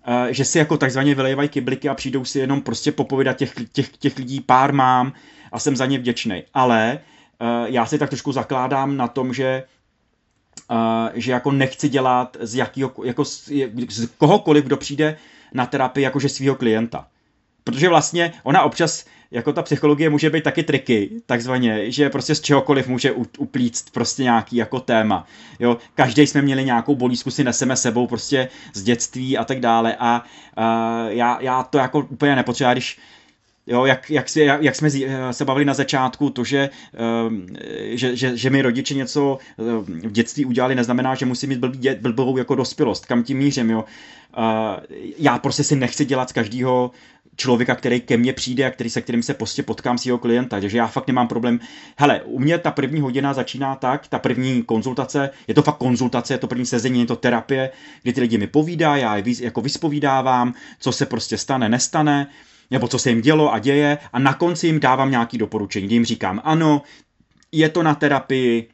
uh, 0.08 0.14
že 0.30 0.46
si 0.46 0.58
jako 0.58 0.78
takzvaně 0.78 1.16
vylejvají 1.16 1.50
kybliky 1.50 1.90
a 1.90 1.96
přijdou 1.96 2.26
si 2.26 2.40
jenom 2.40 2.62
prostě 2.62 2.92
popovídat 2.92 3.38
těch, 3.38 3.54
těch, 3.72 3.98
těch 3.98 4.18
lidí 4.18 4.42
pár 4.42 4.74
mám 4.74 5.14
a 5.52 5.60
jsem 5.60 5.76
za 5.76 5.86
ně 5.86 6.00
vděčný. 6.00 6.44
Ale 6.54 7.00
uh, 7.42 7.66
já 7.66 7.86
si 7.86 7.98
tak 7.98 8.10
trošku 8.10 8.32
zakládám 8.32 8.98
na 8.98 9.08
tom, 9.08 9.34
že 9.34 9.64
uh, 10.72 10.78
že 11.14 11.32
jako 11.32 11.52
nechci 11.52 11.90
dělat 11.90 12.38
z 12.40 12.56
jakýho, 12.56 12.92
jako 13.04 13.26
z, 13.26 13.52
z 13.90 14.10
kohokoliv, 14.18 14.66
kdo 14.66 14.78
přijde 14.78 15.18
na 15.54 15.66
terapii, 15.66 16.04
jakože 16.04 16.30
svého 16.30 16.56
klienta. 16.56 17.08
Protože 17.64 17.90
vlastně 17.90 18.34
ona 18.44 18.62
občas 18.62 19.06
jako 19.32 19.54
ta 19.54 19.62
psychologie 19.62 20.10
může 20.10 20.30
být 20.30 20.44
taky 20.44 20.64
triky, 20.64 21.10
takzvaně, 21.26 21.92
že 21.92 22.10
prostě 22.10 22.36
z 22.36 22.42
čehokoliv 22.42 22.88
může 22.88 23.12
uplíct 23.38 23.90
prostě 23.94 24.24
nějaký 24.24 24.56
jako 24.56 24.80
téma. 24.80 25.28
Jo, 25.60 25.78
každý 25.96 26.28
jsme 26.28 26.42
měli 26.42 26.66
nějakou 26.66 26.96
bolízku, 26.96 27.32
si 27.32 27.44
neseme 27.44 27.76
sebou 27.76 28.08
prostě 28.08 28.50
z 28.74 28.84
dětství 28.84 29.38
a 29.38 29.44
tak 29.44 29.60
dále 29.60 29.96
a 30.00 30.24
uh, 30.58 31.12
já, 31.12 31.42
já 31.42 31.64
to 31.64 31.78
jako 31.78 32.00
úplně 32.00 32.36
nepotřebuji, 32.36 32.72
když 32.72 32.98
Jo, 33.70 33.86
jak, 33.86 34.10
jak, 34.10 34.30
si, 34.30 34.42
jak, 34.42 34.76
jsme 34.76 34.90
se 35.32 35.46
bavili 35.46 35.66
na 35.66 35.74
začátku, 35.74 36.30
to, 36.30 36.44
že, 36.44 36.70
že, 37.92 38.16
že, 38.16 38.38
že 38.38 38.50
mi 38.50 38.62
rodiče 38.62 38.94
něco 38.94 39.38
v 39.58 40.12
dětství 40.12 40.46
udělali, 40.46 40.76
neznamená, 40.76 41.16
že 41.16 41.26
musí 41.26 41.48
mít 41.48 41.60
blbý, 41.60 41.90
blbou 42.02 42.38
jako 42.38 42.56
dospělost. 42.56 43.06
Kam 43.06 43.24
tím 43.24 43.38
mířím, 43.38 43.70
jo? 43.70 43.86
Já 45.18 45.40
prostě 45.40 45.64
si 45.64 45.76
nechci 45.76 46.06
dělat 46.06 46.30
z 46.30 46.34
každého 46.34 46.92
člověka, 47.38 47.76
který 47.76 48.02
ke 48.02 48.18
mně 48.18 48.34
přijde 48.34 48.66
a 48.66 48.72
který, 48.72 48.90
se 48.90 49.02
kterým 49.02 49.24
se 49.24 49.34
prostě 49.34 49.64
potkám 49.64 49.98
s 49.98 50.06
jeho 50.06 50.18
klienta, 50.18 50.60
takže 50.60 50.78
já 50.78 50.88
fakt 50.88 51.08
nemám 51.08 51.28
problém. 51.28 51.60
Hele, 51.98 52.22
u 52.22 52.40
mě 52.40 52.58
ta 52.58 52.72
první 52.72 53.02
hodina 53.02 53.34
začíná 53.34 53.76
tak, 53.76 54.08
ta 54.08 54.20
první 54.20 54.64
konzultace, 54.64 55.30
je 55.48 55.54
to 55.54 55.62
fakt 55.62 55.78
konzultace, 55.78 56.34
je 56.34 56.38
to 56.38 56.48
první 56.48 56.66
sezení, 56.66 57.00
je 57.00 57.06
to 57.06 57.16
terapie, 57.16 57.72
kdy 58.04 58.14
ty 58.14 58.22
lidi 58.22 58.38
mi 58.38 58.48
povídá, 58.48 58.96
já 58.96 59.18
je 59.18 59.24
jako 59.40 59.62
vyspovídávám, 59.62 60.54
co 60.80 60.92
se 60.92 61.06
prostě 61.06 61.38
stane, 61.38 61.70
nestane, 61.70 62.28
nebo 62.72 62.88
co 62.88 63.00
se 63.00 63.10
jim 63.10 63.22
dělo 63.22 63.54
a 63.54 63.60
děje 63.60 63.98
a 64.14 64.20
na 64.20 64.34
konci 64.34 64.68
jim 64.68 64.80
dávám 64.80 65.12
nějaký 65.12 65.38
doporučení, 65.38 65.86
kdy 65.86 65.96
jim 65.96 66.06
říkám, 66.06 66.42
ano, 66.44 66.82
je 67.52 67.70
to 67.70 67.84
na 67.84 67.96
terapii, 67.96 68.70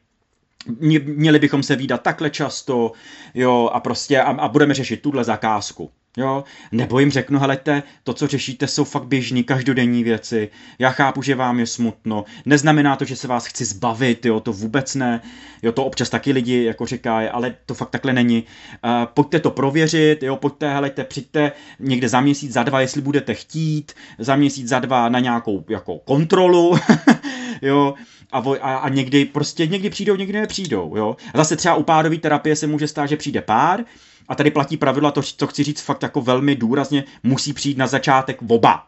měli 1.04 1.40
bychom 1.40 1.64
se 1.64 1.76
výdat 1.76 2.02
takhle 2.02 2.30
často, 2.30 2.92
jo, 3.34 3.70
a 3.74 3.80
prostě 3.80 4.22
a, 4.22 4.32
a 4.32 4.48
budeme 4.48 4.74
řešit 4.74 5.02
tuhle 5.02 5.24
zakázku. 5.24 5.92
Jo, 6.18 6.44
nebo 6.72 7.00
jim 7.00 7.12
řeknu, 7.12 7.40
helejte, 7.40 7.84
to, 8.04 8.14
co 8.14 8.28
řešíte, 8.28 8.68
jsou 8.68 8.84
fakt 8.84 9.06
běžní, 9.06 9.44
každodenní 9.44 10.04
věci. 10.04 10.50
Já 10.80 10.90
chápu, 10.90 11.22
že 11.22 11.36
vám 11.36 11.60
je 11.60 11.68
smutno. 11.68 12.26
Neznamená 12.46 12.96
to, 12.96 13.06
že 13.06 13.16
se 13.16 13.28
vás 13.28 13.46
chci 13.46 13.66
zbavit, 13.66 14.26
jo, 14.26 14.40
to 14.40 14.54
vůbec 14.54 14.96
ne. 14.96 15.22
Jo, 15.64 15.72
to 15.72 15.86
občas 15.86 16.10
taky 16.10 16.32
lidi 16.32 16.64
jako 16.64 16.86
říkají, 16.86 17.28
ale 17.28 17.56
to 17.66 17.74
fakt 17.74 17.90
takhle 17.90 18.14
není. 18.14 18.44
Uh, 18.86 18.92
pojďte 19.14 19.40
to 19.40 19.52
prověřit, 19.52 20.24
jo, 20.24 20.36
pojďte, 20.36 20.74
helejte, 20.74 21.04
přijďte 21.04 21.52
někde 21.80 22.10
za 22.10 22.22
měsíc, 22.22 22.54
za 22.54 22.64
dva, 22.64 22.82
jestli 22.82 23.02
budete 23.02 23.34
chtít, 23.34 23.92
za 24.20 24.36
měsíc, 24.36 24.68
za 24.68 24.80
dva 24.80 25.10
na 25.10 25.20
nějakou 25.20 25.66
jako 25.70 25.98
kontrolu, 25.98 26.78
jo, 27.62 27.94
a, 28.32 28.40
voj, 28.40 28.60
a, 28.62 28.76
a 28.76 28.90
někdy 28.90 29.26
prostě 29.26 29.68
někdy 29.68 29.90
přijdou, 29.90 30.16
někdy 30.16 30.40
nepřijdou, 30.40 30.94
jo. 30.98 31.16
A 31.34 31.38
zase 31.38 31.56
třeba 31.56 31.76
u 31.76 31.84
párové 31.84 32.18
terapie 32.18 32.56
se 32.56 32.68
může 32.68 32.88
stát, 32.88 33.06
že 33.10 33.18
přijde 33.18 33.42
pár, 33.42 33.84
a 34.30 34.36
tady 34.36 34.52
platí 34.52 34.78
pravidla, 34.78 35.12
to, 35.12 35.22
co 35.22 35.48
chci 35.48 35.64
říct 35.64 35.82
fakt 35.82 36.04
jako 36.04 36.22
velmi 36.22 36.56
důrazně, 36.56 37.04
musí 37.24 37.54
přijít 37.54 37.78
na 37.78 37.88
začátek 37.88 38.38
oba. 38.48 38.86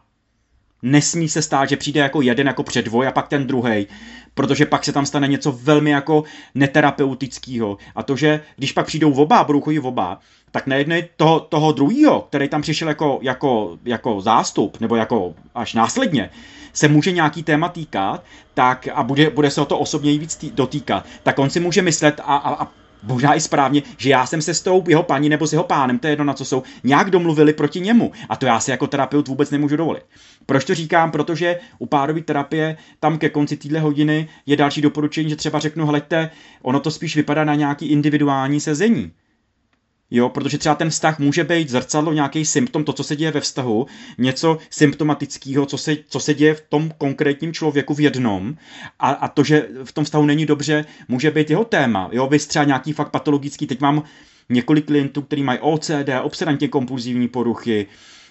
Nesmí 0.82 1.28
se 1.28 1.42
stát, 1.42 1.68
že 1.68 1.76
přijde 1.76 2.00
jako 2.00 2.22
jeden 2.22 2.46
jako 2.46 2.62
předvoj 2.62 3.06
a 3.06 3.12
pak 3.12 3.28
ten 3.28 3.46
druhý, 3.46 3.86
protože 4.34 4.66
pak 4.66 4.84
se 4.84 4.92
tam 4.92 5.06
stane 5.06 5.28
něco 5.28 5.52
velmi 5.52 5.90
jako 5.90 6.24
neterapeutického. 6.54 7.78
A 7.94 8.02
to, 8.02 8.16
že 8.16 8.40
když 8.56 8.72
pak 8.72 8.86
přijdou 8.86 9.12
oba, 9.12 9.44
budou 9.44 9.60
chodit 9.60 9.80
oba, 9.80 10.20
tak 10.50 10.66
najednou 10.66 10.96
toho, 11.16 11.40
toho 11.40 11.72
druhého, 11.72 12.20
který 12.20 12.48
tam 12.48 12.62
přišel 12.62 12.88
jako, 12.88 13.18
jako, 13.22 13.78
jako 13.84 14.20
zástup, 14.20 14.80
nebo 14.80 14.96
jako 14.96 15.34
až 15.54 15.74
následně, 15.74 16.30
se 16.72 16.88
může 16.88 17.12
nějaký 17.12 17.42
téma 17.42 17.68
týkat, 17.68 18.24
tak 18.54 18.88
a 18.94 19.02
bude, 19.02 19.30
bude 19.30 19.50
se 19.50 19.60
o 19.60 19.64
to 19.64 19.78
osobně 19.78 20.18
víc 20.18 20.36
tý, 20.36 20.50
dotýkat, 20.50 21.06
tak 21.22 21.38
on 21.38 21.50
si 21.50 21.60
může 21.60 21.82
myslet 21.82 22.20
a, 22.20 22.36
a, 22.36 22.64
a 22.64 22.68
možná 23.06 23.34
i 23.34 23.40
správně, 23.40 23.82
že 23.96 24.10
já 24.10 24.26
jsem 24.26 24.42
se 24.42 24.54
s 24.54 24.62
tou 24.62 24.84
jeho 24.88 25.02
paní 25.02 25.28
nebo 25.28 25.46
s 25.46 25.52
jeho 25.52 25.64
pánem, 25.64 25.98
to 25.98 26.06
je 26.06 26.12
jedno 26.12 26.24
na 26.24 26.34
co 26.34 26.44
jsou, 26.44 26.62
nějak 26.84 27.10
domluvili 27.10 27.52
proti 27.52 27.80
němu. 27.80 28.12
A 28.28 28.36
to 28.36 28.46
já 28.46 28.60
si 28.60 28.70
jako 28.70 28.86
terapeut 28.86 29.28
vůbec 29.28 29.50
nemůžu 29.50 29.76
dovolit. 29.76 30.02
Proč 30.46 30.64
to 30.64 30.74
říkám? 30.74 31.10
Protože 31.10 31.58
u 31.78 31.86
párové 31.86 32.20
terapie 32.20 32.76
tam 33.00 33.18
ke 33.18 33.28
konci 33.28 33.56
téhle 33.56 33.80
hodiny 33.80 34.28
je 34.46 34.56
další 34.56 34.82
doporučení, 34.82 35.30
že 35.30 35.36
třeba 35.36 35.58
řeknu, 35.58 35.86
hleďte, 35.86 36.30
ono 36.62 36.80
to 36.80 36.90
spíš 36.90 37.16
vypadá 37.16 37.44
na 37.44 37.54
nějaký 37.54 37.86
individuální 37.86 38.60
sezení. 38.60 39.12
Jo, 40.10 40.28
protože 40.28 40.58
třeba 40.58 40.74
ten 40.74 40.90
vztah 40.90 41.18
může 41.18 41.44
být 41.44 41.68
zrcadlo, 41.68 42.12
nějaký 42.12 42.44
symptom, 42.44 42.84
to, 42.84 42.92
co 42.92 43.04
se 43.04 43.16
děje 43.16 43.30
ve 43.30 43.40
vztahu, 43.40 43.86
něco 44.18 44.58
symptomatického, 44.70 45.66
co 45.66 45.78
se, 45.78 45.96
co 46.08 46.20
se 46.20 46.34
děje 46.34 46.54
v 46.54 46.60
tom 46.68 46.92
konkrétním 46.98 47.52
člověku 47.52 47.94
v 47.94 48.00
jednom 48.00 48.56
a, 48.98 49.10
a 49.10 49.28
to, 49.28 49.44
že 49.44 49.68
v 49.84 49.92
tom 49.92 50.04
vztahu 50.04 50.26
není 50.26 50.46
dobře, 50.46 50.84
může 51.08 51.30
být 51.30 51.50
jeho 51.50 51.64
téma. 51.64 52.08
Jo, 52.12 52.26
vy 52.26 52.38
třeba 52.38 52.64
nějaký 52.64 52.92
fakt 52.92 53.10
patologický, 53.10 53.66
teď 53.66 53.80
mám 53.80 54.02
několik 54.48 54.86
klientů, 54.86 55.22
kteří 55.22 55.42
mají 55.42 55.58
OCD, 55.58 56.08
obsedantně 56.22 56.68
kompulzivní 56.68 57.28
poruchy, 57.28 57.86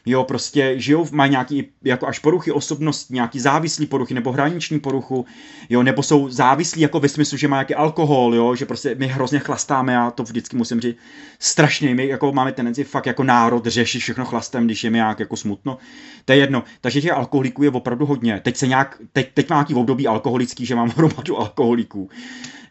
jo, 0.06 0.24
prostě 0.24 0.74
žijou, 0.78 1.08
mají 1.12 1.32
nějaký 1.32 1.68
jako 1.84 2.08
až 2.08 2.20
poruchy 2.20 2.52
osobnosti, 2.52 3.14
nějaký 3.14 3.40
závislý 3.40 3.86
poruchy 3.86 4.14
nebo 4.14 4.32
hraniční 4.32 4.80
poruchu, 4.80 5.26
jo, 5.70 5.84
nebo 5.84 6.04
jsou 6.04 6.30
závislí 6.30 6.82
jako 6.82 7.00
ve 7.00 7.10
smyslu, 7.10 7.38
že 7.38 7.48
má 7.48 7.56
nějaký 7.56 7.76
alkohol, 7.76 8.36
jo, 8.36 8.56
že 8.56 8.66
prostě 8.66 8.96
my 9.00 9.08
hrozně 9.08 9.40
chlastáme, 9.40 9.98
a 9.98 10.12
to 10.12 10.24
vždycky 10.24 10.58
musím 10.58 10.82
říct, 10.82 10.98
strašně, 11.40 11.96
my 11.96 12.08
jako 12.08 12.32
máme 12.32 12.52
tendenci 12.52 12.84
fakt 12.84 13.06
jako 13.06 13.24
národ 13.24 13.66
řešit 13.66 14.00
všechno 14.00 14.26
chlastem, 14.26 14.66
když 14.66 14.84
je 14.84 14.90
mi 14.90 14.98
nějak 14.98 15.20
jako 15.20 15.36
smutno, 15.36 15.78
to 16.26 16.34
je 16.34 16.40
jedno, 16.40 16.64
takže 16.82 17.02
těch 17.02 17.12
alkoholiků 17.12 17.64
je 17.64 17.70
opravdu 17.70 18.06
hodně, 18.06 18.42
teď 18.44 18.58
se 18.58 18.68
nějak, 18.68 18.98
teď, 19.14 19.30
teď 19.34 19.50
má 19.50 19.56
nějaký 19.56 19.74
období 19.74 20.08
alkoholický, 20.08 20.66
že 20.66 20.76
mám 20.76 20.90
hromadu 20.98 21.40
alkoholiků, 21.40 22.10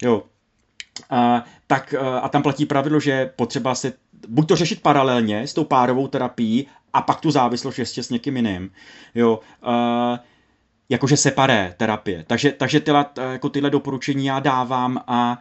jo, 0.03 0.23
a, 1.11 1.45
tak 1.67 1.95
a 2.21 2.29
tam 2.29 2.43
platí 2.43 2.67
pravidlo, 2.67 3.01
že 3.01 3.31
potřeba 3.37 3.75
se 3.75 3.93
buď 4.29 4.49
to 4.49 4.57
řešit 4.57 4.83
paralelně 4.83 5.47
s 5.47 5.55
tou 5.55 5.65
párovou 5.65 6.09
terapií 6.09 6.67
a 6.93 7.03
pak 7.03 7.21
tu 7.21 7.31
závislost 7.31 7.79
ještě 7.79 8.03
s 8.03 8.11
někým 8.11 8.37
jiným. 8.37 8.71
Jo, 9.15 9.41
uh, 9.67 10.19
jakože 10.89 11.17
separé 11.17 11.75
terapie. 11.77 12.25
Takže, 12.27 12.53
takže 12.53 12.81
tyhle, 12.81 13.07
jako 13.33 13.49
tyhle 13.49 13.71
doporučení 13.71 14.27
já 14.27 14.41
dávám 14.41 15.01
a 15.07 15.41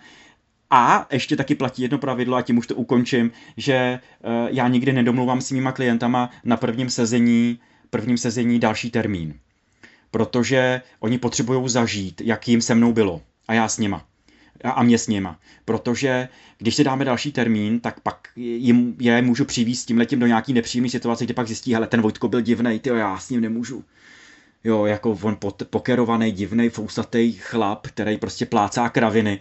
a 0.69 1.07
ještě 1.11 1.35
taky 1.35 1.55
platí 1.55 1.81
jedno 1.81 1.97
pravidlo, 1.97 2.35
a 2.35 2.41
tím 2.41 2.57
už 2.57 2.67
to 2.67 2.75
ukončím, 2.75 3.31
že 3.57 3.99
uh, 4.23 4.31
já 4.49 4.67
nikdy 4.67 4.93
nedomluvám 4.93 5.41
s 5.41 5.51
mýma 5.51 5.71
klientama 5.71 6.29
na 6.43 6.57
prvním 6.57 6.89
sezení, 6.89 7.59
prvním 7.89 8.17
sezení 8.17 8.59
další 8.59 8.91
termín. 8.91 9.33
Protože 10.11 10.81
oni 10.99 11.17
potřebují 11.17 11.69
zažít, 11.69 12.21
jak 12.21 12.47
jim 12.47 12.61
se 12.61 12.75
mnou 12.75 12.93
bylo. 12.93 13.21
A 13.47 13.53
já 13.53 13.67
s 13.67 13.77
nima 13.77 14.05
a 14.63 14.83
mě 14.83 14.97
s 14.97 15.07
nima. 15.07 15.39
Protože 15.65 16.27
když 16.57 16.75
si 16.75 16.83
dáme 16.83 17.05
další 17.05 17.31
termín, 17.31 17.79
tak 17.79 17.99
pak 17.99 18.27
jim, 18.35 18.95
je 18.99 19.21
můžu 19.21 19.45
přivést 19.45 19.85
tím 19.85 19.97
letím 19.97 20.19
do 20.19 20.27
nějaký 20.27 20.53
nepříjemné 20.53 20.89
situace, 20.89 21.25
kde 21.25 21.33
pak 21.33 21.47
zjistí, 21.47 21.73
hele, 21.73 21.87
ten 21.87 22.01
Vojtko 22.01 22.27
byl 22.27 22.41
divný, 22.41 22.79
ty 22.79 22.89
já 22.89 23.17
s 23.17 23.29
ním 23.29 23.41
nemůžu. 23.41 23.83
Jo, 24.63 24.85
jako 24.85 25.17
on 25.21 25.37
pokerovaný, 25.69 26.31
divný, 26.31 26.69
fousatý 26.69 27.33
chlap, 27.33 27.87
který 27.87 28.17
prostě 28.17 28.45
plácá 28.45 28.89
kraviny 28.89 29.39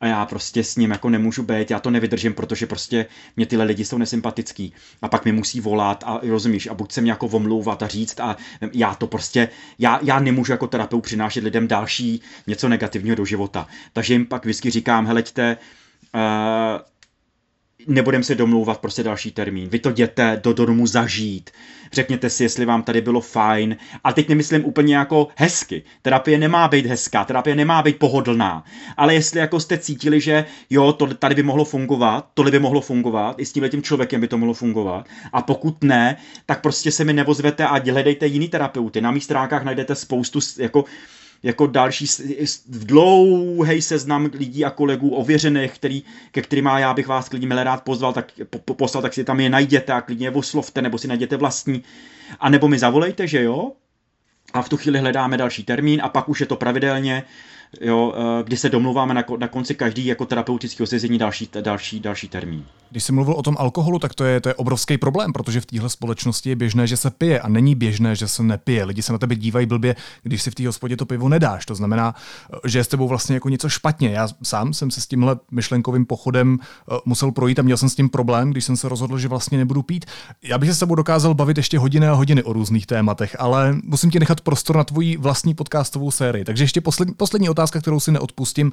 a 0.00 0.06
já 0.06 0.26
prostě 0.26 0.64
s 0.64 0.76
ním 0.76 0.90
jako 0.90 1.10
nemůžu 1.10 1.42
být, 1.42 1.70
já 1.70 1.80
to 1.80 1.90
nevydržím, 1.90 2.34
protože 2.34 2.66
prostě 2.66 3.06
mě 3.36 3.46
tyhle 3.46 3.64
lidi 3.64 3.84
jsou 3.84 3.98
nesympatický 3.98 4.72
a 5.02 5.08
pak 5.08 5.24
mi 5.24 5.32
musí 5.32 5.60
volat 5.60 6.04
a 6.06 6.20
rozumíš 6.22 6.66
a 6.66 6.74
buď 6.74 6.92
se 6.92 7.00
mě 7.00 7.10
jako 7.10 7.26
omlouvat 7.26 7.82
a 7.82 7.88
říct 7.88 8.20
a 8.20 8.36
já 8.72 8.94
to 8.94 9.06
prostě, 9.06 9.48
já, 9.78 10.00
já 10.02 10.20
nemůžu 10.20 10.52
jako 10.52 10.66
terapeut 10.66 11.04
přinášet 11.04 11.44
lidem 11.44 11.68
další 11.68 12.22
něco 12.46 12.68
negativního 12.68 13.16
do 13.16 13.24
života. 13.24 13.66
Takže 13.92 14.14
jim 14.14 14.26
pak 14.26 14.44
vždycky 14.44 14.70
říkám, 14.70 15.06
heleďte, 15.06 15.56
uh, 16.14 16.89
nebudeme 17.86 18.24
se 18.24 18.34
domlouvat 18.34 18.80
prostě 18.80 19.02
další 19.02 19.30
termín. 19.30 19.68
Vy 19.68 19.78
to 19.78 19.90
jděte 19.90 20.40
do, 20.44 20.52
do 20.52 20.66
domu 20.66 20.86
zažít. 20.86 21.50
Řekněte 21.92 22.30
si, 22.30 22.42
jestli 22.42 22.64
vám 22.64 22.82
tady 22.82 23.00
bylo 23.00 23.20
fajn. 23.20 23.76
A 24.04 24.12
teď 24.12 24.28
nemyslím 24.28 24.64
úplně 24.64 24.96
jako 24.96 25.28
hezky. 25.36 25.82
Terapie 26.02 26.38
nemá 26.38 26.68
být 26.68 26.86
hezká, 26.86 27.24
terapie 27.24 27.56
nemá 27.56 27.82
být 27.82 27.98
pohodlná. 27.98 28.64
Ale 28.96 29.14
jestli 29.14 29.40
jako 29.40 29.60
jste 29.60 29.78
cítili, 29.78 30.20
že 30.20 30.44
jo, 30.70 30.92
to 30.92 31.06
tady 31.06 31.34
by 31.34 31.42
mohlo 31.42 31.64
fungovat, 31.64 32.28
tohle 32.34 32.50
by 32.50 32.58
mohlo 32.58 32.80
fungovat, 32.80 33.34
i 33.38 33.46
s 33.46 33.52
tímhle 33.52 33.68
tím 33.68 33.82
člověkem 33.82 34.20
by 34.20 34.28
to 34.28 34.38
mohlo 34.38 34.54
fungovat. 34.54 35.06
A 35.32 35.42
pokud 35.42 35.84
ne, 35.84 36.16
tak 36.46 36.60
prostě 36.60 36.92
se 36.92 37.04
mi 37.04 37.12
nevozvete 37.12 37.66
a 37.66 37.90
hledejte 37.90 38.26
jiný 38.26 38.48
terapeuty. 38.48 39.00
Na 39.00 39.10
mých 39.10 39.24
stránkách 39.24 39.64
najdete 39.64 39.94
spoustu 39.94 40.38
jako 40.58 40.84
jako 41.42 41.66
další 41.66 42.06
dlouhý 42.66 43.82
seznam 43.82 44.30
lidí 44.32 44.64
a 44.64 44.70
kolegů 44.70 45.08
ověřených, 45.08 45.72
který, 45.72 46.02
ke 46.30 46.42
kterým 46.42 46.66
já 46.66 46.94
bych 46.94 47.06
vás 47.06 47.28
klidně 47.28 47.48
milé 47.48 47.64
rád 47.64 47.84
pozval, 47.84 48.12
tak 48.12 48.32
po, 48.64 48.74
poslal, 48.74 49.02
tak 49.02 49.14
si 49.14 49.24
tam 49.24 49.40
je 49.40 49.50
najděte 49.50 49.92
a 49.92 50.00
klidně 50.00 50.26
je 50.26 50.30
oslovte, 50.30 50.82
nebo 50.82 50.98
si 50.98 51.08
najděte 51.08 51.36
vlastní. 51.36 51.82
A 52.40 52.48
nebo 52.48 52.68
mi 52.68 52.78
zavolejte, 52.78 53.26
že 53.26 53.42
jo? 53.42 53.72
A 54.52 54.62
v 54.62 54.68
tu 54.68 54.76
chvíli 54.76 54.98
hledáme 54.98 55.36
další 55.36 55.64
termín 55.64 56.00
a 56.04 56.08
pak 56.08 56.28
už 56.28 56.40
je 56.40 56.46
to 56.46 56.56
pravidelně 56.56 57.24
jo, 57.80 58.14
eh, 58.16 58.42
kdy 58.42 58.56
se 58.56 58.68
domluváme 58.68 59.14
na, 59.14 59.24
na 59.38 59.48
konci 59.48 59.74
každý 59.74 60.06
jako 60.06 60.26
terapeutického 60.26 60.86
sezení 60.86 61.18
další, 61.18 61.48
další, 61.60 62.00
další 62.00 62.28
termín. 62.28 62.64
Když 62.90 63.04
jsi 63.04 63.12
mluvil 63.12 63.34
o 63.34 63.42
tom 63.42 63.56
alkoholu, 63.58 63.98
tak 63.98 64.14
to 64.14 64.24
je, 64.24 64.40
to 64.40 64.48
je 64.48 64.54
obrovský 64.54 64.98
problém, 64.98 65.32
protože 65.32 65.60
v 65.60 65.66
téhle 65.66 65.88
společnosti 65.88 66.48
je 66.48 66.56
běžné, 66.56 66.86
že 66.86 66.96
se 66.96 67.10
pije 67.10 67.40
a 67.40 67.48
není 67.48 67.74
běžné, 67.74 68.16
že 68.16 68.28
se 68.28 68.42
nepije. 68.42 68.84
Lidi 68.84 69.02
se 69.02 69.12
na 69.12 69.18
tebe 69.18 69.36
dívají 69.36 69.66
blbě, 69.66 69.96
když 70.22 70.42
si 70.42 70.50
v 70.50 70.54
té 70.54 70.66
hospodě 70.66 70.96
to 70.96 71.06
pivo 71.06 71.28
nedáš. 71.28 71.66
To 71.66 71.74
znamená, 71.74 72.14
že 72.64 72.78
je 72.78 72.84
s 72.84 72.88
tebou 72.88 73.08
vlastně 73.08 73.34
jako 73.34 73.48
něco 73.48 73.68
špatně. 73.68 74.10
Já 74.10 74.28
sám 74.42 74.74
jsem 74.74 74.90
se 74.90 75.00
s 75.00 75.06
tímhle 75.06 75.36
myšlenkovým 75.50 76.06
pochodem 76.06 76.58
eh, 76.60 76.96
musel 77.04 77.32
projít 77.32 77.58
a 77.58 77.62
měl 77.62 77.76
jsem 77.76 77.88
s 77.88 77.94
tím 77.94 78.08
problém, 78.08 78.50
když 78.50 78.64
jsem 78.64 78.76
se 78.76 78.88
rozhodl, 78.88 79.18
že 79.18 79.28
vlastně 79.28 79.58
nebudu 79.58 79.82
pít. 79.82 80.04
Já 80.42 80.58
bych 80.58 80.68
se 80.68 80.74
s 80.74 80.78
tebou 80.78 80.94
dokázal 80.94 81.34
bavit 81.34 81.56
ještě 81.56 81.78
hodiny 81.78 82.08
a 82.08 82.12
hodiny 82.12 82.42
o 82.42 82.52
různých 82.52 82.86
tématech, 82.86 83.36
ale 83.38 83.76
musím 83.84 84.10
ti 84.10 84.18
nechat 84.18 84.40
prostor 84.40 84.76
na 84.76 84.84
tvoji 84.84 85.16
vlastní 85.16 85.54
podcastovou 85.54 86.10
sérii. 86.10 86.44
Takže 86.44 86.64
ještě 86.64 86.80
poslední, 86.80 87.14
poslední 87.14 87.48
otázka, 87.48 87.59
kterou 87.66 88.00
si 88.00 88.12
neodpustím. 88.12 88.72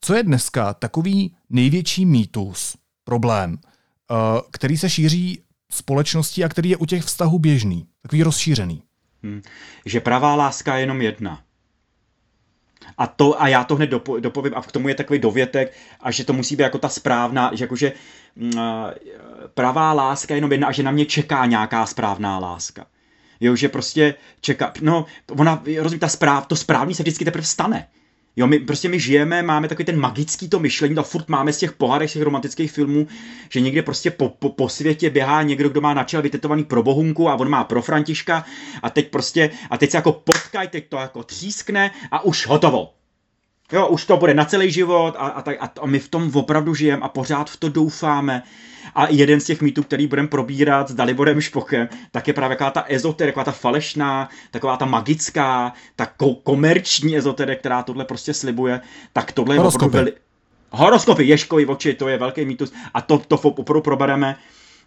Co 0.00 0.14
je 0.14 0.22
dneska 0.22 0.74
takový 0.74 1.34
největší 1.50 2.06
mýtus, 2.06 2.76
problém, 3.04 3.58
eh, 3.62 4.14
který 4.50 4.78
se 4.78 4.90
šíří 4.90 5.42
společností 5.72 6.44
a 6.44 6.48
který 6.48 6.70
je 6.70 6.76
u 6.76 6.86
těch 6.86 7.04
vztahů 7.04 7.38
běžný, 7.38 7.86
takový 8.02 8.22
rozšířený? 8.22 8.82
Hmm. 9.22 9.42
Že 9.86 10.00
pravá 10.00 10.34
láska 10.34 10.76
je 10.76 10.82
jenom 10.82 11.02
jedna. 11.02 11.42
A, 12.98 13.06
to, 13.06 13.42
a 13.42 13.48
já 13.48 13.64
to 13.64 13.76
hned 13.76 13.90
dopo, 13.90 14.20
dopovím, 14.20 14.52
a 14.56 14.62
k 14.62 14.72
tomu 14.72 14.88
je 14.88 14.94
takový 14.94 15.18
dovětek, 15.18 15.72
a 16.00 16.10
že 16.10 16.24
to 16.24 16.32
musí 16.32 16.56
být 16.56 16.62
jako 16.62 16.78
ta 16.78 16.88
správná, 16.88 17.50
že 17.54 17.64
jakože 17.64 17.92
uh, 18.42 18.50
pravá 19.54 19.92
láska 19.92 20.34
je 20.34 20.38
jenom 20.38 20.52
jedna 20.52 20.68
a 20.68 20.72
že 20.72 20.82
na 20.82 20.90
mě 20.90 21.06
čeká 21.06 21.46
nějaká 21.46 21.86
správná 21.86 22.38
láska. 22.38 22.86
Jo, 23.40 23.56
že 23.56 23.68
prostě 23.68 24.14
čeká, 24.40 24.72
no, 24.80 25.06
ona, 25.30 25.62
rozumím, 25.76 26.00
ta 26.00 26.08
správ, 26.08 26.46
to 26.46 26.56
správný 26.56 26.94
se 26.94 27.02
vždycky 27.02 27.24
teprve 27.24 27.44
stane. 27.44 27.88
Jo, 28.36 28.46
my 28.46 28.58
prostě 28.58 28.88
my 28.88 29.00
žijeme, 29.00 29.42
máme 29.42 29.68
takový 29.68 29.84
ten 29.84 30.00
magický 30.00 30.48
to 30.48 30.58
myšlení, 30.58 30.94
to 30.94 31.02
furt 31.02 31.28
máme 31.28 31.52
z 31.52 31.58
těch 31.58 31.72
pohádek, 31.72 32.10
z 32.10 32.12
těch 32.12 32.22
romantických 32.22 32.72
filmů, 32.72 33.06
že 33.48 33.60
někde 33.60 33.82
prostě 33.82 34.10
po, 34.10 34.28
po, 34.28 34.48
po 34.48 34.68
světě 34.68 35.10
běhá 35.10 35.42
někdo, 35.42 35.68
kdo 35.68 35.80
má 35.80 35.94
načel 35.94 36.22
vytetovaný 36.22 36.64
pro 36.64 36.82
Bohunku 36.82 37.28
a 37.28 37.34
on 37.34 37.48
má 37.48 37.64
pro 37.64 37.82
Františka 37.82 38.44
a 38.82 38.90
teď 38.90 39.10
prostě, 39.10 39.50
a 39.70 39.78
teď 39.78 39.90
se 39.90 39.96
jako 39.96 40.12
potkaj, 40.12 40.68
teď 40.68 40.88
to 40.88 40.96
jako 40.96 41.22
třískne 41.22 41.90
a 42.10 42.24
už 42.24 42.46
hotovo. 42.46 42.94
Jo, 43.72 43.86
už 43.86 44.04
to 44.04 44.16
bude 44.16 44.34
na 44.34 44.44
celý 44.44 44.70
život 44.70 45.14
a, 45.18 45.26
a, 45.26 45.42
tak, 45.42 45.56
a, 45.60 45.70
a 45.80 45.86
my 45.86 45.98
v 45.98 46.08
tom 46.08 46.30
opravdu 46.34 46.74
žijeme 46.74 47.02
a 47.02 47.08
pořád 47.08 47.50
v 47.50 47.56
to 47.56 47.68
doufáme. 47.68 48.42
A 48.94 49.06
jeden 49.10 49.40
z 49.40 49.44
těch 49.44 49.62
mýtů, 49.62 49.82
který 49.82 50.06
budeme 50.06 50.28
probírat 50.28 50.88
s 50.88 50.94
Daliborem 50.94 51.40
Špokem, 51.40 51.88
tak 52.10 52.28
je 52.28 52.34
právě 52.34 52.56
taková 52.56 52.70
ta 52.70 52.84
ezoterie, 52.88 53.32
taková 53.32 53.44
ta 53.44 53.52
falešná, 53.52 54.28
taková 54.50 54.76
ta 54.76 54.84
magická, 54.84 55.72
ta 55.96 56.06
komerční 56.42 57.16
ezoterie, 57.16 57.56
která 57.56 57.82
tohle 57.82 58.04
prostě 58.04 58.34
slibuje, 58.34 58.80
tak 59.12 59.32
tohle 59.32 59.54
je 59.54 59.58
Horoskopy. 59.58 59.84
opravdu 59.84 59.98
veli... 59.98 60.12
Horoskopy, 60.70 61.24
Ješkovi 61.24 61.66
oči, 61.66 61.94
to 61.94 62.08
je 62.08 62.18
velký 62.18 62.44
mýtus 62.44 62.72
a 62.94 63.00
to, 63.00 63.18
to 63.18 63.36
opravdu 63.36 63.80
probereme. 63.80 64.36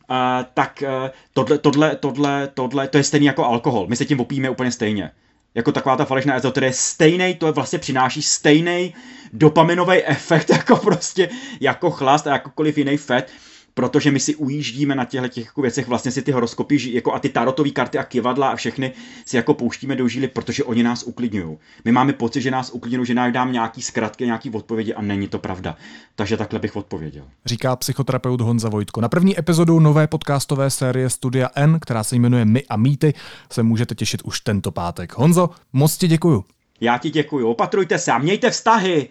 Uh, 0.09 0.17
tak 0.53 0.83
uh, 1.03 1.09
tohle, 1.33 1.57
tohle, 1.57 1.95
tohle, 1.95 2.49
tohle, 2.53 2.87
to 2.87 2.97
je 2.97 3.03
stejný 3.03 3.25
jako 3.25 3.45
alkohol. 3.45 3.87
My 3.87 3.95
se 3.95 4.05
tím 4.05 4.19
opíme 4.19 4.49
úplně 4.49 4.71
stejně 4.71 5.11
jako 5.55 5.71
taková 5.71 5.95
ta 5.95 6.05
falešná 6.05 6.35
ezoterie, 6.35 6.73
stejný, 6.73 7.35
to 7.35 7.45
je 7.45 7.51
vlastně 7.51 7.79
přináší 7.79 8.21
stejný 8.21 8.93
dopaminový 9.33 10.03
efekt 10.05 10.49
jako 10.57 10.75
prostě 10.75 11.29
jako 11.59 11.91
chlast 11.91 12.27
a 12.27 12.33
jakokoliv 12.33 12.77
jiný 12.77 12.97
fet 12.97 13.31
protože 13.75 14.11
my 14.11 14.19
si 14.19 14.35
ujíždíme 14.35 14.95
na 14.95 15.05
těchto 15.05 15.27
těch 15.27 15.45
jako 15.45 15.61
věcech, 15.61 15.87
vlastně 15.87 16.11
si 16.11 16.21
ty 16.21 16.31
horoskopy 16.31 16.93
jako 16.93 17.13
a 17.13 17.19
ty 17.19 17.29
tarotové 17.29 17.69
karty 17.69 17.97
a 17.97 18.03
kivadla 18.03 18.49
a 18.49 18.55
všechny 18.55 18.93
si 19.25 19.35
jako 19.35 19.53
pouštíme 19.53 19.95
do 19.95 20.07
žíly, 20.07 20.27
protože 20.27 20.63
oni 20.63 20.83
nás 20.83 21.03
uklidňují. 21.03 21.57
My 21.85 21.91
máme 21.91 22.13
pocit, 22.13 22.41
že 22.41 22.51
nás 22.51 22.69
uklidňují, 22.69 23.05
že 23.05 23.13
nám 23.13 23.31
dám 23.31 23.51
nějaký 23.51 23.81
zkratky, 23.81 24.25
nějaký 24.25 24.49
odpovědi 24.49 24.93
a 24.93 25.01
není 25.01 25.27
to 25.27 25.39
pravda. 25.39 25.77
Takže 26.15 26.37
takhle 26.37 26.59
bych 26.59 26.75
odpověděl. 26.75 27.25
Říká 27.45 27.75
psychoterapeut 27.75 28.41
Honza 28.41 28.69
Vojtko. 28.69 29.01
Na 29.01 29.09
první 29.09 29.39
epizodu 29.39 29.79
nové 29.79 30.07
podcastové 30.07 30.69
série 30.69 31.09
Studia 31.09 31.49
N, 31.55 31.79
která 31.79 32.03
se 32.03 32.15
jmenuje 32.15 32.45
My 32.45 32.63
a 32.69 32.77
mýty, 32.77 33.13
se 33.51 33.63
můžete 33.63 33.95
těšit 33.95 34.21
už 34.21 34.39
tento 34.39 34.71
pátek. 34.71 35.17
Honzo, 35.17 35.49
moc 35.73 35.97
ti 35.97 36.07
děkuju. 36.07 36.43
Já 36.81 36.97
ti 36.97 37.09
děkuju. 37.09 37.47
Opatrujte 37.47 37.97
se 37.99 38.11
a 38.11 38.17
mějte 38.17 38.49
vztahy. 38.49 39.09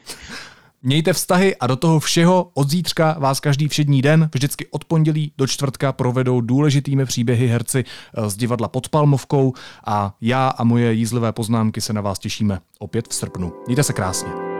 Mějte 0.87 1.13
vztahy 1.13 1.57
a 1.57 1.67
do 1.67 1.77
toho 1.77 2.01
všeho 2.01 2.51
od 2.55 2.71
zítřka 2.71 3.17
vás 3.19 3.41
každý 3.41 3.69
všední 3.69 4.03
den, 4.03 4.31
vždycky 4.35 4.67
od 4.71 4.85
pondělí 4.85 5.33
do 5.39 5.47
čtvrtka 5.47 5.93
provedou 5.93 6.41
důležitými 6.41 7.07
příběhy 7.07 7.47
herci 7.47 7.85
eh, 7.85 8.31
z 8.31 8.37
divadla 8.37 8.69
pod 8.69 8.89
Palmovkou 8.89 9.53
a 9.87 10.17
já 10.21 10.49
a 10.49 10.65
moje 10.65 10.93
jízlivé 10.93 11.33
poznámky 11.33 11.81
se 11.81 11.93
na 11.93 12.01
vás 12.01 12.19
těšíme 12.19 12.59
opět 12.79 13.09
v 13.09 13.15
srpnu. 13.15 13.53
Mějte 13.67 13.83
se 13.83 13.93
krásně. 13.93 14.54